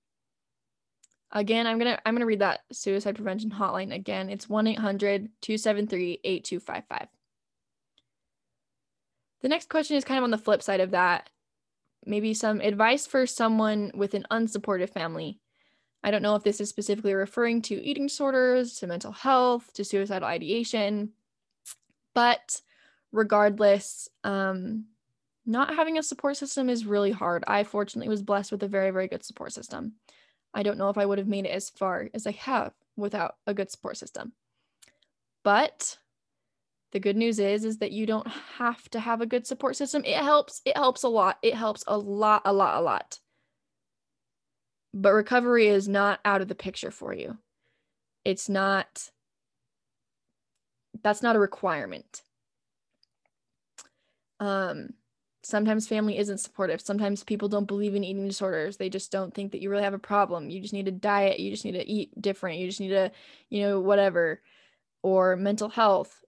Again, 1.30 1.68
I'm 1.68 1.78
going 1.78 1.94
to 1.94 2.02
I'm 2.04 2.14
going 2.14 2.22
to 2.22 2.26
read 2.26 2.40
that 2.40 2.62
suicide 2.72 3.14
prevention 3.14 3.50
hotline 3.50 3.94
again. 3.94 4.30
It's 4.30 4.46
1-800-273-8255. 4.46 7.06
The 9.42 9.48
next 9.48 9.68
question 9.68 9.96
is 9.96 10.04
kind 10.04 10.18
of 10.18 10.24
on 10.24 10.32
the 10.32 10.38
flip 10.38 10.64
side 10.64 10.80
of 10.80 10.90
that. 10.90 11.30
Maybe 12.04 12.34
some 12.34 12.60
advice 12.60 13.06
for 13.06 13.28
someone 13.28 13.92
with 13.94 14.14
an 14.14 14.26
unsupportive 14.28 14.90
family. 14.90 15.38
I 16.02 16.10
don't 16.10 16.22
know 16.22 16.36
if 16.36 16.44
this 16.44 16.60
is 16.60 16.68
specifically 16.68 17.14
referring 17.14 17.62
to 17.62 17.82
eating 17.82 18.06
disorders, 18.06 18.74
to 18.74 18.86
mental 18.86 19.12
health, 19.12 19.72
to 19.74 19.84
suicidal 19.84 20.28
ideation, 20.28 21.10
but 22.14 22.60
regardless, 23.12 24.08
um, 24.24 24.84
not 25.44 25.74
having 25.74 25.98
a 25.98 26.02
support 26.02 26.36
system 26.36 26.68
is 26.68 26.86
really 26.86 27.10
hard. 27.10 27.42
I 27.46 27.64
fortunately 27.64 28.08
was 28.08 28.22
blessed 28.22 28.52
with 28.52 28.62
a 28.62 28.68
very, 28.68 28.90
very 28.90 29.08
good 29.08 29.24
support 29.24 29.52
system. 29.52 29.94
I 30.54 30.62
don't 30.62 30.78
know 30.78 30.90
if 30.90 30.98
I 30.98 31.06
would 31.06 31.18
have 31.18 31.28
made 31.28 31.46
it 31.46 31.50
as 31.50 31.70
far 31.70 32.08
as 32.14 32.26
I 32.26 32.32
have 32.32 32.72
without 32.96 33.36
a 33.46 33.54
good 33.54 33.70
support 33.70 33.96
system. 33.96 34.32
But 35.42 35.98
the 36.92 37.00
good 37.00 37.16
news 37.16 37.38
is 37.38 37.64
is 37.64 37.78
that 37.78 37.92
you 37.92 38.06
don't 38.06 38.26
have 38.56 38.88
to 38.90 39.00
have 39.00 39.20
a 39.20 39.26
good 39.26 39.46
support 39.46 39.76
system 39.76 40.02
it 40.04 40.16
helps 40.16 40.62
it 40.64 40.76
helps 40.76 41.02
a 41.02 41.08
lot 41.08 41.38
it 41.42 41.54
helps 41.54 41.84
a 41.86 41.96
lot 41.96 42.42
a 42.44 42.52
lot 42.52 42.78
a 42.78 42.80
lot 42.80 43.18
but 44.94 45.12
recovery 45.12 45.68
is 45.68 45.88
not 45.88 46.20
out 46.24 46.40
of 46.40 46.48
the 46.48 46.54
picture 46.54 46.90
for 46.90 47.12
you. 47.12 47.38
It's 48.24 48.48
not 48.48 49.10
that's 51.02 51.22
not 51.22 51.36
a 51.36 51.40
requirement. 51.40 52.22
Um 54.40 54.90
sometimes 55.42 55.88
family 55.88 56.18
isn't 56.18 56.38
supportive. 56.38 56.80
Sometimes 56.80 57.24
people 57.24 57.48
don't 57.48 57.66
believe 57.66 57.94
in 57.94 58.04
eating 58.04 58.26
disorders. 58.26 58.76
They 58.76 58.90
just 58.90 59.10
don't 59.10 59.32
think 59.32 59.52
that 59.52 59.62
you 59.62 59.70
really 59.70 59.84
have 59.84 59.94
a 59.94 59.98
problem. 59.98 60.50
You 60.50 60.60
just 60.60 60.74
need 60.74 60.86
to 60.86 60.92
diet. 60.92 61.40
You 61.40 61.50
just 61.50 61.64
need 61.64 61.72
to 61.72 61.88
eat 61.88 62.10
different. 62.20 62.58
You 62.58 62.66
just 62.66 62.80
need 62.80 62.90
to 62.90 63.10
you 63.50 63.62
know 63.62 63.80
whatever. 63.80 64.42
Or 65.02 65.36
mental 65.36 65.68
health. 65.68 66.24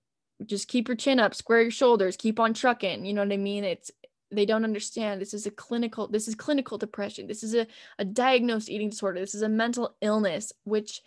Just 0.47 0.69
keep 0.69 0.89
your 0.89 0.97
chin 0.97 1.21
up, 1.21 1.35
square 1.35 1.63
your 1.63 1.71
shoulders, 1.71 2.17
keep 2.17 2.41
on 2.41 2.55
trucking. 2.55 3.05
You 3.05 3.13
know 3.13 3.23
what 3.23 3.33
I 3.33 3.37
mean? 3.37 3.65
It's 3.65 3.91
they 4.31 4.47
don't 4.47 4.65
understand 4.65 5.21
this 5.21 5.35
is 5.35 5.47
a 5.47 5.51
clinical 5.51 6.07
this 6.07 6.29
is 6.29 6.35
clinical 6.35 6.79
depression. 6.79 7.27
This 7.27 7.43
is 7.43 7.55
a, 7.55 7.67
a 7.99 8.05
diagnosed 8.05 8.69
eating 8.69 8.91
disorder. 8.91 9.21
This 9.21 9.35
is 9.35 9.43
a 9.43 9.49
mental 9.49 9.97
illness, 10.01 10.53
which 10.65 11.03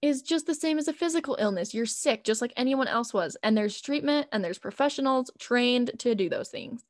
is 0.00 0.20
just 0.20 0.46
the 0.46 0.54
same 0.54 0.78
as 0.78 0.88
a 0.88 0.92
physical 0.92 1.36
illness. 1.38 1.72
You're 1.72 1.86
sick 1.86 2.24
just 2.24 2.42
like 2.42 2.52
anyone 2.56 2.88
else 2.88 3.14
was. 3.14 3.36
And 3.42 3.56
there's 3.56 3.80
treatment 3.80 4.26
and 4.32 4.44
there's 4.44 4.58
professionals 4.58 5.30
trained 5.38 5.92
to 5.98 6.14
do 6.14 6.28
those 6.28 6.48
things. 6.48 6.84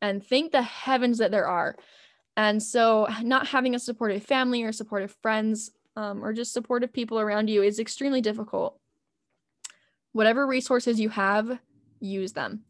And 0.00 0.24
thank 0.24 0.52
the 0.52 0.62
heavens 0.62 1.18
that 1.18 1.32
there 1.32 1.48
are. 1.48 1.76
And 2.36 2.62
so, 2.62 3.08
not 3.22 3.48
having 3.48 3.74
a 3.74 3.78
supportive 3.78 4.22
family 4.24 4.62
or 4.62 4.72
supportive 4.72 5.16
friends 5.22 5.70
um, 5.96 6.24
or 6.24 6.32
just 6.32 6.52
supportive 6.52 6.92
people 6.92 7.18
around 7.18 7.48
you 7.48 7.62
is 7.62 7.78
extremely 7.78 8.20
difficult. 8.20 8.78
Whatever 10.12 10.46
resources 10.46 11.00
you 11.00 11.08
have, 11.10 11.58
use 12.00 12.32
them. 12.32 12.64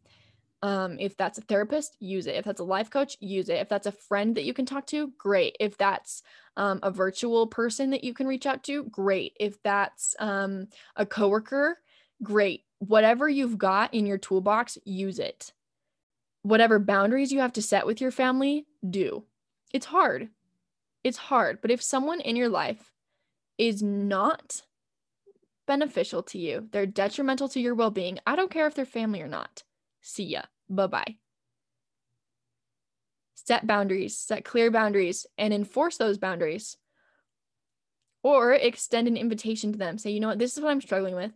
Um, 0.65 0.97
if 0.99 1.15
that's 1.15 1.37
a 1.37 1.41
therapist, 1.41 1.95
use 1.99 2.25
it. 2.25 2.33
If 2.33 2.45
that's 2.45 2.59
a 2.59 2.63
life 2.63 2.89
coach, 2.89 3.17
use 3.19 3.49
it. 3.49 3.59
If 3.59 3.69
that's 3.69 3.85
a 3.85 3.91
friend 3.91 4.33
that 4.35 4.45
you 4.45 4.53
can 4.55 4.65
talk 4.65 4.87
to, 4.87 5.11
great. 5.15 5.55
If 5.59 5.77
that's 5.77 6.23
um, 6.57 6.79
a 6.81 6.89
virtual 6.89 7.45
person 7.45 7.91
that 7.91 8.03
you 8.03 8.15
can 8.15 8.25
reach 8.25 8.47
out 8.47 8.63
to, 8.63 8.85
great. 8.85 9.37
If 9.39 9.61
that's 9.61 10.15
um, 10.17 10.69
a 10.95 11.05
coworker, 11.05 11.77
great. 12.23 12.63
Whatever 12.79 13.29
you've 13.29 13.59
got 13.59 13.93
in 13.93 14.07
your 14.07 14.17
toolbox, 14.17 14.79
use 14.85 15.19
it. 15.19 15.53
Whatever 16.41 16.79
boundaries 16.79 17.31
you 17.31 17.41
have 17.41 17.53
to 17.53 17.61
set 17.61 17.85
with 17.85 18.01
your 18.01 18.09
family, 18.09 18.65
do. 18.89 19.23
It's 19.71 19.85
hard. 19.85 20.29
It's 21.03 21.17
hard. 21.17 21.61
But 21.61 21.69
if 21.69 21.83
someone 21.83 22.21
in 22.21 22.35
your 22.35 22.49
life 22.49 22.91
is 23.59 23.83
not 23.83 24.63
beneficial 25.67 26.23
to 26.23 26.39
you, 26.39 26.69
they're 26.71 26.87
detrimental 26.87 27.49
to 27.49 27.59
your 27.59 27.75
well 27.75 27.91
being, 27.91 28.17
I 28.25 28.35
don't 28.35 28.49
care 28.49 28.65
if 28.65 28.73
they're 28.73 28.83
family 28.83 29.21
or 29.21 29.27
not. 29.27 29.61
See 30.01 30.23
ya. 30.23 30.41
Bye 30.69 30.87
bye. 30.87 31.15
Set 33.35 33.67
boundaries, 33.67 34.17
set 34.17 34.43
clear 34.43 34.71
boundaries, 34.71 35.27
and 35.37 35.53
enforce 35.53 35.97
those 35.97 36.17
boundaries. 36.17 36.77
Or 38.23 38.53
extend 38.53 39.07
an 39.07 39.17
invitation 39.17 39.71
to 39.73 39.77
them. 39.77 39.99
Say, 39.99 40.09
you 40.11 40.19
know 40.19 40.29
what, 40.29 40.39
this 40.39 40.57
is 40.57 40.63
what 40.63 40.71
I'm 40.71 40.81
struggling 40.81 41.15
with. 41.15 41.31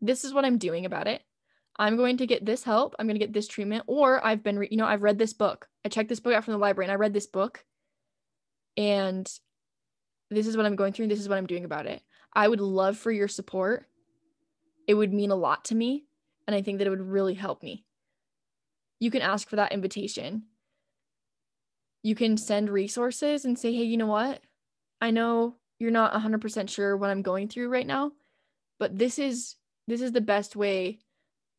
This 0.00 0.24
is 0.24 0.32
what 0.32 0.44
I'm 0.44 0.58
doing 0.58 0.86
about 0.86 1.08
it. 1.08 1.22
I'm 1.76 1.96
going 1.96 2.18
to 2.18 2.26
get 2.26 2.44
this 2.44 2.62
help. 2.62 2.94
I'm 2.98 3.06
going 3.06 3.18
to 3.18 3.24
get 3.24 3.32
this 3.32 3.48
treatment. 3.48 3.84
Or 3.88 4.24
I've 4.24 4.42
been, 4.42 4.58
re- 4.58 4.68
you 4.70 4.76
know, 4.76 4.86
I've 4.86 5.02
read 5.02 5.18
this 5.18 5.32
book. 5.32 5.66
I 5.84 5.88
checked 5.88 6.08
this 6.08 6.20
book 6.20 6.34
out 6.34 6.44
from 6.44 6.52
the 6.52 6.58
library 6.58 6.86
and 6.86 6.92
I 6.92 6.96
read 6.96 7.12
this 7.12 7.26
book. 7.26 7.64
And 8.76 9.28
this 10.30 10.46
is 10.46 10.56
what 10.56 10.66
I'm 10.66 10.76
going 10.76 10.92
through. 10.92 11.04
And 11.04 11.10
this 11.10 11.20
is 11.20 11.28
what 11.28 11.38
I'm 11.38 11.46
doing 11.46 11.64
about 11.64 11.86
it. 11.86 12.00
I 12.32 12.46
would 12.46 12.60
love 12.60 12.96
for 12.96 13.10
your 13.10 13.28
support. 13.28 13.86
It 14.86 14.94
would 14.94 15.12
mean 15.12 15.32
a 15.32 15.36
lot 15.36 15.64
to 15.66 15.74
me. 15.74 16.04
And 16.46 16.54
I 16.54 16.62
think 16.62 16.78
that 16.78 16.86
it 16.86 16.90
would 16.90 17.00
really 17.00 17.34
help 17.34 17.62
me 17.62 17.84
you 19.00 19.10
can 19.10 19.22
ask 19.22 19.48
for 19.48 19.56
that 19.56 19.72
invitation. 19.72 20.44
You 22.02 22.14
can 22.14 22.36
send 22.36 22.70
resources 22.70 23.44
and 23.44 23.58
say, 23.58 23.74
hey, 23.74 23.82
you 23.82 23.96
know 23.96 24.06
what? 24.06 24.42
I 25.00 25.10
know 25.10 25.56
you're 25.78 25.90
not 25.90 26.12
100% 26.12 26.68
sure 26.68 26.96
what 26.96 27.10
I'm 27.10 27.22
going 27.22 27.48
through 27.48 27.70
right 27.70 27.86
now, 27.86 28.12
but 28.78 28.96
this 28.96 29.18
is 29.18 29.56
this 29.88 30.02
is 30.02 30.12
the 30.12 30.20
best 30.20 30.54
way 30.54 31.00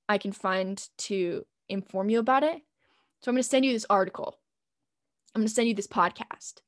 I 0.07 0.17
can 0.17 0.31
find 0.31 0.87
to 0.99 1.45
inform 1.67 2.09
you 2.09 2.19
about 2.19 2.43
it. 2.43 2.61
So 3.21 3.29
I'm 3.29 3.35
going 3.35 3.43
to 3.43 3.49
send 3.49 3.65
you 3.65 3.73
this 3.73 3.85
article. 3.89 4.39
I'm 5.35 5.41
going 5.41 5.47
to 5.47 5.53
send 5.53 5.67
you 5.67 5.73
this 5.73 5.87
podcast. 5.87 6.61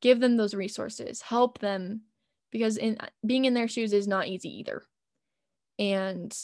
Give 0.00 0.20
them 0.20 0.36
those 0.36 0.54
resources. 0.54 1.22
Help 1.22 1.58
them 1.58 2.02
because 2.50 2.76
in 2.76 2.98
being 3.26 3.46
in 3.46 3.54
their 3.54 3.68
shoes 3.68 3.92
is 3.92 4.06
not 4.06 4.28
easy 4.28 4.60
either. 4.60 4.82
And 5.78 6.36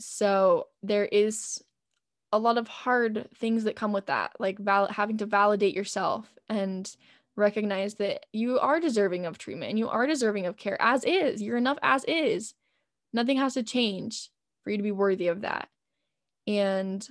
so 0.00 0.66
there 0.82 1.06
is 1.06 1.62
a 2.32 2.38
lot 2.38 2.58
of 2.58 2.68
hard 2.68 3.28
things 3.36 3.64
that 3.64 3.76
come 3.76 3.92
with 3.92 4.06
that, 4.06 4.32
like 4.38 4.58
val- 4.58 4.88
having 4.88 5.18
to 5.18 5.26
validate 5.26 5.74
yourself 5.74 6.32
and 6.48 6.96
recognize 7.36 7.94
that 7.94 8.26
you 8.32 8.58
are 8.58 8.80
deserving 8.80 9.26
of 9.26 9.38
treatment 9.38 9.70
and 9.70 9.78
you 9.78 9.88
are 9.88 10.06
deserving 10.06 10.46
of 10.46 10.56
care 10.56 10.80
as 10.80 11.04
is. 11.04 11.42
You're 11.42 11.56
enough 11.56 11.78
as 11.82 12.04
is. 12.04 12.54
Nothing 13.12 13.36
has 13.38 13.54
to 13.54 13.62
change 13.62 14.30
for 14.62 14.70
you 14.70 14.76
to 14.76 14.82
be 14.82 14.92
worthy 14.92 15.28
of 15.28 15.42
that. 15.42 15.68
And 16.46 17.06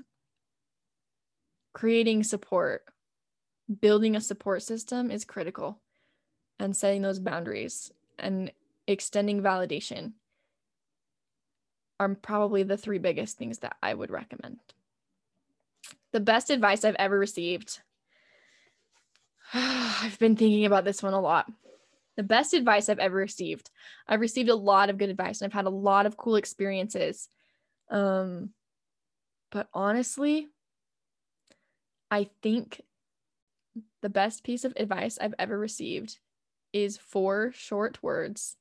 creating 1.74 2.24
support, 2.24 2.84
building 3.80 4.16
a 4.16 4.22
support 4.22 4.64
system 4.64 5.12
is 5.12 5.24
critical, 5.24 5.82
and 6.60 6.76
setting 6.76 7.02
those 7.02 7.20
boundaries 7.20 7.92
and 8.20 8.52
extending 8.88 9.42
validation 9.42 10.14
are 12.00 12.16
probably 12.16 12.64
the 12.64 12.78
three 12.78 12.98
biggest 12.98 13.38
things 13.38 13.60
that 13.60 13.78
I 13.82 13.94
would 13.94 14.10
recommend. 14.10 14.60
The 16.12 16.20
best 16.20 16.50
advice 16.50 16.84
I've 16.84 16.96
ever 16.96 17.18
received. 17.18 17.80
I've 19.54 20.20
been 20.20 20.36
thinking 20.36 20.66
about 20.66 20.86
this 20.86 21.02
one 21.02 21.14
a 21.14 21.22
lot. 21.22 21.52
The 22.18 22.24
best 22.24 22.54
advice 22.54 22.90
I've 22.90 23.00
ever 23.00 23.16
received. 23.16 23.70
I've 24.08 24.20
received 24.20 24.50
a 24.50 24.56
lot 24.56 24.90
of 24.90 24.98
good 24.98 25.10
advice 25.10 25.42
and 25.42 25.50
I've 25.50 25.56
had 25.56 25.66
a 25.66 25.70
lot 25.70 26.06
of 26.06 26.18
cool 26.18 26.36
experiences. 26.36 27.30
Um, 27.90 28.50
but 29.52 29.68
honestly, 29.74 30.48
I 32.10 32.30
think 32.42 32.82
the 34.02 34.10
best 34.10 34.44
piece 34.44 34.66
of 34.66 34.74
advice 34.76 35.18
I've 35.20 35.36
ever 35.40 35.58
received 35.58 36.18
is 36.74 36.98
four 36.98 37.52
short 37.54 38.02
words 38.02 38.58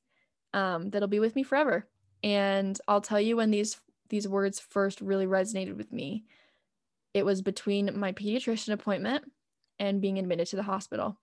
um, 0.53 0.89
that'll 0.89 1.07
be 1.07 1.19
with 1.19 1.35
me 1.35 1.43
forever. 1.43 1.87
And 2.23 2.79
I'll 2.87 3.01
tell 3.01 3.19
you 3.19 3.37
when 3.37 3.51
these 3.51 3.79
these 4.09 4.27
words 4.27 4.59
first 4.59 4.99
really 4.99 5.25
resonated 5.25 5.77
with 5.77 5.91
me 5.91 6.25
it 7.13 7.25
was 7.25 7.41
between 7.41 7.97
my 7.99 8.13
pediatrician 8.13 8.73
appointment 8.73 9.25
and 9.79 10.01
being 10.01 10.17
admitted 10.17 10.47
to 10.47 10.55
the 10.55 10.63
hospital. 10.63 11.17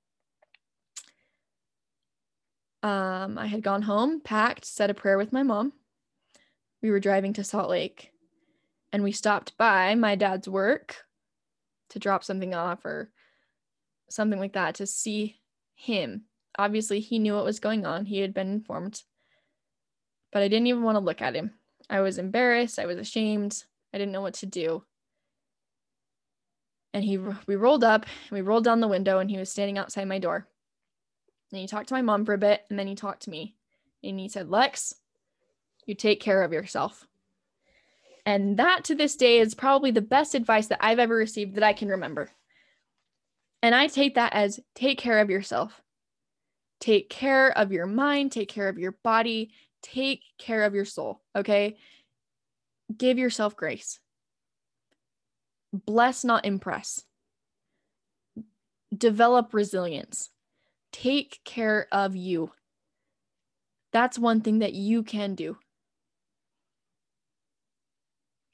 Um, 2.82 3.39
I 3.39 3.47
had 3.47 3.62
gone 3.62 3.82
home, 3.82 4.20
packed, 4.20 4.64
said 4.64 4.91
a 4.91 4.95
prayer 4.95 5.18
with 5.18 5.32
my 5.32 5.43
mom. 5.43 5.72
We 6.82 6.91
were 6.91 7.01
driving 7.01 7.32
to 7.34 7.45
Salt 7.45 7.70
Lake 7.70 8.12
and 8.93 9.03
we 9.03 9.12
stopped 9.12 9.57
by 9.57 9.95
my 9.95 10.14
dad's 10.14 10.49
work 10.49 11.05
to 11.91 11.99
drop 11.99 12.22
something 12.22 12.55
off 12.55 12.84
or 12.84 13.11
something 14.09 14.39
like 14.39 14.53
that 14.53 14.76
to 14.76 14.86
see 14.86 15.41
him. 15.74 16.24
Obviously, 16.59 17.01
he 17.01 17.18
knew 17.18 17.34
what 17.34 17.45
was 17.45 17.61
going 17.61 17.86
on, 17.86 18.07
he 18.07 18.20
had 18.20 18.34
been 18.34 18.51
informed, 18.51 19.03
but 20.32 20.43
I 20.43 20.49
didn't 20.49 20.66
even 20.66 20.82
want 20.82 20.97
to 20.97 21.05
look 21.05 21.22
at 21.22 21.34
him. 21.34 21.53
I 21.91 22.01
was 22.01 22.18
embarrassed, 22.18 22.78
I 22.78 22.86
was 22.86 22.99
ashamed, 22.99 23.64
I 23.93 23.99
didn't 23.99 24.12
know 24.12 24.20
what 24.20 24.34
to 24.34 24.47
do 24.47 24.84
and 26.99 27.05
he 27.05 27.16
we 27.46 27.55
rolled 27.55 27.84
up 27.84 28.07
we 28.32 28.40
rolled 28.40 28.64
down 28.64 28.80
the 28.80 28.88
window 28.88 29.20
and 29.20 29.30
he 29.30 29.38
was 29.38 29.51
standing 29.51 29.78
outside 29.78 30.09
my 30.09 30.18
door. 30.18 30.49
And 31.53 31.61
he 31.61 31.68
talked 31.68 31.88
to 31.88 31.94
my 31.94 32.03
mom 32.03 32.24
for 32.24 32.34
a 32.34 32.38
bit 32.38 32.64
and 32.68 32.78
then 32.78 32.88
he 32.88 32.96
talked 32.96 33.22
to 33.22 33.30
me. 33.30 33.55
And 34.03 34.18
he 34.18 34.28
said 34.28 34.51
lex 34.51 34.94
you 35.86 35.94
take 35.94 36.20
care 36.20 36.42
of 36.42 36.53
yourself. 36.53 37.07
And 38.26 38.59
that 38.59 38.84
to 38.84 38.94
this 38.96 39.16
day 39.16 39.38
is 39.38 39.55
probably 39.55 39.92
the 39.92 40.03
best 40.03 40.34
advice 40.34 40.66
that 40.66 40.84
i've 40.84 40.99
ever 40.99 41.14
received 41.14 41.55
that 41.55 41.62
i 41.62 41.72
can 41.72 41.88
remember. 41.88 42.30
And 43.62 43.76
i 43.76 43.86
take 43.86 44.16
that 44.16 44.32
as 44.32 44.59
take 44.74 44.99
care 44.99 45.20
of 45.20 45.30
yourself. 45.30 45.80
Take 46.80 47.09
care 47.11 47.57
of 47.57 47.70
your 47.70 47.86
mind 47.86 48.32
take 48.32 48.49
care 48.49 48.68
of 48.68 48.78
your 48.78 48.99
body 49.05 49.53
take 49.82 50.22
care 50.36 50.64
of 50.64 50.74
your 50.74 50.84
soul 50.84 51.22
okay? 51.36 51.76
Give 52.96 53.18
yourself 53.18 53.55
grace 53.57 54.01
bless, 55.72 56.24
not 56.24 56.44
impress. 56.44 57.04
Develop 58.96 59.52
resilience. 59.52 60.30
Take 60.92 61.40
care 61.44 61.86
of 61.92 62.16
you. 62.16 62.52
That's 63.92 64.18
one 64.18 64.40
thing 64.40 64.60
that 64.60 64.74
you 64.74 65.02
can 65.02 65.34
do. 65.34 65.58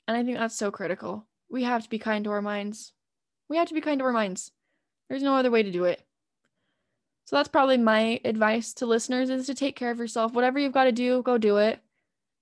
And 0.06 0.16
I 0.16 0.24
think 0.24 0.38
that's 0.38 0.56
so 0.56 0.70
critical. 0.70 1.26
We 1.48 1.64
have 1.64 1.82
to 1.82 1.88
be 1.88 1.98
kind 1.98 2.24
to 2.24 2.30
our 2.30 2.42
minds. 2.42 2.92
We 3.48 3.56
have 3.56 3.68
to 3.68 3.74
be 3.74 3.80
kind 3.80 3.98
to 4.00 4.04
our 4.04 4.12
minds. 4.12 4.52
There's 5.08 5.22
no 5.22 5.34
other 5.34 5.50
way 5.50 5.62
to 5.62 5.70
do 5.70 5.84
it. 5.84 6.02
So 7.26 7.36
that's 7.36 7.48
probably 7.48 7.78
my 7.78 8.20
advice 8.24 8.74
to 8.74 8.86
listeners 8.86 9.30
is 9.30 9.46
to 9.46 9.54
take 9.54 9.76
care 9.76 9.90
of 9.90 9.98
yourself. 9.98 10.32
Whatever 10.34 10.58
you've 10.58 10.72
got 10.72 10.84
to 10.84 10.92
do, 10.92 11.22
go 11.22 11.38
do 11.38 11.56
it. 11.56 11.80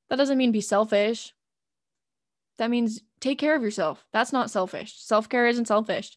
That 0.08 0.16
doesn't 0.16 0.38
mean 0.38 0.52
be 0.52 0.60
selfish. 0.60 1.32
That 2.58 2.70
means 2.70 3.00
take 3.20 3.38
care 3.38 3.56
of 3.56 3.62
yourself. 3.62 4.04
That's 4.12 4.32
not 4.32 4.50
selfish. 4.50 4.94
Self 4.98 5.28
care 5.28 5.46
isn't 5.46 5.68
selfish. 5.68 6.16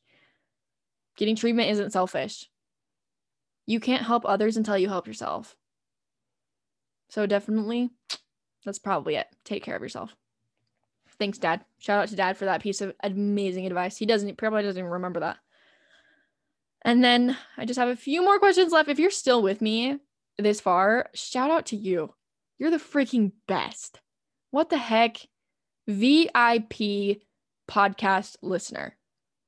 Getting 1.17 1.35
treatment 1.35 1.69
isn't 1.69 1.93
selfish. 1.93 2.49
You 3.65 3.79
can't 3.79 4.03
help 4.03 4.23
others 4.25 4.57
until 4.57 4.77
you 4.77 4.89
help 4.89 5.07
yourself. 5.07 5.55
So, 7.09 7.25
definitely, 7.25 7.91
that's 8.65 8.79
probably 8.79 9.15
it. 9.15 9.27
Take 9.43 9.63
care 9.63 9.75
of 9.75 9.81
yourself. 9.81 10.15
Thanks, 11.17 11.37
Dad. 11.37 11.63
Shout 11.79 12.01
out 12.01 12.09
to 12.09 12.15
Dad 12.15 12.37
for 12.37 12.45
that 12.45 12.61
piece 12.61 12.81
of 12.81 12.93
amazing 13.01 13.65
advice. 13.65 13.95
He 13.97 14.05
doesn't, 14.05 14.37
probably 14.37 14.63
doesn't 14.63 14.79
even 14.79 14.91
remember 14.91 15.21
that. 15.21 15.37
And 16.83 17.03
then 17.03 17.37
I 17.57 17.65
just 17.65 17.79
have 17.79 17.89
a 17.89 17.95
few 17.95 18.21
more 18.21 18.37
questions 18.37 18.71
left. 18.71 18.89
If 18.89 18.99
you're 18.99 19.09
still 19.11 19.41
with 19.41 19.61
me 19.61 19.97
this 20.37 20.61
far, 20.61 21.09
shout 21.13 21.49
out 21.49 21.67
to 21.67 21.75
you. 21.75 22.13
You're 22.59 22.71
the 22.71 22.77
freaking 22.77 23.31
best. 23.47 24.01
What 24.51 24.69
the 24.69 24.77
heck? 24.77 25.17
VIP 25.87 27.21
podcast 27.69 28.37
listener. 28.41 28.97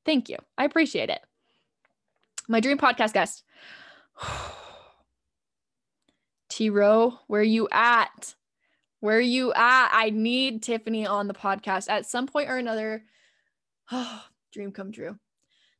Thank 0.06 0.30
you. 0.30 0.38
I 0.58 0.66
appreciate 0.66 1.10
it. 1.10 1.20
My 2.48 2.60
dream 2.60 2.78
podcast 2.78 3.14
guest. 3.14 3.44
T 6.50 6.70
Row, 6.70 7.20
where 7.28 7.44
you 7.44 7.68
at? 7.72 8.36
Where 9.00 9.20
you 9.20 9.54
at? 9.54 9.90
I 9.92 10.10
need 10.10 10.64
Tiffany 10.64 11.06
on 11.06 11.28
the 11.28 11.34
podcast 11.34 11.90
at 11.90 12.06
some 12.06 12.26
point 12.26 12.50
or 12.50 12.58
another. 12.58 13.04
dream 14.54 14.72
come 14.72 14.92
true. 14.92 15.18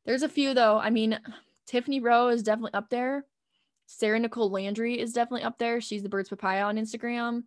There's 0.04 0.22
a 0.22 0.28
few 0.28 0.54
though. 0.54 0.78
I 0.78 0.90
mean, 0.90 1.18
Tiffany 1.66 2.00
Rowe 2.00 2.28
is 2.28 2.42
definitely 2.42 2.74
up 2.74 2.90
there. 2.90 3.24
Sarah 3.86 4.20
Nicole 4.20 4.50
Landry 4.50 5.00
is 5.00 5.12
definitely 5.12 5.44
up 5.44 5.58
there. 5.58 5.80
She's 5.80 6.02
the 6.02 6.08
Birds 6.08 6.28
Papaya 6.28 6.64
on 6.64 6.76
Instagram. 6.76 7.44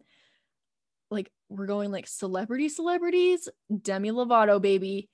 Like 1.09 1.31
we're 1.51 1.65
going 1.65 1.91
like 1.91 2.07
celebrity 2.07 2.69
celebrities. 2.69 3.49
Demi 3.81 4.11
Lovato, 4.11 4.61
baby. 4.61 5.09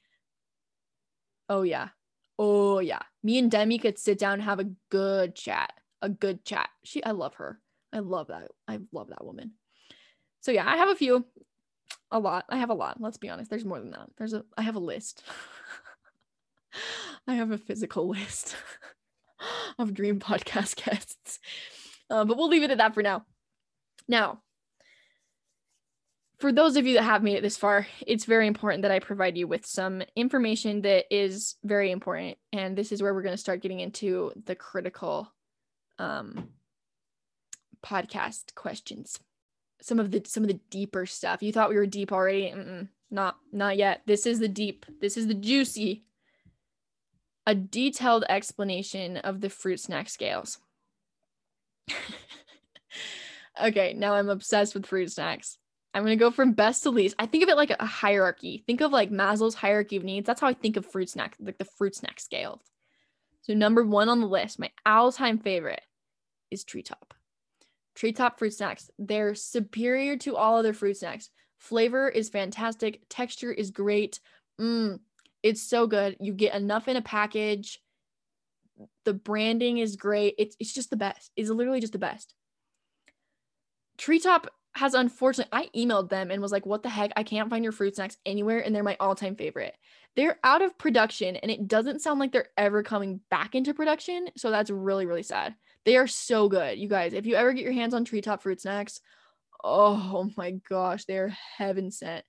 Oh 1.49 1.63
yeah. 1.63 1.89
Oh 2.37 2.79
yeah. 2.79 3.01
Me 3.23 3.39
and 3.39 3.49
Demi 3.49 3.79
could 3.79 3.97
sit 3.97 4.19
down 4.19 4.33
and 4.33 4.43
have 4.43 4.59
a 4.59 4.69
good 4.89 5.35
chat. 5.35 5.73
A 6.01 6.09
good 6.09 6.45
chat. 6.45 6.69
She 6.83 7.03
I 7.03 7.11
love 7.11 7.35
her. 7.35 7.59
I 7.91 7.99
love 7.99 8.27
that. 8.27 8.51
I 8.67 8.79
love 8.91 9.09
that 9.09 9.25
woman. 9.25 9.53
So 10.41 10.51
yeah, 10.51 10.69
I 10.69 10.77
have 10.77 10.89
a 10.89 10.95
few. 10.95 11.25
A 12.11 12.19
lot. 12.19 12.45
I 12.49 12.57
have 12.57 12.69
a 12.69 12.75
lot. 12.75 13.01
Let's 13.01 13.17
be 13.17 13.29
honest. 13.29 13.49
There's 13.49 13.65
more 13.65 13.79
than 13.79 13.91
that. 13.91 14.09
There's 14.17 14.33
a 14.33 14.45
I 14.57 14.61
have 14.61 14.75
a 14.75 14.79
list. 14.79 15.23
I 17.27 17.33
have 17.33 17.51
a 17.51 17.57
physical 17.57 18.07
list 18.07 18.55
of 19.79 19.93
dream 19.93 20.19
podcast 20.19 20.75
guests. 20.85 21.39
Uh, 22.09 22.25
but 22.25 22.37
we'll 22.37 22.47
leave 22.47 22.63
it 22.63 22.71
at 22.71 22.77
that 22.77 22.93
for 22.93 23.01
now. 23.01 23.25
Now, 24.07 24.41
for 26.39 26.51
those 26.51 26.77
of 26.77 26.85
you 26.85 26.93
that 26.93 27.03
have 27.03 27.23
made 27.23 27.35
it 27.35 27.41
this 27.41 27.57
far, 27.57 27.87
it's 28.05 28.25
very 28.25 28.45
important 28.45 28.83
that 28.83 28.91
I 28.91 28.99
provide 28.99 29.37
you 29.37 29.47
with 29.47 29.65
some 29.65 30.03
information 30.15 30.81
that 30.83 31.05
is 31.09 31.55
very 31.63 31.91
important. 31.91 32.37
And 32.53 32.77
this 32.77 32.91
is 32.91 33.01
where 33.01 33.13
we're 33.13 33.23
going 33.23 33.33
to 33.33 33.41
start 33.41 33.61
getting 33.61 33.79
into 33.79 34.31
the 34.45 34.55
critical 34.55 35.31
um, 35.97 36.49
podcast 37.83 38.53
questions. 38.53 39.19
Some 39.81 39.99
of 39.99 40.11
the 40.11 40.23
some 40.25 40.43
of 40.43 40.47
the 40.47 40.59
deeper 40.69 41.05
stuff. 41.05 41.41
You 41.41 41.51
thought 41.51 41.69
we 41.69 41.75
were 41.75 41.85
deep 41.85 42.11
already? 42.11 42.51
Mm-mm, 42.51 42.87
not 43.11 43.37
not 43.51 43.77
yet. 43.77 44.01
This 44.05 44.25
is 44.25 44.39
the 44.39 44.47
deep. 44.47 44.85
This 45.01 45.17
is 45.17 45.27
the 45.27 45.35
juicy. 45.35 46.03
A 47.45 47.55
detailed 47.55 48.25
explanation 48.27 49.17
of 49.17 49.39
the 49.39 49.49
fruit 49.49 49.79
snack 49.79 50.09
scales. 50.09 50.57
okay, 53.63 53.93
now 53.93 54.15
I'm 54.15 54.29
obsessed 54.29 54.73
with 54.73 54.85
fruit 54.85 55.11
snacks. 55.11 55.57
I'm 55.93 56.03
gonna 56.03 56.15
go 56.15 56.31
from 56.31 56.53
best 56.53 56.83
to 56.83 56.89
least. 56.89 57.15
I 57.17 57.25
think 57.25 57.43
of 57.43 57.49
it 57.49 57.57
like 57.57 57.71
a 57.71 57.85
hierarchy. 57.85 58.63
Think 58.67 58.81
of 58.81 58.91
like 58.91 59.09
Maslow's 59.09 59.55
hierarchy 59.55 59.97
of 59.97 60.03
needs. 60.03 60.27
That's 60.27 60.41
how 60.41 60.47
I 60.47 60.53
think 60.53 60.77
of 60.77 60.85
fruit 60.85 61.09
snack, 61.09 61.35
like 61.39 61.57
the 61.57 61.65
fruit 61.65 61.95
snack 61.95 62.19
scale. 62.19 62.61
So 63.41 63.53
number 63.53 63.83
one 63.83 64.09
on 64.09 64.19
the 64.21 64.27
list, 64.27 64.59
my 64.59 64.69
all-time 64.85 65.39
favorite 65.39 65.81
is 66.51 66.63
treetop. 66.63 67.13
Treetop 67.95 68.37
fruit 68.37 68.53
snacks. 68.53 68.91
They're 68.99 69.33
superior 69.35 70.17
to 70.17 70.35
all 70.35 70.57
other 70.57 70.73
fruit 70.73 70.97
snacks. 70.97 71.29
Flavor 71.57 72.07
is 72.09 72.29
fantastic. 72.29 73.01
Texture 73.09 73.51
is 73.51 73.71
great. 73.71 74.19
Mm, 74.61 74.99
it's 75.41 75.63
so 75.63 75.87
good. 75.87 76.17
You 76.19 76.33
get 76.33 76.53
enough 76.53 76.87
in 76.87 76.97
a 76.97 77.01
package. 77.01 77.79
The 79.05 79.13
branding 79.13 79.79
is 79.79 79.95
great. 79.95 80.35
It's 80.37 80.55
it's 80.59 80.73
just 80.73 80.89
the 80.89 80.97
best. 80.97 81.31
It's 81.35 81.49
literally 81.49 81.79
just 81.79 81.93
the 81.93 81.99
best. 81.99 82.35
Treetop 83.97 84.47
has 84.77 84.93
unfortunately 84.93 85.51
I 85.51 85.69
emailed 85.75 86.09
them 86.09 86.31
and 86.31 86.41
was 86.41 86.51
like, 86.51 86.65
"What 86.65 86.83
the 86.83 86.89
heck? 86.89 87.11
I 87.15 87.23
can't 87.23 87.49
find 87.49 87.63
your 87.63 87.73
fruit 87.73 87.95
snacks 87.95 88.17
anywhere 88.25 88.59
and 88.59 88.73
they're 88.73 88.83
my 88.83 88.97
all-time 88.99 89.35
favorite." 89.35 89.75
They're 90.15 90.39
out 90.43 90.61
of 90.61 90.77
production 90.77 91.35
and 91.35 91.51
it 91.51 91.67
doesn't 91.67 92.01
sound 92.01 92.19
like 92.19 92.31
they're 92.31 92.49
ever 92.57 92.81
coming 92.83 93.19
back 93.29 93.55
into 93.55 93.73
production, 93.73 94.29
so 94.37 94.49
that's 94.51 94.69
really 94.69 95.05
really 95.05 95.23
sad. 95.23 95.55
They 95.85 95.97
are 95.97 96.07
so 96.07 96.49
good. 96.49 96.77
You 96.77 96.87
guys, 96.87 97.13
if 97.13 97.25
you 97.25 97.35
ever 97.35 97.53
get 97.53 97.63
your 97.63 97.73
hands 97.73 97.93
on 97.93 98.05
treetop 98.05 98.41
fruit 98.41 98.61
snacks, 98.61 99.01
oh 99.63 100.29
my 100.37 100.51
gosh, 100.69 101.05
they're 101.05 101.35
heaven 101.57 101.91
sent. 101.91 102.25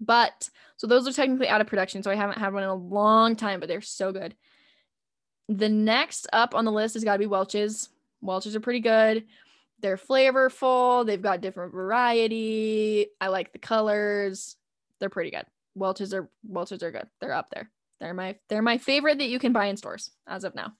But 0.00 0.50
so 0.76 0.86
those 0.86 1.08
are 1.08 1.12
technically 1.12 1.48
out 1.48 1.60
of 1.60 1.66
production, 1.66 2.02
so 2.02 2.10
I 2.10 2.16
haven't 2.16 2.38
had 2.38 2.52
one 2.52 2.62
in 2.62 2.68
a 2.68 2.74
long 2.74 3.36
time, 3.36 3.60
but 3.60 3.68
they're 3.68 3.80
so 3.80 4.12
good. 4.12 4.34
The 5.48 5.68
next 5.68 6.26
up 6.32 6.54
on 6.54 6.64
the 6.64 6.72
list 6.72 6.94
has 6.94 7.04
got 7.04 7.14
to 7.14 7.18
be 7.18 7.26
Welch's. 7.26 7.88
Welch's 8.20 8.56
are 8.56 8.60
pretty 8.60 8.80
good. 8.80 9.24
They're 9.80 9.96
flavorful. 9.96 11.04
They've 11.04 11.20
got 11.20 11.40
different 11.40 11.72
variety. 11.72 13.08
I 13.20 13.28
like 13.28 13.52
the 13.52 13.58
colors. 13.58 14.56
They're 14.98 15.10
pretty 15.10 15.30
good. 15.30 15.44
Welch's 15.74 16.14
are 16.14 16.30
Welch's 16.46 16.82
are 16.82 16.90
good. 16.90 17.08
They're 17.20 17.34
up 17.34 17.50
there. 17.50 17.70
They're 18.00 18.14
my 18.14 18.36
they're 18.48 18.62
my 18.62 18.78
favorite 18.78 19.18
that 19.18 19.28
you 19.28 19.38
can 19.38 19.52
buy 19.52 19.66
in 19.66 19.76
stores 19.76 20.10
as 20.26 20.44
of 20.44 20.54
now. 20.54 20.72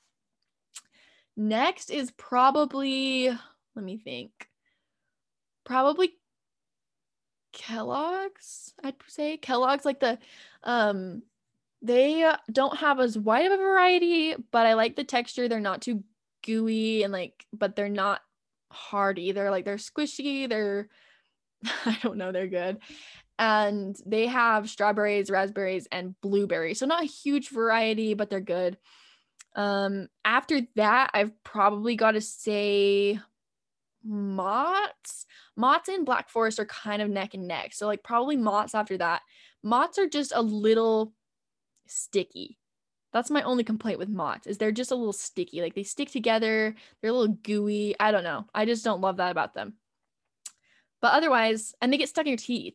Next 1.36 1.90
is 1.90 2.10
probably 2.12 3.28
let 3.28 3.84
me 3.84 3.98
think. 3.98 4.30
Probably 5.64 6.14
Kellogg's, 7.52 8.74
I'd 8.82 8.96
say. 9.06 9.36
Kellogg's 9.36 9.84
like 9.84 10.00
the 10.00 10.18
um 10.62 11.22
they 11.82 12.30
don't 12.50 12.78
have 12.78 12.98
as 12.98 13.18
wide 13.18 13.46
of 13.46 13.52
a 13.52 13.56
variety, 13.58 14.34
but 14.50 14.66
I 14.66 14.74
like 14.74 14.96
the 14.96 15.04
texture. 15.04 15.48
They're 15.48 15.60
not 15.60 15.82
too 15.82 16.02
gooey 16.44 17.02
and 17.02 17.12
like 17.12 17.46
but 17.52 17.74
they're 17.74 17.88
not 17.88 18.20
hard 18.74 19.18
either. 19.18 19.50
Like 19.50 19.64
they're 19.64 19.76
squishy, 19.76 20.48
they're 20.48 20.88
I 21.86 21.98
don't 22.02 22.18
know, 22.18 22.32
they're 22.32 22.46
good. 22.46 22.78
And 23.38 23.96
they 24.06 24.26
have 24.26 24.70
strawberries, 24.70 25.30
raspberries, 25.30 25.88
and 25.90 26.14
blueberries. 26.20 26.78
So 26.78 26.86
not 26.86 27.02
a 27.02 27.06
huge 27.06 27.48
variety, 27.48 28.14
but 28.14 28.30
they're 28.30 28.40
good. 28.40 28.78
Um, 29.56 30.08
after 30.24 30.60
that, 30.76 31.10
I've 31.14 31.32
probably 31.42 31.96
got 31.96 32.12
to 32.12 32.20
say 32.20 33.18
Mott's. 34.04 35.26
Mott's 35.56 35.88
and 35.88 36.06
Black 36.06 36.28
Forest 36.28 36.60
are 36.60 36.66
kind 36.66 37.02
of 37.02 37.08
neck 37.08 37.34
and 37.34 37.48
neck. 37.48 37.72
So 37.72 37.86
like 37.86 38.02
probably 38.04 38.36
Mott's 38.36 38.74
after 38.74 38.98
that. 38.98 39.22
Mott's 39.62 39.98
are 39.98 40.08
just 40.08 40.32
a 40.34 40.42
little 40.42 41.12
sticky. 41.86 42.58
That's 43.14 43.30
my 43.30 43.42
only 43.42 43.62
complaint 43.62 44.00
with 44.00 44.08
Mott's 44.08 44.48
is 44.48 44.58
they're 44.58 44.72
just 44.72 44.90
a 44.90 44.96
little 44.96 45.12
sticky. 45.12 45.62
Like 45.62 45.76
they 45.76 45.84
stick 45.84 46.10
together, 46.10 46.74
they're 47.00 47.12
a 47.12 47.14
little 47.14 47.36
gooey. 47.36 47.94
I 48.00 48.10
don't 48.10 48.24
know. 48.24 48.46
I 48.52 48.66
just 48.66 48.84
don't 48.84 49.00
love 49.00 49.18
that 49.18 49.30
about 49.30 49.54
them. 49.54 49.74
But 51.00 51.12
otherwise, 51.12 51.74
and 51.80 51.92
they 51.92 51.96
get 51.96 52.08
stuck 52.08 52.26
in 52.26 52.30
your 52.30 52.38
teeth. 52.38 52.74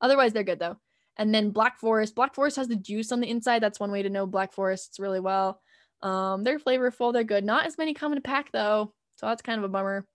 Otherwise, 0.00 0.32
they're 0.32 0.44
good 0.44 0.60
though. 0.60 0.76
And 1.16 1.34
then 1.34 1.50
Black 1.50 1.80
Forest. 1.80 2.14
Black 2.14 2.36
Forest 2.36 2.56
has 2.56 2.68
the 2.68 2.76
juice 2.76 3.10
on 3.10 3.18
the 3.18 3.28
inside. 3.28 3.58
That's 3.58 3.80
one 3.80 3.90
way 3.90 4.02
to 4.02 4.10
know 4.10 4.26
Black 4.26 4.52
Forests 4.52 5.00
really 5.00 5.18
well. 5.18 5.60
Um, 6.02 6.44
they're 6.44 6.60
flavorful. 6.60 7.12
They're 7.12 7.24
good. 7.24 7.44
Not 7.44 7.66
as 7.66 7.76
many 7.76 7.94
come 7.94 8.12
in 8.12 8.18
a 8.18 8.20
pack 8.20 8.52
though, 8.52 8.94
so 9.16 9.26
that's 9.26 9.42
kind 9.42 9.58
of 9.58 9.64
a 9.64 9.68
bummer. 9.68 10.06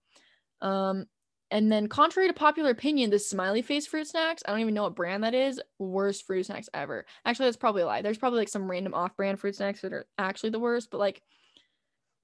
Um, 0.62 1.04
and 1.50 1.70
then, 1.70 1.88
contrary 1.88 2.28
to 2.28 2.34
popular 2.34 2.70
opinion, 2.70 3.10
the 3.10 3.18
smiley 3.18 3.62
face 3.62 3.86
fruit 3.86 4.06
snacks, 4.06 4.42
I 4.44 4.50
don't 4.50 4.60
even 4.60 4.74
know 4.74 4.84
what 4.84 4.96
brand 4.96 5.22
that 5.24 5.34
is, 5.34 5.60
worst 5.78 6.26
fruit 6.26 6.46
snacks 6.46 6.68
ever. 6.74 7.06
Actually, 7.24 7.46
that's 7.46 7.56
probably 7.56 7.82
a 7.82 7.86
lie. 7.86 8.02
There's 8.02 8.18
probably 8.18 8.40
like 8.40 8.48
some 8.48 8.70
random 8.70 8.94
off 8.94 9.16
brand 9.16 9.38
fruit 9.38 9.54
snacks 9.54 9.82
that 9.82 9.92
are 9.92 10.06
actually 10.18 10.50
the 10.50 10.58
worst, 10.58 10.90
but 10.90 10.98
like, 10.98 11.22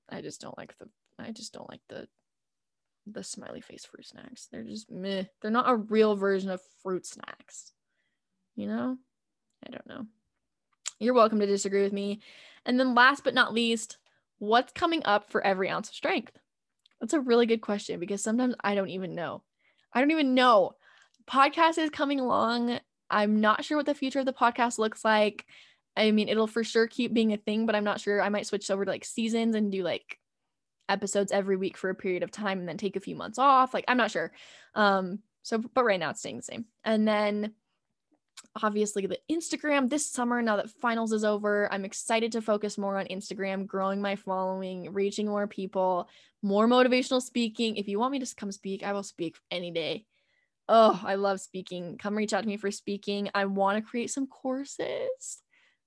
I 0.08 0.20
just 0.22 0.40
don't 0.40 0.58
like 0.58 0.76
the, 0.78 0.88
I 1.18 1.30
just 1.32 1.52
don't 1.52 1.68
like 1.68 1.82
the, 1.88 2.08
the 3.06 3.22
smiley 3.22 3.60
face 3.60 3.84
fruit 3.84 4.06
snacks. 4.06 4.48
They're 4.50 4.64
just 4.64 4.90
meh. 4.90 5.24
They're 5.40 5.50
not 5.50 5.70
a 5.70 5.76
real 5.76 6.16
version 6.16 6.50
of 6.50 6.60
fruit 6.82 7.06
snacks. 7.06 7.72
You 8.56 8.66
know? 8.66 8.96
I 9.66 9.70
don't 9.70 9.86
know. 9.86 10.06
You're 10.98 11.14
welcome 11.14 11.40
to 11.40 11.46
disagree 11.46 11.82
with 11.82 11.92
me. 11.92 12.20
And 12.66 12.80
then, 12.80 12.94
last 12.94 13.22
but 13.24 13.34
not 13.34 13.54
least, 13.54 13.98
what's 14.38 14.72
coming 14.72 15.02
up 15.04 15.30
for 15.30 15.44
every 15.44 15.68
ounce 15.68 15.88
of 15.88 15.94
strength? 15.94 16.39
That's 17.00 17.14
a 17.14 17.20
really 17.20 17.46
good 17.46 17.60
question 17.60 17.98
because 17.98 18.22
sometimes 18.22 18.54
I 18.62 18.74
don't 18.74 18.90
even 18.90 19.14
know. 19.14 19.42
I 19.92 20.00
don't 20.00 20.10
even 20.10 20.34
know. 20.34 20.72
Podcast 21.26 21.78
is 21.78 21.90
coming 21.90 22.20
along. 22.20 22.78
I'm 23.10 23.40
not 23.40 23.64
sure 23.64 23.76
what 23.76 23.86
the 23.86 23.94
future 23.94 24.20
of 24.20 24.26
the 24.26 24.32
podcast 24.32 24.78
looks 24.78 25.04
like. 25.04 25.46
I 25.96 26.10
mean, 26.12 26.28
it'll 26.28 26.46
for 26.46 26.62
sure 26.62 26.86
keep 26.86 27.12
being 27.12 27.32
a 27.32 27.36
thing, 27.36 27.66
but 27.66 27.74
I'm 27.74 27.84
not 27.84 28.00
sure. 28.00 28.22
I 28.22 28.28
might 28.28 28.46
switch 28.46 28.70
over 28.70 28.84
to 28.84 28.90
like 28.90 29.04
seasons 29.04 29.54
and 29.54 29.72
do 29.72 29.82
like 29.82 30.18
episodes 30.88 31.32
every 31.32 31.56
week 31.56 31.76
for 31.76 31.90
a 31.90 31.94
period 31.94 32.22
of 32.22 32.30
time 32.30 32.58
and 32.58 32.68
then 32.68 32.76
take 32.76 32.96
a 32.96 33.00
few 33.00 33.16
months 33.16 33.38
off. 33.38 33.74
Like, 33.74 33.84
I'm 33.88 33.96
not 33.96 34.10
sure. 34.10 34.32
Um, 34.74 35.20
so, 35.42 35.58
but 35.58 35.84
right 35.84 35.98
now 35.98 36.10
it's 36.10 36.20
staying 36.20 36.36
the 36.36 36.42
same. 36.42 36.66
And 36.84 37.06
then 37.06 37.54
obviously 38.62 39.06
the 39.06 39.18
Instagram 39.30 39.88
this 39.88 40.10
summer 40.10 40.42
now 40.42 40.56
that 40.56 40.70
finals 40.70 41.12
is 41.12 41.24
over. 41.24 41.72
I'm 41.72 41.84
excited 41.84 42.32
to 42.32 42.42
focus 42.42 42.78
more 42.78 42.98
on 42.98 43.06
Instagram, 43.06 43.66
growing 43.66 44.00
my 44.00 44.16
following, 44.16 44.92
reaching 44.92 45.26
more 45.26 45.46
people, 45.46 46.08
more 46.42 46.66
motivational 46.66 47.22
speaking. 47.22 47.76
If 47.76 47.88
you 47.88 47.98
want 47.98 48.12
me 48.12 48.18
to 48.18 48.34
come 48.34 48.52
speak, 48.52 48.82
I 48.82 48.92
will 48.92 49.02
speak 49.02 49.36
any 49.50 49.70
day. 49.70 50.04
Oh, 50.68 51.00
I 51.04 51.16
love 51.16 51.40
speaking. 51.40 51.98
Come 51.98 52.16
reach 52.16 52.32
out 52.32 52.42
to 52.42 52.48
me 52.48 52.56
for 52.56 52.70
speaking. 52.70 53.30
I 53.34 53.46
want 53.46 53.76
to 53.76 53.88
create 53.88 54.10
some 54.10 54.26
courses. 54.26 55.42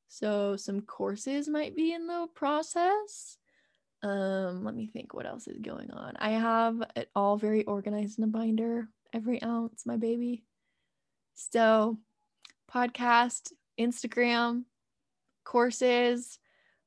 So 0.08 0.58
some 0.58 0.82
courses 0.82 1.48
might 1.48 1.76
be 1.76 1.94
in 1.94 2.06
the 2.06 2.28
process. 2.36 3.38
Um, 4.04 4.66
let 4.66 4.76
me 4.76 4.88
think 4.88 5.14
what 5.14 5.26
else 5.26 5.48
is 5.48 5.60
going 5.60 5.92
on. 5.92 6.16
I 6.20 6.32
have 6.32 6.84
it 6.96 7.10
all 7.16 7.38
very 7.38 7.64
organized 7.64 8.18
in 8.18 8.26
a 8.26 8.28
binder, 8.28 8.90
every 9.14 9.42
ounce, 9.42 9.86
my 9.86 9.96
baby. 9.96 10.44
So 11.36 11.98
podcast, 12.74 13.52
Instagram, 13.80 14.64
courses. 15.44 16.40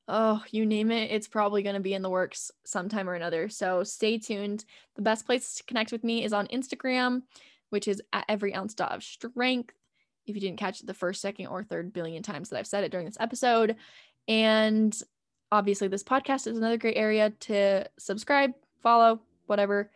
Oh, 0.07 0.41
you 0.51 0.65
name 0.65 0.91
it, 0.91 1.11
it's 1.11 1.27
probably 1.27 1.63
going 1.63 1.75
to 1.75 1.81
be 1.81 1.93
in 1.93 2.01
the 2.01 2.09
works 2.09 2.51
sometime 2.65 3.09
or 3.09 3.13
another. 3.13 3.49
So 3.49 3.83
stay 3.83 4.17
tuned. 4.17 4.63
The 4.95 5.01
best 5.01 5.25
place 5.25 5.55
to 5.55 5.63
connect 5.63 5.91
with 5.91 6.03
me 6.03 6.23
is 6.23 6.33
on 6.33 6.47
Instagram, 6.47 7.23
which 7.69 7.87
is 7.87 8.01
at 8.13 8.25
every 8.29 8.53
ounce 8.53 8.73
of 8.79 9.03
strength. 9.03 9.73
if 10.25 10.35
you 10.35 10.41
didn't 10.41 10.59
catch 10.59 10.81
it 10.81 10.87
the 10.87 10.93
first, 10.93 11.21
second, 11.21 11.47
or 11.47 11.63
third 11.63 11.93
billion 11.93 12.23
times 12.23 12.49
that 12.49 12.59
I've 12.59 12.67
said 12.67 12.83
it 12.83 12.91
during 12.91 13.05
this 13.05 13.17
episode. 13.19 13.75
And 14.27 14.97
obviously, 15.51 15.87
this 15.87 16.03
podcast 16.03 16.47
is 16.47 16.57
another 16.57 16.77
great 16.77 16.97
area 16.97 17.29
to 17.41 17.85
subscribe, 17.97 18.53
follow, 18.81 19.21
whatever. 19.45 19.89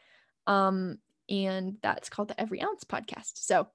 Um, 0.47 0.99
and 1.29 1.77
that's 1.81 2.09
called 2.09 2.29
the 2.29 2.39
Every 2.39 2.61
Ounce 2.61 2.83
podcast. 2.83 3.33
So, 3.35 3.67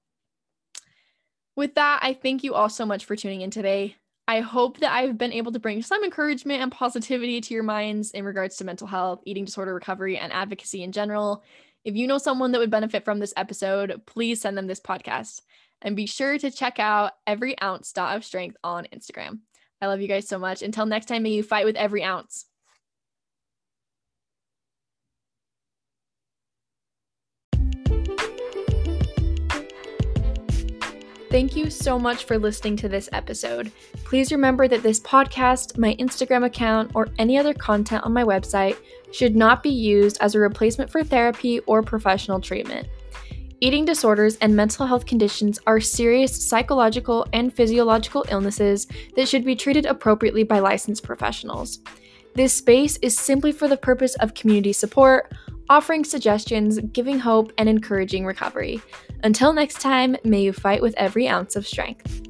with 1.57 1.75
that, 1.75 1.99
I 2.01 2.13
thank 2.13 2.43
you 2.43 2.53
all 2.53 2.69
so 2.69 2.85
much 2.85 3.03
for 3.03 3.15
tuning 3.15 3.41
in 3.41 3.51
today. 3.51 3.97
I 4.29 4.41
hope 4.41 4.79
that 4.79 4.93
I've 4.93 5.17
been 5.17 5.33
able 5.33 5.51
to 5.53 5.59
bring 5.59 5.81
some 5.81 6.03
encouragement 6.03 6.61
and 6.61 6.71
positivity 6.71 7.41
to 7.41 7.53
your 7.53 7.63
minds 7.63 8.11
in 8.11 8.25
regards 8.25 8.57
to 8.57 8.65
mental 8.65 8.87
health, 8.87 9.21
eating 9.25 9.45
disorder 9.45 9.73
recovery, 9.73 10.17
and 10.17 10.31
advocacy 10.31 10.83
in 10.83 10.91
general. 10.91 11.43
If 11.83 11.95
you 11.95 12.07
know 12.07 12.17
someone 12.17 12.51
that 12.51 12.59
would 12.59 12.69
benefit 12.69 13.05
from 13.05 13.19
this 13.19 13.33
episode, 13.37 14.01
please 14.05 14.39
send 14.39 14.57
them 14.57 14.67
this 14.67 14.81
podcast. 14.81 15.41
And 15.81 15.95
be 15.95 16.05
sure 16.05 16.37
to 16.37 16.51
check 16.51 16.79
out 16.79 17.13
every 17.25 17.59
ounce 17.61 17.93
of 17.95 18.25
strength 18.25 18.57
on 18.63 18.87
Instagram. 18.93 19.39
I 19.81 19.87
love 19.87 20.01
you 20.01 20.07
guys 20.07 20.27
so 20.27 20.39
much. 20.39 20.61
Until 20.61 20.85
next 20.85 21.05
time, 21.05 21.23
may 21.23 21.31
you 21.31 21.43
fight 21.43 21.65
with 21.65 21.75
every 21.75 22.03
ounce. 22.03 22.45
Thank 31.29 31.57
you 31.57 31.69
so 31.69 31.99
much 31.99 32.23
for 32.23 32.37
listening 32.37 32.77
to 32.77 32.87
this 32.87 33.09
episode. 33.11 33.69
Please 34.05 34.31
remember 34.31 34.69
that 34.69 34.81
this 34.81 35.01
podcast, 35.01 35.77
my 35.77 35.93
Instagram 35.95 36.45
account, 36.45 36.91
or 36.95 37.09
any 37.17 37.37
other 37.37 37.53
content 37.53 38.05
on 38.05 38.13
my 38.13 38.23
website 38.23 38.77
should 39.11 39.35
not 39.35 39.61
be 39.61 39.69
used 39.69 40.17
as 40.21 40.35
a 40.35 40.39
replacement 40.39 40.89
for 40.89 41.03
therapy 41.03 41.59
or 41.61 41.83
professional 41.83 42.39
treatment. 42.39 42.87
Eating 43.59 43.83
disorders 43.83 44.37
and 44.37 44.55
mental 44.55 44.85
health 44.85 45.05
conditions 45.05 45.59
are 45.67 45.81
serious 45.81 46.47
psychological 46.47 47.27
and 47.33 47.53
physiological 47.53 48.23
illnesses 48.29 48.87
that 49.17 49.27
should 49.27 49.43
be 49.43 49.55
treated 49.55 49.85
appropriately 49.85 50.43
by 50.43 50.59
licensed 50.59 51.03
professionals. 51.03 51.79
This 52.35 52.53
space 52.53 52.97
is 53.01 53.17
simply 53.17 53.51
for 53.51 53.67
the 53.67 53.75
purpose 53.75 54.15
of 54.17 54.33
community 54.33 54.71
support, 54.71 55.33
offering 55.69 56.03
suggestions, 56.03 56.79
giving 56.91 57.19
hope, 57.19 57.51
and 57.57 57.67
encouraging 57.69 58.25
recovery. 58.25 58.81
Until 59.23 59.53
next 59.53 59.81
time, 59.81 60.17
may 60.23 60.41
you 60.41 60.53
fight 60.53 60.81
with 60.81 60.93
every 60.97 61.27
ounce 61.27 61.55
of 61.55 61.67
strength. 61.67 62.26